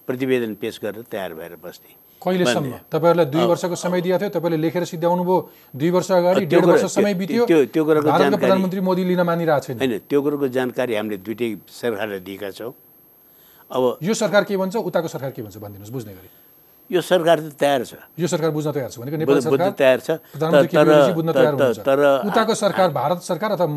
प्रतिवेदन 0.08 0.56
पेस 0.56 0.80
गरेर 0.84 1.04
तयार 1.12 1.34
भएर 1.34 1.58
बस्ने। 1.64 1.96
कहिलेसम्म? 2.24 2.72
तपाईँहरूलाई 2.92 3.26
दुई 3.26 3.44
वर्षको 3.46 3.76
समय 3.76 4.02
दिएको 4.02 4.20
थियो 4.20 4.30
तपाईँले 4.30 4.58
लेखेर 4.58 4.84
सिध्याउनु 4.86 5.24
भयो 5.24 5.52
दुई 5.76 5.90
वर्ष 5.90 6.12
अगाडि 6.12 6.46
डेढ 6.46 6.66
वर्ष 6.66 6.86
समय 6.86 7.04
त्यो- 7.04 7.18
बित्यो। 7.18 7.46
त्यो- 7.46 7.68
त्यो 7.74 7.86
कुराको 7.86 8.38
प्रधानमन्त्री 8.38 8.80
मोदी 8.80 9.04
लिन 9.04 9.22
मानिरहेको 9.22 9.66
छैन। 9.66 9.78
होइन 9.78 10.00
त्यो 10.10 10.22
कुरोको 10.22 10.48
जानकारी 10.48 10.96
हामीले 10.96 11.18
दुइटै 11.18 11.58
सरकारलाई 11.68 12.20
दिएका 12.20 12.52
छौँ। 12.52 12.74
अब 13.72 13.98
यो 14.04 14.14
सरकार 14.14 14.44
के 14.44 14.58
भन्छ 14.58 14.76
उताको 14.76 15.08
सरकार 15.08 15.32
के 15.32 15.42
भन्छ 15.42 15.58
भनिदिनुहोस् 15.58 15.92
बुझ्ने 15.92 16.14
गरी। 16.14 16.30
यो 16.92 17.02
सरकार 17.02 17.40
त 17.40 17.54
तयार 17.60 17.84
छ। 17.84 17.94
यो 18.20 18.28
सरकार 18.28 18.52
बुझ्न 18.52 18.72
तयार 18.72 18.90
छ 18.90 19.00
भनेको 19.00 19.18
नेपाल 19.18 19.36
सरकार 19.40 19.72
तयार 19.72 20.00
छ। 20.00 20.12
तर- 21.42 21.86
तर- 21.86 22.28
उताको 22.28 22.56
सरकार 22.56 22.92
भारत 22.92 23.18
सरकार 23.22 23.52
अथवा 23.52 23.68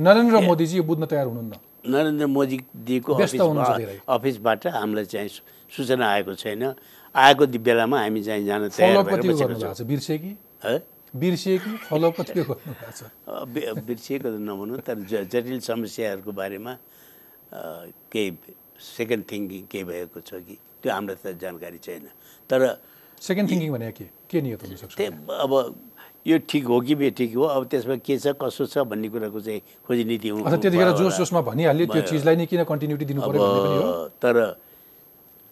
नरेन्द्र 0.00 0.40
मोदीजी 0.40 0.76
यो 0.76 0.82
बुझ्न 0.82 1.06
तयार 1.06 1.26
हुनुहुन्न? 1.26 1.52
नरेन्द्र 1.88 2.26
मोदीजीको। 2.26 3.14
अफिसबाट 4.08 4.66
हामीलाई 4.66 5.04
चाहिँ 5.04 5.28
सूचना 5.76 6.10
आएको 6.10 6.34
छैन। 6.34 6.74
आएको 7.16 7.46
बेलामा 7.46 8.00
हामी 8.00 8.22
चाहिँ 8.22 8.46
जान 8.46 8.68
तयार 8.68 8.96
भएर 9.02 9.20
कि 10.18 10.38
बिर्सिए 11.16 11.58
कि 11.58 11.76
फलोअप 11.76 12.20
कतिको 12.20 12.54
गर्नुभएको 12.54 12.92
छ? 12.92 13.84
बिर्सिएको 13.86 14.28
त 14.28 14.36
नभनौँ 14.40 14.78
तर 14.78 14.94
जटिल 15.32 15.60
समस्याहरूको 15.60 16.32
बारेमा 16.32 16.76
केही 18.12 18.30
सेकेन्ड 18.78 19.22
थिङ्किङ 19.30 19.62
केही 19.66 19.84
भएको 19.84 20.20
छ 20.22 20.40
कि? 20.46 20.56
त्यो 20.82 20.92
हामीलाई 20.92 21.16
त 21.18 21.36
जानकारी 21.36 21.78
छैन। 21.82 22.08
तर 22.50 22.78
सेकेन्ड 23.20 23.50
थिङ्किङ 23.50 23.70
भने 23.74 23.92
के? 23.92 24.06
के 24.30 24.38
नियत 24.40 24.62
हुनसक्छ 24.62 25.00
अब 25.28 25.52
यो 26.26 26.36
ठिक 26.44 26.64
हो 26.64 26.80
कि 26.86 26.94
बेठिक 26.94 27.34
हो? 27.34 27.42
अब 27.42 27.62
त्यसमा 27.66 27.96
के 28.04 28.14
छ 28.18 28.36
कसो 28.36 28.66
छ 28.68 28.84
भन्ने 28.86 29.08
कुराको 29.08 29.40
चाहिँ 29.40 29.60
खोजी 29.86 30.04
नीति 30.04 30.28
अथवा 30.28 30.56
त्यतिखेर 30.56 30.90
जोस। 30.98 31.16
जोसमा 31.18 31.40
भनिहाल्यो 31.40 31.86
त्यो 31.88 32.02
चिजलाई 32.10 32.36
नै 32.36 32.46
किन 32.46 32.62
कन्टिन्युटी 32.68 33.04
दिनु 33.04 33.20
हो? 33.22 34.08
तर 34.22 34.36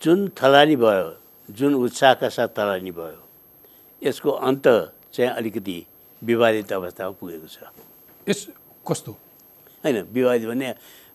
जुन 0.02 0.18
थलानी 0.36 0.76
भयो 0.76 1.06
जुन 1.48 1.72
उत्साहका 1.74 2.28
साथ 2.28 2.48
थलानी 2.58 2.92
भयो 2.92 3.20
यसको 4.02 4.30
अन्त 4.30 4.66
चाहिँ 5.14 5.30
अलिकति 5.32 5.78
विवादित 6.22 6.72
अवस्थामा 6.72 7.12
पुगेको 7.16 7.48
छ। 7.48 7.56
यस 8.28 8.40
कस्तो? 8.84 9.12
होइन 9.84 9.96
विवादित 10.12 10.46
भने 10.48 10.68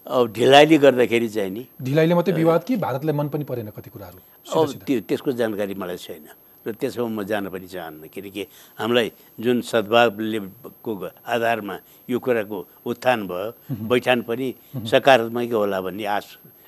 अब 0.06 0.34
ढिलाइले 0.34 0.78
गर्दाखेरि 0.78 1.30
चाहिँ 1.30 1.52
नि 1.52 1.64
ढिलाइले 1.82 2.14
मात्रै 2.16 2.34
विवाद 2.34 2.64
कि? 2.64 2.76
भारतलाई 2.78 3.16
मन 3.16 3.28
पनि 3.30 3.44
परेन 3.46 3.70
कति 3.70 3.90
कुराहरू? 3.90 4.20
अब 4.50 4.84
त्यो 4.86 5.00
त्यसको 5.06 5.32
जानकारी 5.32 5.74
मलाई 5.78 5.98
छैन। 5.98 6.26
र 6.62 6.74
त्यसमा 6.78 7.10
म 7.10 7.24
जान 7.26 7.50
पनि 7.50 7.68
चाहन्न 7.68 8.08
किनकि 8.14 8.44
हामीलाई 8.78 9.12
जुन 9.42 9.62
सद्भावले 9.62 10.40
को 10.86 10.92
आधारमा 11.26 11.76
यो 12.10 12.18
कुराको 12.18 12.58
उत्थान 12.86 13.20
भयो 13.26 13.50
बैठान 13.90 14.22
पनि 14.30 14.48
सकारात्मकै 14.86 15.58
होला 15.58 15.80
भन्ने 15.82 16.06
आश 16.06 16.26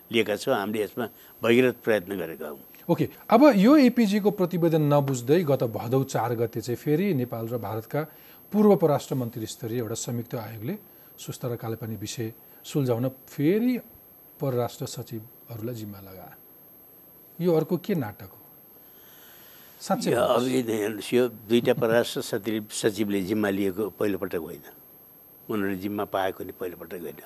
लिएका 0.09 0.36
छौँ। 0.38 0.53
हामीले 0.53 0.84
यसमा 0.84 1.05
भगीरथ 1.41 1.77
प्रयत्न 1.86 2.11
गरेका 2.17 2.47
हौँ। 2.47 2.61
ओके 2.89 3.05
अब 3.29 3.41
यो 3.55 3.71
एपिजीको 3.89 4.29
प्रतिवेदन 4.34 4.81
नबुझ्दै 4.93 5.41
गत 5.45 5.63
भदौ 5.77 6.03
चार 6.09 6.31
गते 6.41 6.61
चाहिँ 6.61 6.77
फेरि 6.77 7.13
नेपाल 7.13 7.45
र 7.53 7.57
भारतका 7.57 8.01
पूर्व 8.51 8.75
परराष्ट्र 8.81 9.15
मन्त्री 9.15 9.45
स्तरीय 9.45 9.77
एउटा 9.81 9.97
संयुक्त 9.97 10.34
आयोगले 10.36 10.75
सुस्ता 11.17 11.47
र 11.47 11.55
कालेपानी 11.61 11.95
विषय 12.01 12.34
सुल्झाउन 12.64 13.07
फेरि 13.28 13.78
परराष्ट्र 14.39 14.86
सचिवहरूलाई 14.86 15.76
जिम्मा 15.76 15.99
लगाए। 15.99 16.34
यो 17.39 17.53
अर्को 17.53 17.78
के 17.78 17.95
नाटक 17.95 18.30
हो? 18.32 18.39
साँच्चै 19.82 20.11
अब 20.11 20.47
यो 20.47 20.61
हेर्नुहोस्, 20.64 21.14
यो 21.14 21.28
दुईवटा 21.49 21.74
परराष्ट्र 21.74 22.22
सचिव 22.22 22.66
सचिवले 22.72 23.22
जिम्मा 23.30 23.49
लिएको 23.49 23.89
पहिलोपटक 23.99 24.39
होइन। 24.39 24.64
उनीहरूले 25.49 25.78
जिम्मा 25.78 26.05
पाएको 26.07 26.43
नि 26.43 26.51
पहिलोपटक 26.59 27.01
होइन। 27.03 27.22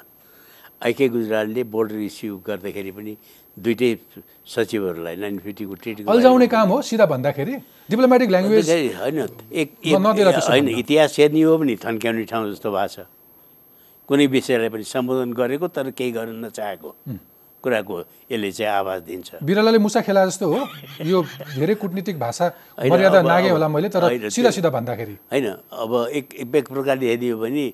आइके 0.77 1.05
गुजरालले 1.09 1.63
बोर्डर 1.73 1.95
इस्यु 2.01 2.37
गर्दाखेरि 2.47 2.91
पनि 2.91 3.13
दुइटै 3.57 3.91
सचिवहरूलाई 4.45 5.15
नाइन 5.21 5.37
फिफ्टीको 5.41 5.73
ट्रिट 5.73 5.97
अल्झाउने 6.09 6.47
काम 6.47 6.69
हो 6.69 6.81
सिधा 6.81 7.05
भन्दाखेरि? 7.05 7.55
डिप्लोमेटिक 7.89 8.29
ल्याङ्ग्वेज 8.29 8.69
होइन 9.01 9.17
एक 9.53 9.69
होइन। 9.85 10.67
इतिहास 10.81 11.17
हेर्ने 11.19 11.41
हो 11.41 11.57
भने 11.57 11.75
थन्क्याउने 11.77 12.25
ठाउँ 12.25 12.51
जस्तो 12.53 12.69
भएको 12.71 12.87
छ। 12.93 13.05
कुनै 14.07 14.25
विषयलाई 14.27 14.69
पनि 14.71 14.83
सम्बोधन 14.83 15.33
गरेको 15.35 15.67
तर 15.67 15.91
केही 15.91 16.11
गर्न 16.11 16.45
नचाहेको 16.45 16.89
कुराको 17.63 17.95
यसले 18.31 18.51
चाहिँ 18.51 18.71
आवाज 18.71 19.01
दिन्छ। 19.03 19.29
बिरालाले 19.43 19.77
मुसा 19.83 20.01
खेला 20.07 20.25
जस्तो 20.25 20.45
हो। 20.47 20.59
यो 21.03 21.17
धेरै 21.57 21.75
कुटनीतिक 21.75 22.15
भाषा 22.19 22.45
मर्यादा 22.79 23.21
नागे 23.21 23.49
होला 23.49 23.67
मैले 23.67 23.89
तर 23.89 24.29
सिधा 24.29 24.49
सिधा 24.55 24.69
भन्दाखेरि। 24.69 25.15
होइन 25.33 25.47
अब 25.75 25.91
एक 26.13 26.27
एक 26.39 26.67
प्रकारले 26.71 27.05
हेर्ने 27.09 27.29
हो 27.29 27.37
भने 27.43 27.65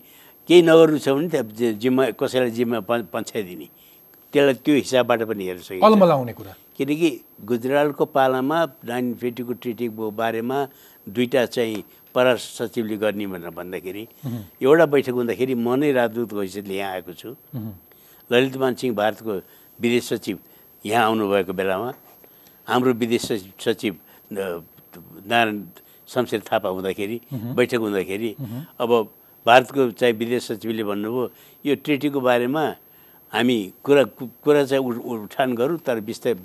केही 0.49 0.61
नगर्नु 0.65 0.97
छ 0.97 1.07
भने 1.13 1.27
त्यहाँ 1.29 1.73
जिम्मा 1.84 2.03
कसैलाई 2.17 2.51
जिम्मा 2.57 2.79
पन् 2.89 3.05
पन्छाइदिने। 3.13 3.67
त्यसलाई 4.34 4.55
त्यो 4.65 4.73
हिसाबबाट 4.75 5.21
पनि 5.29 5.43
हेर्न 5.45 5.61
सकिन्छ। 5.61 5.84
अलमलाउने 5.86 6.34
कुरा। 6.34 6.53
किनकि 6.77 7.09
गुजरालको 7.45 8.05
पालामा 8.17 8.59
नाइन 8.89 9.13
फिफ्टीको 9.21 9.53
ट्रिटीको 9.61 10.05
बारेमा 10.11 10.57
दुईवटा 11.05 11.45
चाहिँ 11.45 11.84
परराष्ट्र 12.16 12.68
सचिवले 12.68 12.97
गर्ने 13.03 13.26
भनेर 13.28 13.49
भन्दाखेरि 13.59 14.03
एउटा 14.61 14.86
बैठक 14.93 15.14
हुँदाखेरि 15.20 15.53
म 15.55 15.76
नै 15.82 15.91
राजदूतको 15.97 16.39
हैसियतले 16.41 16.76
यहाँ 16.78 16.91
आएको 16.93 17.14
छु। 17.20 17.30
ललितमान 18.30 18.74
सिंह 18.80 18.93
भारतको 18.95 19.34
विदेश 19.80 20.03
सचिव 20.14 20.38
यहाँ 20.86 21.03
आउनुभएको 21.05 21.53
बेलामा। 21.53 21.91
हाम्रो 22.68 22.93
विदेश 23.01 23.22
सचिव 23.26 23.51
सचिव 23.66 23.93
नारायण 24.32 25.61
शमशेर 26.09 26.41
थापा 26.51 26.70
हुँदाखेरि 26.70 27.18
बैठक 27.57 27.80
हुँदाखेरि 27.86 28.30
अब 28.82 28.89
भारतको 29.45 29.89
चाहिँ 29.99 30.14
विदेश 30.22 30.43
सचिवले 30.51 30.84
भन्नुभयो 30.84 31.24
यो 31.66 31.76
ट्रिटीको 31.84 32.20
बारेमा 32.22 32.64
हामी 33.34 33.57
कुरा 33.84 34.03
कुरा 34.45 34.64
चाहिँ 34.70 34.84
उठ- 34.86 35.05
उठान 35.26 35.53
गरौँ 35.59 35.78
तर 35.86 35.99
विस्तृत 36.07 36.38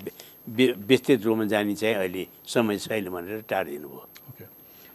विस्तृत 0.89 1.23
रूपमा 1.25 1.45
जाने 1.53 1.75
चाहिँ 1.75 1.95
अहिले 1.95 2.25
समय 2.53 2.77
छैन 2.83 3.09
भनेर 3.13 3.41
टाढिदिनु 3.49 3.87
भयो 3.87 4.01
ओके 4.29 4.45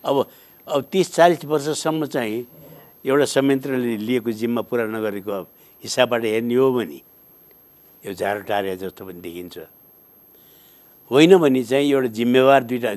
अब 0.04 0.16
अब 0.66 0.80
तिस 0.92 1.14
चालिस 1.14 1.44
वर्षसम्म 1.44 2.06
चाहिँ 2.06 2.46
एउटा 3.04 3.24
संयन्त्रले 3.36 3.96
लिएको 4.00 4.32
जिम्मा 4.32 4.62
पुरा 4.64 4.84
नगरेको 4.88 5.36
हिसाबबाट 5.84 6.24
हेर्ने 6.24 6.54
हो 6.54 6.72
भने 6.72 7.00
यो 8.02 8.12
झारो 8.16 8.40
टारे 8.48 8.76
जस्तो 8.80 9.04
पनि 9.04 9.20
देखिन्छ। 9.20 9.56
होइन 11.10 11.36
भने 11.36 11.62
चाहिँ 11.64 11.84
एउटा 11.92 12.08
जिम्मेवार 12.16 12.62
दुइटा 12.64 12.90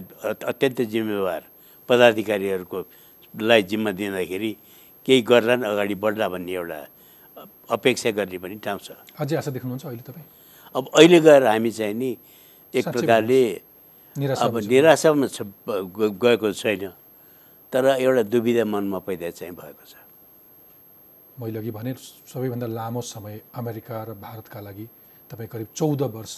अत्यन्त 0.47 0.81
जिम्मेवार 0.93 1.41
पदाधिकारीहरूको 1.89 2.79
लाई 3.33 3.61
जिम्मा 3.67 3.91
दिँदाखेरि 3.99 4.51
केही 5.05 5.21
गर्लान् 5.27 5.63
अगाडि 5.63 5.95
बढ्ला 5.95 6.27
भन्ने 6.31 6.53
एउटा 6.55 6.79
अपेक्षा 7.75 8.11
गर्ने 8.15 8.37
पनि 8.39 8.55
ठाउँ 8.63 8.79
छ। 8.79 8.95
अझै 9.19 9.35
आशा 9.43 9.51
देख्नुहुन्छ 9.51 9.85
अहिले 9.85 10.03
तपाईँ? 10.07 10.25
अब 10.75 10.83
अहिले 10.95 11.19
गएर 11.19 11.43
हामी 11.51 11.71
चाहिँ 11.71 11.93
नि 11.93 12.11
एक 12.73 12.85
प्रकारले 12.95 13.41
अब। 14.15 14.55
निराशामा 14.71 15.27
गएको 16.15 16.51
छैन। 16.55 16.91
तर 17.73 17.85
एउटा 17.99 18.23
दुविधा 18.23 18.63
मनमा 18.65 18.99
पैदा 19.07 19.29
चाहिँ 19.29 19.53
भएको 19.55 19.85
छ। 19.85 19.95
मैले 21.39 21.59
अघि 21.59 21.71
भने 21.71 21.93
सबैभन्दा 22.31 22.67
लामो 22.67 23.01
समय 23.03 23.41
अमेरिका 23.55 24.03
र 24.03 24.13
भारतका 24.17 24.59
लागि 24.59 24.85
तपाईँ 25.29 25.49
करिब 25.51 25.67
चौध 25.75 26.01
वर्ष 26.01 26.37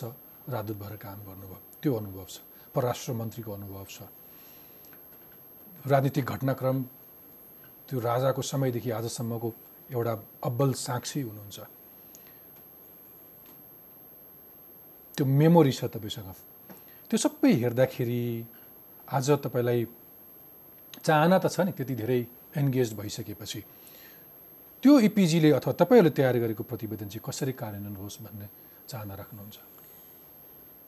राजदूत 0.49 0.77
भएर 0.77 0.95
काम 0.97 1.19
गर्नुभयो। 1.27 1.57
त्यो 1.81 1.93
अनुभव 1.95 2.25
छ। 2.25 2.37
परराष्ट्र 2.75 3.13
मन्त्रीको 3.13 3.51
अनुभव 3.51 3.85
छ। 3.89 3.97
राजनीतिक 5.87 6.25
घटनाक्रम 6.25 6.77
त्यो 7.87 7.99
राजाको 7.99 8.41
समयदेखि 8.41 8.89
आजसम्मको 8.91 9.49
एउटा 9.89 10.13
अब्बल 10.43 10.73
साक्षी 10.75 11.21
हुनुहुन्छ। 11.21 11.59
त्यो 15.15 15.25
मेमोरी 15.25 15.71
छ 15.71 15.85
तपाईँसँग। 15.93 16.29
त्यो 17.09 17.17
सबै 17.17 17.51
हेर्दाखेरि 17.63 18.21
आज 19.07 19.29
तपाईँलाई 19.45 19.85
चाहना 21.05 21.37
त 21.39 21.45
छ 21.53 21.59
नि 21.65 21.71
त्यति 21.77 21.95
धेरै 21.95 22.19
एन्गेज 22.57 22.93
भइसकेपछि। 22.99 23.61
त्यो 24.83 24.93
इपिजीले 25.07 25.49
अथवा 25.59 25.73
तपाईँहरूले 25.75 26.11
तयार 26.15 26.35
गरेको 26.39 26.63
प्रतिवेदन 26.63 27.07
चाहिँ 27.11 27.23
कसरी 27.23 27.53
कार्यान्वयन 27.53 27.95
होस् 27.99 28.17
भन्ने 28.23 28.47
चाहना 28.89 29.13
राख्नुहुन्छ? 29.15 29.57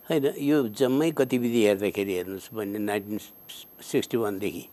होइन 0.07 0.25
यो 0.39 0.57
जम्मै 0.79 1.09
गतिविधि 1.11 1.61
हेर्दाखेरि 1.67 2.13
हेर्नुहोस् 2.17 2.49
भने 2.55 2.79
नाइन्टिन 2.79 3.19
सिक्सटी 3.79 4.17
वानदेखि 4.17 4.63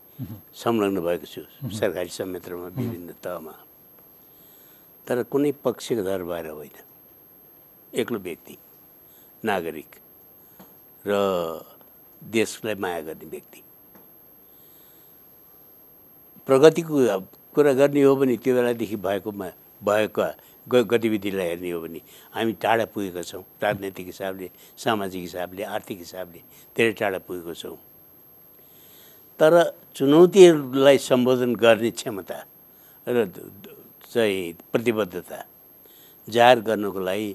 संलग्न 0.55 0.97
भएको 0.99 1.27
छु 1.27 1.41
सरकारी 1.79 2.11
संयन्त्रमा 2.11 2.67
विभिन्न 2.75 3.09
तहमा। 3.23 3.55
तर 5.07 5.23
कुनै 5.31 5.51
पक्षको 5.63 6.03
दर 6.03 6.23
भएर 6.23 6.47
होइन। 6.49 6.77
एक्लो 7.93 8.19
व्यक्ति 8.19 8.55
नागरिक 9.43 9.91
र 11.05 11.13
देशलाई 12.21 12.75
माया 12.75 13.01
गर्ने 13.07 13.25
व्यक्ति। 13.25 13.59
प्रगतिको 16.49 16.93
कुरा 17.53 17.73
गर्ने 17.77 18.01
हो 18.01 18.15
भने 18.17 18.35
त्यो 18.41 18.55
बेलादेखि 18.55 18.95
भएकोमा 19.05 19.47
भएका 19.85 20.27
गतिविधिलाई 20.67 21.47
हेर्ने 21.47 21.69
हो 21.71 21.79
भने 21.81 22.01
हामी 22.33 22.53
टाढा 22.61 22.85
पुगेका 22.93 23.21
छौँ। 23.21 23.43
राजनैतिक 23.63 24.05
हिसाबले 24.05 24.49
सामाजिक 24.77 25.21
हिसाबले 25.21 25.63
आर्थिक 25.77 25.97
हिसाबले 25.97 26.39
धेरै 26.75 26.91
टाढा 26.99 27.19
पुगेको 27.27 27.53
छौँ। 27.53 27.77
तर 29.39 29.53
चुनौतीहरूलाई 29.95 30.97
सम्बोधन 30.99 31.55
गर्ने 31.55 31.91
क्षमता 31.91 32.37
र 33.07 33.25
चाहिँ 34.09 34.53
प्रतिबद्धता 34.73 35.39
जाहेर 36.27 36.59
गर्नको 36.67 36.99
लागि 36.99 37.29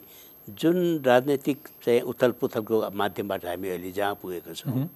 जुन 0.48 0.76
राजनैतिक 1.06 1.58
चाहिँ 1.84 2.00
उथल 2.10 2.30
पुथलको 2.40 2.90
माध्यमबाट 2.92 3.46
हामी 3.46 3.68
अहिले 3.68 3.90
जहाँ 3.92 4.14
पुगेका 4.22 4.52
छौँ 4.54 4.88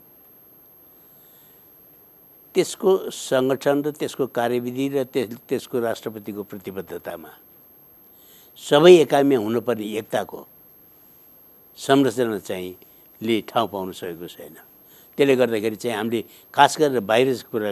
त्यसको 2.59 2.90
सङ्गठन 3.14 3.76
र 3.86 3.88
त्यसको 3.94 4.24
कार्यविधि 4.34 4.86
र 4.90 5.06
त्यस 5.14 5.38
त्यसको 5.46 5.76
राष्ट्रपतिको 5.78 6.42
प्रतिबद्धतामा। 6.50 7.30
सबै 8.59 8.92
एकाइमा 9.06 9.36
हुनुपर्ने 9.46 9.86
एकताको 10.02 10.38
संरचना 11.78 12.38
चाहिँ 12.42 12.74
ले 13.22 13.36
ठाउँ 13.46 13.68
पाउन 13.70 13.94
सकेको 13.94 14.26
छैन। 14.26 14.56
त्यसले 15.14 15.34
गर्दाखेरि 15.38 15.76
चाहिँ 15.78 15.96
हामीले 15.96 16.20
खास 16.54 16.72
गरेर 16.78 17.00
बाहिर 17.06 17.28
कुरा 17.46 17.70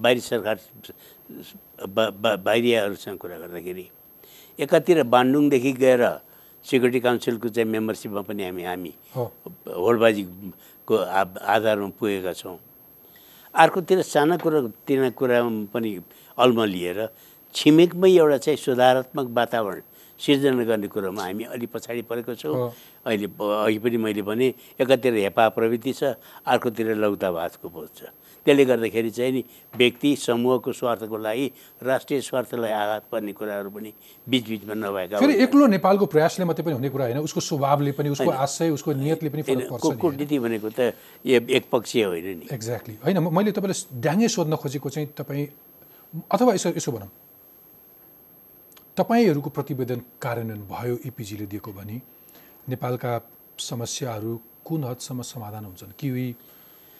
बाहिरी 0.00 0.20
सरकार 0.20 0.56
बाहिरियाहरूसँग 1.84 3.18
कुरा 3.20 3.36
गर्दाखेरि 3.44 3.86
एकातिर 4.58 5.02
बान्डुङदेखि 5.04 5.72
गएर 5.84 6.02
सेक्युरिटी 6.64 7.00
काउन्सिलको 7.00 7.48
चाहिँ 7.48 7.68
मेम्बरसिपमा 7.68 8.22
पनि 8.28 8.42
हामी 8.44 8.62
हामी 8.64 8.92
होडबाजीको 9.84 10.94
आधारमा 11.54 11.88
पुगेका 12.00 12.32
छौँ। 12.32 12.56
अर्कोतिर 13.54 14.02
साना 14.02 14.36
कुरा 14.36 14.60
तिना 14.86 15.10
कुरामा 15.10 15.64
पनि 15.72 15.90
अल्म 16.38 16.64
लिएर 16.64 17.08
छिमेकमै 17.54 18.10
एउटा 18.10 18.36
चाहिँ 18.36 18.58
सुधारात्मक 18.58 19.26
वातावरण 19.36 19.80
सिर्जना 20.18 20.64
गर्ने 20.64 20.88
कुरोमा 20.90 21.22
हामी 21.22 21.44
अलि 21.54 21.66
पछाडि 21.66 22.02
परेको 22.10 22.34
छौँ। 22.34 22.54
अहिले 23.06 23.26
अघि 23.30 23.78
पनि 23.78 23.96
मैले 23.96 24.22
भने 24.22 24.46
एकातिर 24.80 25.14
हेपा 25.14 25.48
प्रवृत्ति 25.56 25.92
छ 25.92 26.18
अर्कोतिर 26.46 26.94
लौतावादको 26.94 27.68
बोध 27.68 27.88
छ 27.96 28.10
त्यसले 28.46 28.64
गर्दाखेरि 28.64 29.10
चाहिँ 29.10 29.32
नि 29.32 29.42
व्यक्ति 29.76 30.14
समूहको 30.16 30.72
स्वार्थको 30.72 31.16
लागि 31.18 31.46
राष्ट्रिय 31.82 32.20
स्वार्थलाई 32.20 32.72
आघात 32.72 33.04
पर्ने 33.12 33.32
कुराहरू 33.32 33.70
पनि 33.70 33.92
बिचबिचमा 34.26 34.74
नभएका। 34.74 35.18
एक्लो 35.44 35.66
नेपालको 35.66 36.06
प्रयासले 36.06 36.44
मात्रै 36.48 36.64
पनि 36.64 36.74
हुने 36.74 36.88
कुरा 36.88 37.04
होइन 37.04 37.18
उसको 37.18 37.40
स्वभावले 37.40 37.92
पनि 37.92 38.08
उसको 38.08 38.30
आशय 38.30 38.70
उसको 38.70 38.92
नियतले 38.94 39.28
पनि? 39.28 39.42
कुटनीति 39.44 40.38
भनेको 40.38 40.68
त 40.70 40.94
एकपक्षीय 41.26 42.04
होइन 42.04 42.26
नि 42.38 42.46
एक्ज्याक्टली 42.52 42.94
होइन 43.04 43.18
मैले 43.28 43.52
तपाईँलाई 43.52 44.00
ड्याङ्गै 44.00 44.28
सोध्न 44.28 44.56
खोजेको 44.56 44.88
चाहिँ 44.88 45.08
तपाईँ 45.18 45.46
अथवा 46.32 46.54
यसो 46.54 46.68
यसो 46.76 46.92
भनौँ 46.92 47.10
तपाईँहरूको 48.98 49.50
प्रतिवेदन 49.54 50.00
कार्यान्वयन 50.18 50.62
भयो 50.66 50.94
इपिजीले 51.06 51.46
दिएको 51.46 51.70
भने 51.72 51.96
नेपालका 52.68 53.12
समस्याहरू 53.70 54.32
कुन 54.66 54.84
हदसम्म 54.84 55.22
समाधान 55.22 55.64
हुन्छन्? 55.64 55.92
किवी 55.94 56.26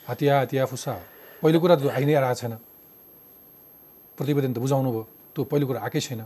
हतिया 0.07 0.39
हतिया 0.41 0.65
फुसा। 0.71 0.93
पहिलो 1.43 1.59
कुरा 1.59 1.75
त 1.75 1.91
आइ 1.91 2.05
नै 2.07 2.13
आएको 2.15 2.39
छैन। 2.39 2.53
प्रतिवेदन 4.17 4.51
त 4.53 4.57
बुझाउनु 4.63 4.89
भयो। 4.91 5.03
त्यो 5.35 5.43
पहिलो 5.43 5.65
कुरा 5.67 5.79
आएकै 5.83 5.99
छैन। 5.99 6.21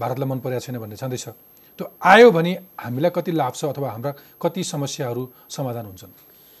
भारतलाई 0.00 0.28
मन 0.32 0.38
परेको 0.40 0.60
छैन 0.64 0.76
भन्ने 0.80 0.96
छँदैछ। 0.96 1.26
त्यो 1.76 1.84
आयो 2.00 2.30
भने 2.32 2.52
हामीलाई 2.80 3.10
कति 3.12 3.32
लाभ 3.36 3.52
छ 3.52 3.64
अथवा 3.76 3.88
हाम्रा 3.90 4.12
कति 4.40 4.64
समस्याहरू 4.64 5.22
समाधान 5.56 5.84
हुन्छन्? 5.86 6.12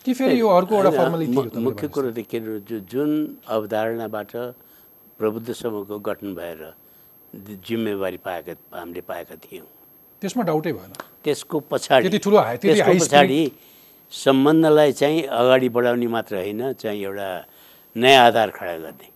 कि 0.04 0.12
फेरि 0.12 0.40
यो 0.40 0.48
अर्को 0.48 0.72
एउटा 0.76 0.90
तपाईँले 0.92 1.60
मुख्य 1.60 1.88
कुरो 1.88 2.10
त 2.12 2.20
के 2.28 2.38
जुन 2.84 3.10
अवधारणाबाट 3.48 4.32
प्रबुद्ध 5.18 5.48
समूहको 5.52 5.98
गठन 5.98 6.34
भएर 6.36 6.62
जिम्मेवारी 7.34 8.18
पाएका 8.26 8.52
हामीले 8.74 9.00
पाएका 9.06 9.34
थियौँ। 9.44 9.66
त्यसमा 10.22 10.42
डाउटै 10.44 10.72
भएन। 10.72 10.92
त्यसको 11.24 11.56
पछाडि 11.70 12.08
त्यसको 12.18 12.92
पछाडि 12.98 13.40
सम्बन्धलाई 14.12 14.92
चाहिँ 14.92 15.22
अगाडि 15.22 15.68
बढाउने 15.70 16.06
मात्र 16.06 16.36
होइन 16.36 16.72
चाहिँ 16.74 17.02
एउटा 17.02 17.28
नयाँ 17.96 18.26
आधार 18.26 18.50
खडा 18.50 18.76
गर्ने। 18.82 19.08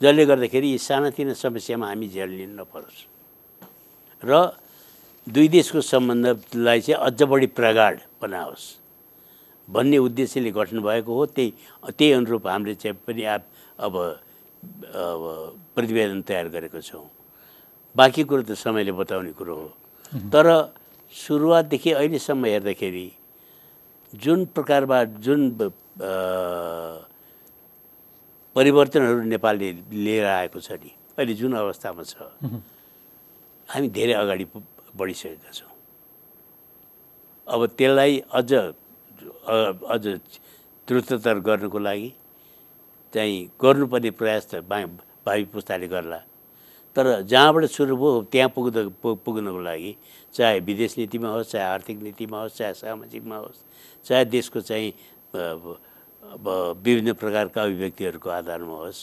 जसले 0.00 0.24
गर्दाखेरि 0.26 0.68
यी 0.68 0.78
सानातिना 0.78 1.32
समस्यामा 1.36 1.86
हामी 1.86 2.08
झेल 2.08 2.30
लिनु 2.30 2.54
नपरोस्। 2.60 2.98
र 4.22 4.32
दुई 5.26 5.48
देशको 5.48 5.80
सम्बन्धलाई 5.80 6.80
चाहिँ 6.80 7.00
अझ 7.00 7.22
बढी 7.22 7.46
प्रगाढ 7.52 7.94
बनाओस् 8.22 8.66
भन्ने 9.68 9.98
उद्देश्यले 9.98 10.50
गठन 10.50 10.80
भएको 10.80 11.12
हो। 11.12 11.24
त्यही 11.26 11.52
त्यही 11.90 12.12
अनुरूप 12.12 12.46
हामीले 12.46 12.74
चाहिँ 12.74 12.96
पनि 13.04 13.22
अब 13.24 13.42
अब 13.84 13.92
प्रतिवेदन 15.74 16.20
तयार 16.22 16.48
गरेको 16.48 16.80
छौँ। 16.80 17.04
बाँकी 17.96 18.22
कुरो 18.28 18.42
त 18.44 18.52
समयले 18.52 18.92
बताउने 18.92 19.32
कुरो 19.32 19.54
हो। 19.56 19.68
तर 20.32 20.46
सुरुवातदेखि 21.14 21.90
अहिलेसम्म 21.92 22.44
हेर्दाखेरि 22.44 23.06
जुन 24.12 24.44
प्रकारबाट 24.54 25.08
जुन 25.24 25.40
परिवर्तनहरू 28.56 29.22
नेपालले 29.32 29.68
लिएर 30.04 30.26
आएको 30.26 30.60
छ 30.60 30.76
नि 30.76 30.90
अहिले 31.16 31.34
जुन 31.40 31.52
अवस्थामा 31.56 32.02
छ 32.04 32.20
हामी 33.68 33.88
धेरै 33.96 34.12
अगाडि 34.12 34.44
बढिसकेका 34.96 35.50
छौँ। 35.52 35.72
अब 37.46 37.60
त्यसलाई 37.78 38.12
अझ 38.28 38.52
अझ 39.88 40.04
द्रुततर 40.88 41.36
गर्नुको 41.48 41.78
लागि 41.78 42.08
चाहिँ 43.14 43.36
गर्नुपर्ने 43.62 44.10
प्रयास 44.20 44.42
त 44.52 44.60
भावी 45.26 45.44
पुस्ताले 45.52 45.88
गर्ला। 45.88 46.20
तर 46.96 47.22
जहाँबाट 47.28 47.64
सुरु 47.76 47.96
भयो 47.96 48.22
त्यहाँ 48.32 48.48
पुग्न 48.56 48.88
पु- 49.02 49.16
पुग्नको 49.24 49.60
लागि 49.60 49.92
चाहे 50.34 50.60
विदेश 50.68 50.98
नीतिमा 50.98 51.28
होस् 51.28 51.50
चाहे 51.52 51.64
आर्थिक 51.76 51.96
नीतिमा 52.02 52.38
होस् 52.40 52.56
चाहे 52.56 52.74
सामाजिकमा 52.74 53.36
होस् 53.36 53.60
चाहे 54.06 54.24
देशको 54.24 54.60
चाहिँ 54.60 54.90
अब 55.36 56.46
विभिन्न 56.84 57.12
प्रकारका 57.20 57.62
अभिव्यक्तिहरूको 57.62 58.28
आधारमा 58.30 58.76
होस् 58.84 59.00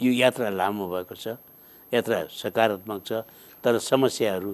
यो 0.00 0.12
यात्रा 0.12 0.48
लामो 0.50 0.84
भएको 0.88 1.14
छ 1.14 1.36
यात्रा 1.92 2.18
सकारात्मक 2.32 3.00
छ 3.04 3.12
तर 3.64 3.78
समस्याहरू 3.78 4.52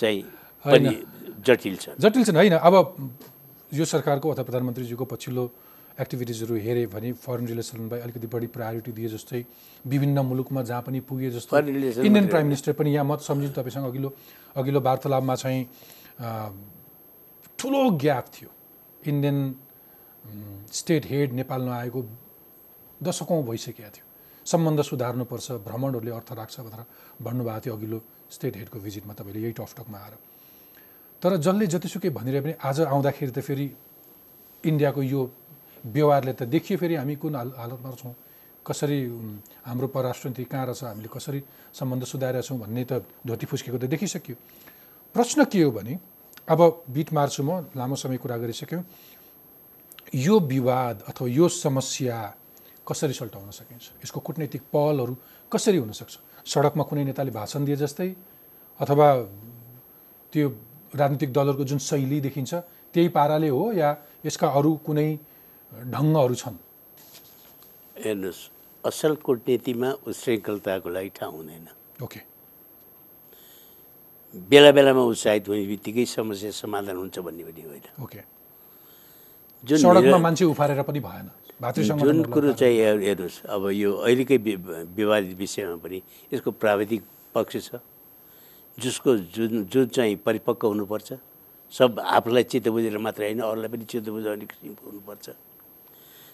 चाहिँ 0.00 0.22
पनि 0.64 0.94
जटिल 1.46 1.76
छन्। 1.82 1.98
जटिल 2.00 2.24
छन् 2.24 2.36
होइन। 2.36 2.54
अब 2.58 2.74
यो 3.74 3.84
सरकारको 3.84 4.26
अथवा 4.30 4.44
प्रधानमन्त्रीजीको 4.48 5.04
पछिल्लो 5.04 5.44
एक्टिभिटिजहरू 6.00 6.54
हेऱ्यो 6.56 6.88
भने 6.88 7.12
फरेन 7.18 7.46
रिलेसनलाई 7.46 8.00
अलिकति 8.00 8.26
बढी 8.26 8.46
प्रायोरिटी 8.54 8.92
दिए 8.92 9.08
जस्तै 9.08 9.44
विभिन्न 9.86 10.18
मुलुकमा 10.26 10.62
जहाँ 10.62 10.82
पनि 10.82 11.00
पुगे 11.02 11.30
जस्तो 11.30 11.58
इन्डियन 11.58 12.26
प्राइम 12.28 12.46
मिनिस्टर 12.46 12.72
पनि 12.78 12.94
यहाँ 12.94 13.04
म 13.04 13.16
सम्झिन्छु 13.18 13.60
तपाईँसँग 13.60 13.86
अघिल्लो 13.86 14.10
अघिल्लो 14.56 14.80
वार्तालापमा 14.80 15.34
चाहिँ 15.34 15.66
ठुलो 17.58 17.82
ग्याप 17.98 18.26
थियो। 18.34 18.50
इन्डियन 19.02 19.38
स्टेट 20.72 21.06
हेड 21.06 21.32
नेपाल 21.32 21.62
नआएको 21.62 22.00
दशकौँ 23.02 23.42
भइसकेको 23.44 23.90
थियो। 23.90 24.04
सम्बन्ध 24.46 24.82
सुधार्नुपर्छ 24.82 25.46
भ्रमणहरूले 25.66 26.10
अर्थ 26.10 26.32
राख्छ 26.32 26.60
भनेर 26.60 26.84
भन्नुभएको 27.22 27.60
थियो 27.64 27.74
अघिल्लो 27.76 27.98
स्टेट 28.30 28.56
हेडको 28.56 28.78
भिजिटमा 28.78 29.12
तपाईँले 29.18 29.40
यही 29.42 29.52
टकटकमा 29.58 29.98
आएर। 29.98 30.14
तर 31.22 31.36
जसले 31.36 31.66
जतिसुकै 31.66 32.10
भनिरहे 32.14 32.40
पनि 32.40 32.54
आज 32.62 32.80
आउँदाखेरि 32.86 33.32
त 33.32 33.40
फेरि 33.42 33.66
इन्डियाको 34.64 35.02
यो 35.02 35.22
व्यवहारले 35.86 36.32
त 36.32 36.42
देखियो 36.48 36.78
फेरि 36.78 36.94
हामी 36.94 37.16
कुन 37.16 37.34
हाल 37.34 37.52
हालतमा 37.56 37.90
छौँ? 37.94 38.14
कसरी 38.66 38.98
हाम्रो 39.64 39.86
परराष्ट्र 39.88 40.28
नीति 40.28 40.44
कहाँ 40.44 40.66
रहेछ? 40.66 40.84
हामीले 40.84 41.08
कसरी 41.08 41.40
सम्बन्ध 41.72 42.04
सुधारेका 42.04 42.42
छौँ 42.42 42.58
भन्ने 42.58 42.84
त 42.84 43.04
धोती 43.26 43.46
फुस्केको 43.46 43.78
त 43.78 43.84
देखिसक्यो। 43.88 44.36
प्रश्न 45.14 45.44
के 45.44 45.62
हो 45.62 45.70
भने 45.70 45.98
अब 46.48 46.60
बिट 46.90 47.12
मार्छु 47.12 47.42
म 47.42 47.64
लामो 47.76 47.96
समय 47.96 48.16
कुरा 48.16 48.36
गरिसक्यौँ। 48.36 48.82
यो 50.14 50.40
विवाद 50.40 51.02
अथवा 51.08 51.28
यो 51.28 51.48
समस्या 51.48 52.16
कसरी 52.86 53.12
सल्टाउन 53.12 53.50
सकिन्छ? 53.50 53.84
यसको 54.04 54.20
कुटनैतिक 54.20 54.62
पहलहरू 54.72 55.16
कसरी 55.52 55.76
हुनसक्छ? 55.76 56.14
सडकमा 56.46 56.84
कुनै 56.88 57.04
नेताले 57.04 57.30
भाषण 57.30 57.64
दिए 57.64 57.76
जस्तै 57.76 58.08
अथवा 58.80 59.08
त्यो 60.32 60.48
राजनीतिक 60.96 61.32
दलहरूको 61.32 61.64
जुन 61.64 61.78
शैली 61.78 62.20
देखिन्छ 62.20 62.54
त्यही 62.94 63.08
पाराले 63.12 63.48
हो 63.48 63.72
या 63.72 63.88
यसका 64.24 64.48
अरू 64.48 64.72
कुनै 64.80 65.08
ढङ्गहरू 65.74 66.34
छन्। 66.34 66.56
हेर्नुहोस् 68.04 68.50
असल 68.86 69.14
कुटनीतिमा 69.14 69.90
उशृङ्खलताको 70.06 70.88
लागि 70.88 71.08
ठाउँ 71.08 71.32
हुँदैन। 71.32 71.68
ओके। 72.04 72.20
बेला 74.48 74.72
बेलामा 74.72 75.00
उत्साहित 75.00 75.48
हुने 75.48 75.66
बित्तिकै 75.66 76.04
समस्या 76.06 76.50
समाधान 76.50 76.96
हुन्छ 76.96 77.18
भन्ने 77.18 77.44
पनि 77.44 77.62
होइन। 77.62 78.02
ओके। 78.02 78.20
जुन 79.64 79.78
सडकमा 79.78 80.18
मान्छे 80.18 80.44
उफारेर 80.44 80.82
पनि 80.82 81.00
भएन। 81.00 81.30
जुन 81.82 82.24
कुरो 82.24 82.52
चाहिँ 82.52 82.76
हेर- 82.76 83.02
हेर्नुहोस् 83.02 83.42
अब 83.46 83.68
यो 83.70 83.92
अहिलेकै 83.96 84.36
विवादित 84.36 85.36
विषयमा 85.36 85.76
पनि 85.76 86.02
यसको 86.32 86.50
प्राविधिक 86.50 87.02
पक्ष 87.34 87.70
छ। 87.70 87.74
जसको 88.78 89.16
जुन 89.16 89.64
जुन 89.64 89.86
चाहिँ 89.86 90.16
परिपक्व 90.16 90.68
हुनुपर्छ 90.68 91.12
सब 91.70 92.00
आफूलाई 92.00 92.42
चित्त 92.42 92.68
बुझेर 92.68 92.98
मात्र 92.98 93.22
होइन 93.22 93.40
अरूलाई 93.40 93.68
पनि 93.68 93.84
चित्त 93.84 94.08
बुझाउने 94.08 94.46
किसिमको 94.46 94.86
हुनुपर्छ। 94.86 95.30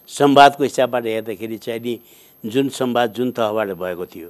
संवादको 0.08 0.64
हिसाबबाट 0.64 1.06
हेर्दाखेरि 1.06 1.58
चाहिँ 1.58 1.80
नि 1.80 2.00
जुन 2.44 2.68
संवाद 2.68 3.12
जुन 3.12 3.30
तहबाट 3.30 3.68
भएको 3.68 4.06
थियो 4.06 4.28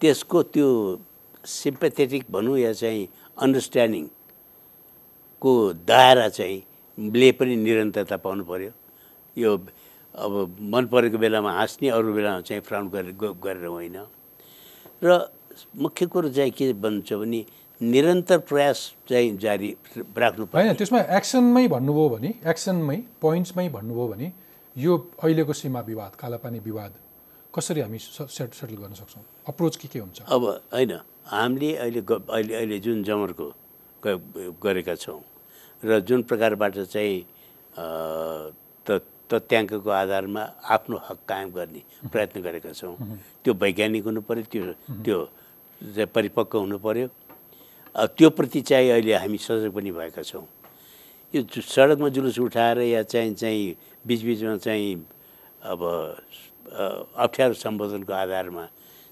त्यसको 0.00 0.42
त्यो 0.42 1.00
सिम्पेथेटिक 1.44 2.24
भनौँ 2.30 2.58
या 2.58 2.72
चाहिँ 2.72 3.08
अन्डरस्ट्यान्डिङको 3.42 5.72
दायरा 5.72 6.28
चाहिँ 6.28 6.62
ले 6.98 7.32
पनि 7.32 7.56
निरन्तरता 7.56 8.16
पाउनु 8.16 8.44
पऱ्यो 8.44 8.70
यो 9.36 9.64
अब 10.14 10.56
मन 10.60 10.86
परेको 10.86 11.18
बेलामा 11.18 11.52
हाँस्ने 11.52 11.88
अरू 11.88 12.14
बेलामा 12.14 12.40
चाहिँ 12.40 12.62
फ्राउन 12.62 12.88
गरेर 12.88 13.14
गरेर 13.20 13.66
होइन। 13.66 14.06
र 15.04 15.30
मुख्य 15.76 16.06
कुरो 16.06 16.28
चाहिँ 16.28 16.50
के 16.50 16.72
भन्छ 16.72 17.12
भने 17.12 17.44
निरन्तर 17.80 18.38
प्रयास 18.38 18.94
चाहिँ 19.08 19.38
जारी 19.38 19.76
राख्नु 20.18 20.46
होइन 20.54 20.74
त्यसमा 20.74 21.00
एक्सनमै 21.16 21.68
भन्नुभयो 21.68 22.08
भने 22.08 22.34
एक्सनमै 22.46 23.02
पोइन्ट्समै 23.20 23.68
भन्नुभयो 23.68 24.08
भने 24.08 24.32
यो 24.80 24.96
अहिलेको 25.22 25.52
सीमा 25.52 25.80
विवाद 25.84 26.12
कालापानी 26.20 26.58
विवाद 26.64 26.92
कसरी 27.54 27.80
हामी 27.80 27.98
सेट 27.98 28.50
सेटल 28.54 28.76
गर्न 28.80 28.94
सक्छौँ? 28.94 29.24
अप्रोच 29.48 29.76
के 29.76 29.88
के 29.92 29.98
हुन्छ? 29.98 30.18
अब 30.28 30.42
होइन 30.72 30.92
हामीले 31.26 31.70
अहिले 31.76 32.00
अहिले 32.00 32.54
अहिले 32.54 32.78
जुन 32.80 33.02
जमर्को 33.04 33.46
गरेका 34.64 34.94
छौँ 34.94 35.20
र 35.82 36.00
जुन 36.08 36.22
प्रकारबाट 36.30 36.74
चाहिँ 36.94 37.16
तथ्याङ्कको 39.30 39.90
आधारमा 39.90 40.42
आफ्नो 40.74 40.96
हक 41.08 41.18
कायम 41.28 41.50
गर्ने 41.50 41.82
प्रयत्न 42.12 42.40
गरेका 42.42 42.72
छौँ 42.72 42.94
त्यो 43.44 43.52
वैज्ञानिक 43.54 44.04
हुनु 44.04 44.20
पऱ्यो 44.26 44.44
त्यो 44.50 44.64
त्यो 45.04 46.06
परिपक्व 46.14 46.58
हुनु 46.58 46.78
पऱ्यो 46.78 48.28
प्रति 48.30 48.60
चाहिँ 48.60 48.90
अहिले 48.90 49.14
हामी 49.14 49.38
सजग 49.38 49.70
पनि 49.74 49.90
भएका 49.90 50.22
छौँ। 50.22 50.46
यो 51.34 51.40
सडकमा 51.46 52.08
जुलुस 52.10 52.38
उठाएर 52.38 52.78
या 52.90 53.02
चाहिँ 53.02 53.34
चाहिँ 53.34 53.74
बिचबिचमा 54.06 54.56
चाहिँ 54.64 54.94
अब 55.62 55.80
अप्ठ्यारो 57.24 57.54
सम्बोधनको 57.54 58.12
आधारमा 58.12 58.64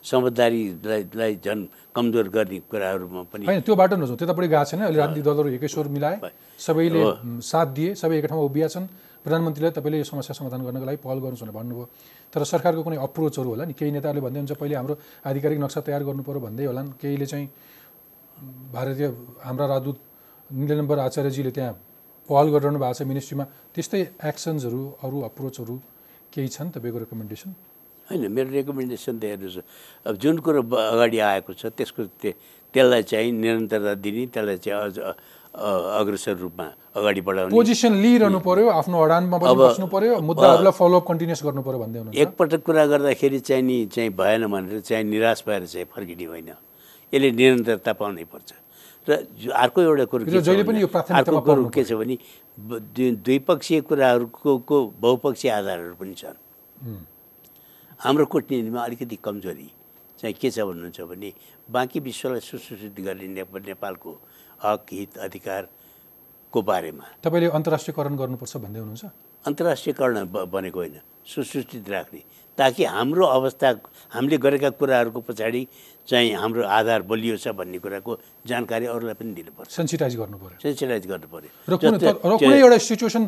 समझदारीलाई 0.04 1.02
लाई 1.14 1.32
झन् 1.44 1.62
कमजोर 1.94 2.28
गर्ने 2.30 2.58
कुराहरूमा 2.70 3.22
पनि 3.32 3.44
होइन 3.46 3.60
त्यो 3.66 3.74
बाटो 3.74 3.96
नजाउँ 3.98 4.16
त्यतापट्टि 4.16 4.48
गएको 4.48 4.64
छैन। 4.70 4.80
अहिले 4.86 4.98
राजनीतिक 4.98 5.24
दलहरू 5.26 5.48
एकै 5.58 5.68
स्वर 5.68 5.86
मिलाए 5.90 6.16
सबैले 6.56 7.02
साथ 7.42 7.68
दिए 7.76 7.94
सबै 7.98 8.16
एकै 8.18 8.28
ठाउँमा 8.30 8.46
उभिया 8.46 8.68
छन्। 8.74 8.86
प्रधानमन्त्रीले 9.18 9.70
तपाईँले 9.74 9.98
यो 9.98 10.06
समस्या 10.06 10.34
समाधान 10.38 10.62
गर्नको 10.64 10.86
लागि 10.86 11.00
पहल 11.02 11.18
गर्नुहोस् 11.18 11.42
भनेर 11.42 11.56
भन्नुभयो। 11.58 11.86
तर 12.32 12.40
सरकारको 12.46 12.82
कुनै 12.86 12.96
अप्रोचहरू 13.02 13.48
होला 13.50 13.64
नि? 13.66 13.74
केही 13.74 13.90
नेताहरूले 13.90 14.22
भन्दै 14.22 14.38
हुन्छ 14.38 14.54
पहिले 14.54 14.74
हाम्रो 14.78 14.94
आधिकारिक 15.26 15.58
नक्सा 15.58 15.80
तयार 15.82 16.02
गर्नु 16.06 16.22
पऱ्यो 16.22 16.40
भन्दै 16.46 16.64
होलान्। 16.70 16.88
केहीले 17.02 17.26
चाहिँ 17.26 17.46
भारतीय 18.72 19.06
हाम्रा 19.44 19.66
राजदूत 19.66 19.98
निलम्बर 20.50 20.98
आचार्यजीले 21.10 21.50
त्यहाँ 21.50 21.74
पहल 22.28 22.46
गरिरहनु 22.54 22.78
भएको 22.78 22.94
छ 22.98 23.02
मिनिस्ट्रीमा 23.12 23.44
त्यस्तै 23.74 24.00
एक्सन्सहरू 24.30 24.80
अरू 25.04 25.16
अप्रोचहरू 25.28 25.74
केही 26.32 26.48
छन् 26.56 26.70
तपाईँको 26.76 26.98
रेकमेन्डेसन 27.04 27.50
होइन 28.08 28.22
मेरो 28.36 28.50
रेकमेन्डेसन 28.58 29.14
त 29.18 29.24
हेर्नुहोस् 29.32 29.58
अब 30.08 30.14
जुन 30.22 30.36
कुरो 30.44 30.60
अगाडि 30.64 31.18
आएको 31.18 31.52
छ 31.60 31.72
त्यसको 31.76 32.02
ते- 32.22 32.36
त्यसलाई 32.74 33.02
चाहिँ 33.10 33.32
निरन्तरता 33.32 33.94
दिने 34.04 34.26
त्यसलाई 34.32 34.58
चाहिँ 34.64 34.80
अझ 34.86 34.96
अग्रसर 35.58 36.36
रूपमा 36.44 36.66
अगाडि 36.96 37.20
बढाउने। 37.24 37.52
पोजिसन 37.56 37.92
लिइरहनु 38.04 38.38
पर्यो 38.44 38.68
आफ्नो 38.68 38.96
अडानमा 39.04 39.36
बस्नु 39.38 39.86
पर्यो 39.88 40.20
मुद्दाहरूलाई 40.20 40.74
फलोअप 40.78 41.04
कन्टिन्युस 41.08 41.40
गर्नु 41.44 41.62
पर्यो 41.66 41.78
भन्दै 41.82 41.98
हुनुहुन्छ। 41.98 42.20
एकपटक 42.22 42.60
कुरा 42.68 42.84
गर्दाखेरि 42.92 43.38
चाहिँ 43.48 43.62
नि 43.64 43.76
चाहिँ 43.88 44.10
भएन 44.20 44.46
भनेर 44.52 44.80
चाहिँ 44.84 45.04
निराश 45.04 45.42
भएर 45.48 45.62
चाहिँ 45.66 45.86
फर्किने 45.92 46.24
होइन। 46.28 46.48
यसले 47.12 47.28
निरन्तरता 47.40 47.92
पाउनै 47.98 48.24
पर्छ। 48.32 48.48
र 49.08 49.50
अर्को 49.54 49.82
एउटा 49.82 50.04
कुरो 50.04 50.24
अर्को 51.14 51.40
कुरो 51.40 51.64
के 51.68 51.84
छ 51.84 51.92
भने 51.92 52.18
द्विपक्षीय 53.12 53.80
कुराहरूको 53.80 54.58
को 54.58 54.86
बहुपक्षीय 54.86 55.50
आधारहरू 55.50 55.94
पनि 55.94 56.14
छन्। 56.14 56.96
हाम्रो 57.98 58.26
कुटनीतिमा 58.26 58.84
अलिकति 58.84 59.16
कमजोरी। 59.16 59.72
चाहिँ 60.18 60.34
के 60.34 60.50
छ 60.50 60.60
भन्नुहुन्छ 60.60 61.00
भने 61.00 61.32
बाँकी 61.70 62.00
विश्वलाई 62.00 62.40
सुसूचित 62.40 63.00
गर्ने 63.00 63.28
नेप- 63.28 63.66
नेपालको 63.66 64.18
हक 64.64 64.86
हित 64.92 65.16
अधिकारको 65.18 66.62
बारेमा। 66.62 67.04
तपाईँले 67.24 67.48
अन्तर्राष्ट्रियकरण 67.48 68.16
गर्नुपर्छ 68.16 68.56
भन्दै 68.56 68.78
हुनुहुन्छ? 68.78 69.04
अन्तर्राष्ट्रियकरण 69.46 70.26
बनेको 70.26 70.78
होइन। 70.78 71.00
सुसूचित 71.26 71.88
राख्ने। 71.88 72.22
ताकि 72.58 72.84
हाम्रो 72.84 73.24
अवस्था 73.38 73.68
हामीले 74.14 74.36
गरेका 74.42 74.70
कुराहरूको 74.80 75.20
पछाडि 75.28 75.62
चाहिँ 76.08 76.32
हाम्रो 76.34 76.62
आधार 76.66 77.02
बलियो 77.06 77.36
छ 77.38 77.54
भन्ने 77.54 77.78
कुराको 77.78 78.12
जानकारी 78.50 78.86
अरूलाई 78.90 79.14
पनि 79.14 79.32
दिनुपर्छ। 79.38 79.70
सेन्सिटाइज 79.70 80.16
गर्नु 80.18 80.36
पर्यो। 80.42 80.58
सेन्सिटाइज 80.62 81.06
गर्नु 81.06 81.28
पऱ्यो 81.32 81.50
र 81.70 81.74
कुनै 82.42 82.58
एउटा 82.58 82.78
सिचुएसन 82.82 83.24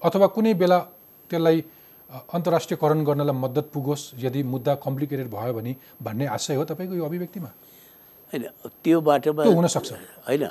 अथवा 0.00 0.26
कुनै 0.32 0.54
बेला 0.56 0.78
त्यसलाई 1.30 1.58
अन्तर्राष्ट्रियकरण 2.10 3.04
गर्नलाई 3.04 3.36
मद्दत 3.44 3.66
पुगोस् 3.74 4.04
यदि 4.24 4.42
मुद्दा 4.44 4.72
कम्प्लिकेटेड 4.80 5.28
भयो 5.32 5.52
भने 5.52 5.72
भन्ने 6.00 6.26
आशय 6.28 6.54
हो 6.56 6.64
तपाईँको 6.70 6.94
यो 6.94 7.04
अभिव्यक्तिमा? 7.04 7.50
होइन 8.32 8.42
त्यो 8.84 9.00
बाटोमा 9.00 9.42
हुनसक्छ। 9.44 9.90
होइन 10.28 10.44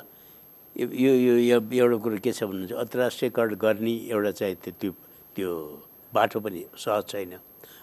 यो 0.76 1.12
यो 1.48 1.58
एउटा 1.58 1.96
कुरो 2.02 2.18
के 2.18 2.32
छ 2.32 2.44
भन्नुहुन्छ 2.50 2.72
अन्तर्राष्ट्रियकरण 2.82 3.54
गर्ने 3.64 3.94
एउटा 4.10 4.30
चाहिँ 4.38 4.56
त्यो 4.80 4.90
त्यो 5.36 5.50
बाटो 6.12 6.38
पनि 6.44 6.60
सहज 6.76 7.04
छैन। 7.08 7.32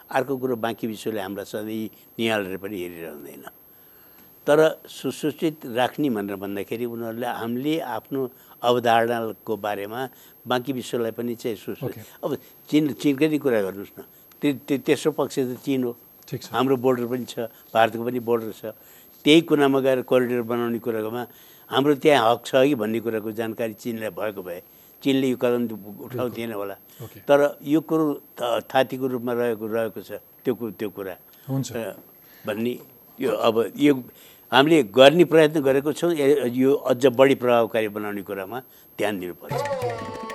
अर्को 0.09 0.37
कुरो 0.37 0.55
बाँकी 0.57 0.87
विश्वले 0.87 1.21
हामीलाई 1.21 1.45
सधैँ 1.45 1.89
निहालेर 2.19 2.57
पनि 2.57 2.77
हेरिरहँदैन। 2.81 3.45
तर 4.47 4.59
सुसूचित 4.89 5.65
राख्ने 5.77 6.09
भनेर 6.09 6.35
भन्दाखेरि 6.41 6.85
उनीहरूले 6.85 7.27
हामीले 7.27 7.73
आफ्नो 7.79 8.21
अवधारणाको 8.65 9.53
बारेमा 9.57 9.99
बाँकी 10.49 10.71
विश्वलाई 10.73 11.11
पनि 11.13 11.35
चाहिँ 11.35 11.57
सुसूचित 11.57 11.87
Okay. 11.89 12.05
अब 12.25 12.31
चिन 12.69 12.93
चिनकै 12.97 13.27
नै 13.29 13.37
कुरा 13.37 13.61
गर्नुहोस् 13.61 13.93
न। 13.93 14.01
तेस्रो 14.85 15.11
पक्ष 15.13 15.35
त 15.39 15.57
चिन 15.61 15.83
हो। 15.83 15.91
हाम्रो 16.53 16.75
बोर्डर 16.77 17.05
पनि 17.05 17.25
छ 17.25 17.49
भारतको 17.73 18.03
पनि 18.05 18.19
बोर्डर 18.19 18.51
छ। 18.57 18.73
त्यही 19.25 19.41
कुनामा 19.45 19.79
गएर 19.85 20.01
कोरिडोर 20.09 20.41
बनाउने 20.47 20.79
कुरामा 20.79 21.23
हाम्रो 21.69 21.93
त्यहाँ 22.01 22.21
हक 22.31 22.39
छ 22.45 22.51
कि 22.65 22.75
भन्ने 22.75 22.99
कुराको 23.05 23.29
जानकारी 23.35 23.73
चिनलाई 23.77 24.09
भएको 24.15 24.41
भए 24.41 24.61
चिनले 25.03 25.27
यो 25.29 25.37
कदम 25.41 25.63
उठाउँथेन 26.05 26.51
होला। 26.53 26.75
तर 27.27 27.39
यो 27.63 27.79
कुरो 27.81 28.05
थातीको 28.71 29.05
रूपमा 29.07 29.33
रहेको 29.33 29.65
रहेको 29.67 29.99
छ 30.01 30.11
त्यो 30.43 30.53
त्यो 30.79 30.89
कुरा। 30.89 31.15
हुन्छ। 31.49 31.69
भन्ने 32.45 32.73
यो 33.19 33.31
अब 33.31 33.55
यो 33.75 33.93
हामीले 34.51 34.83
गर्ने 34.91 35.23
प्रयत्न 35.31 35.59
गरेको 35.61 35.91
छौँ। 35.93 36.11
यो 36.15 36.71
अझ 36.75 37.05
बढी 37.15 37.35
प्रभावकारी 37.35 37.87
बनाउने 37.95 38.21
कुरामा 38.27 38.59
ध्यान 38.97 39.19
दिनुपर्छ। 39.19 40.28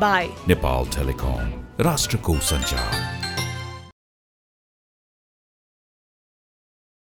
By 0.00 0.48
नेपाल 0.48 0.86
टेलिकम 0.86 1.52
राष्ट्रको 1.80 2.36
सञ्चार 2.50 3.21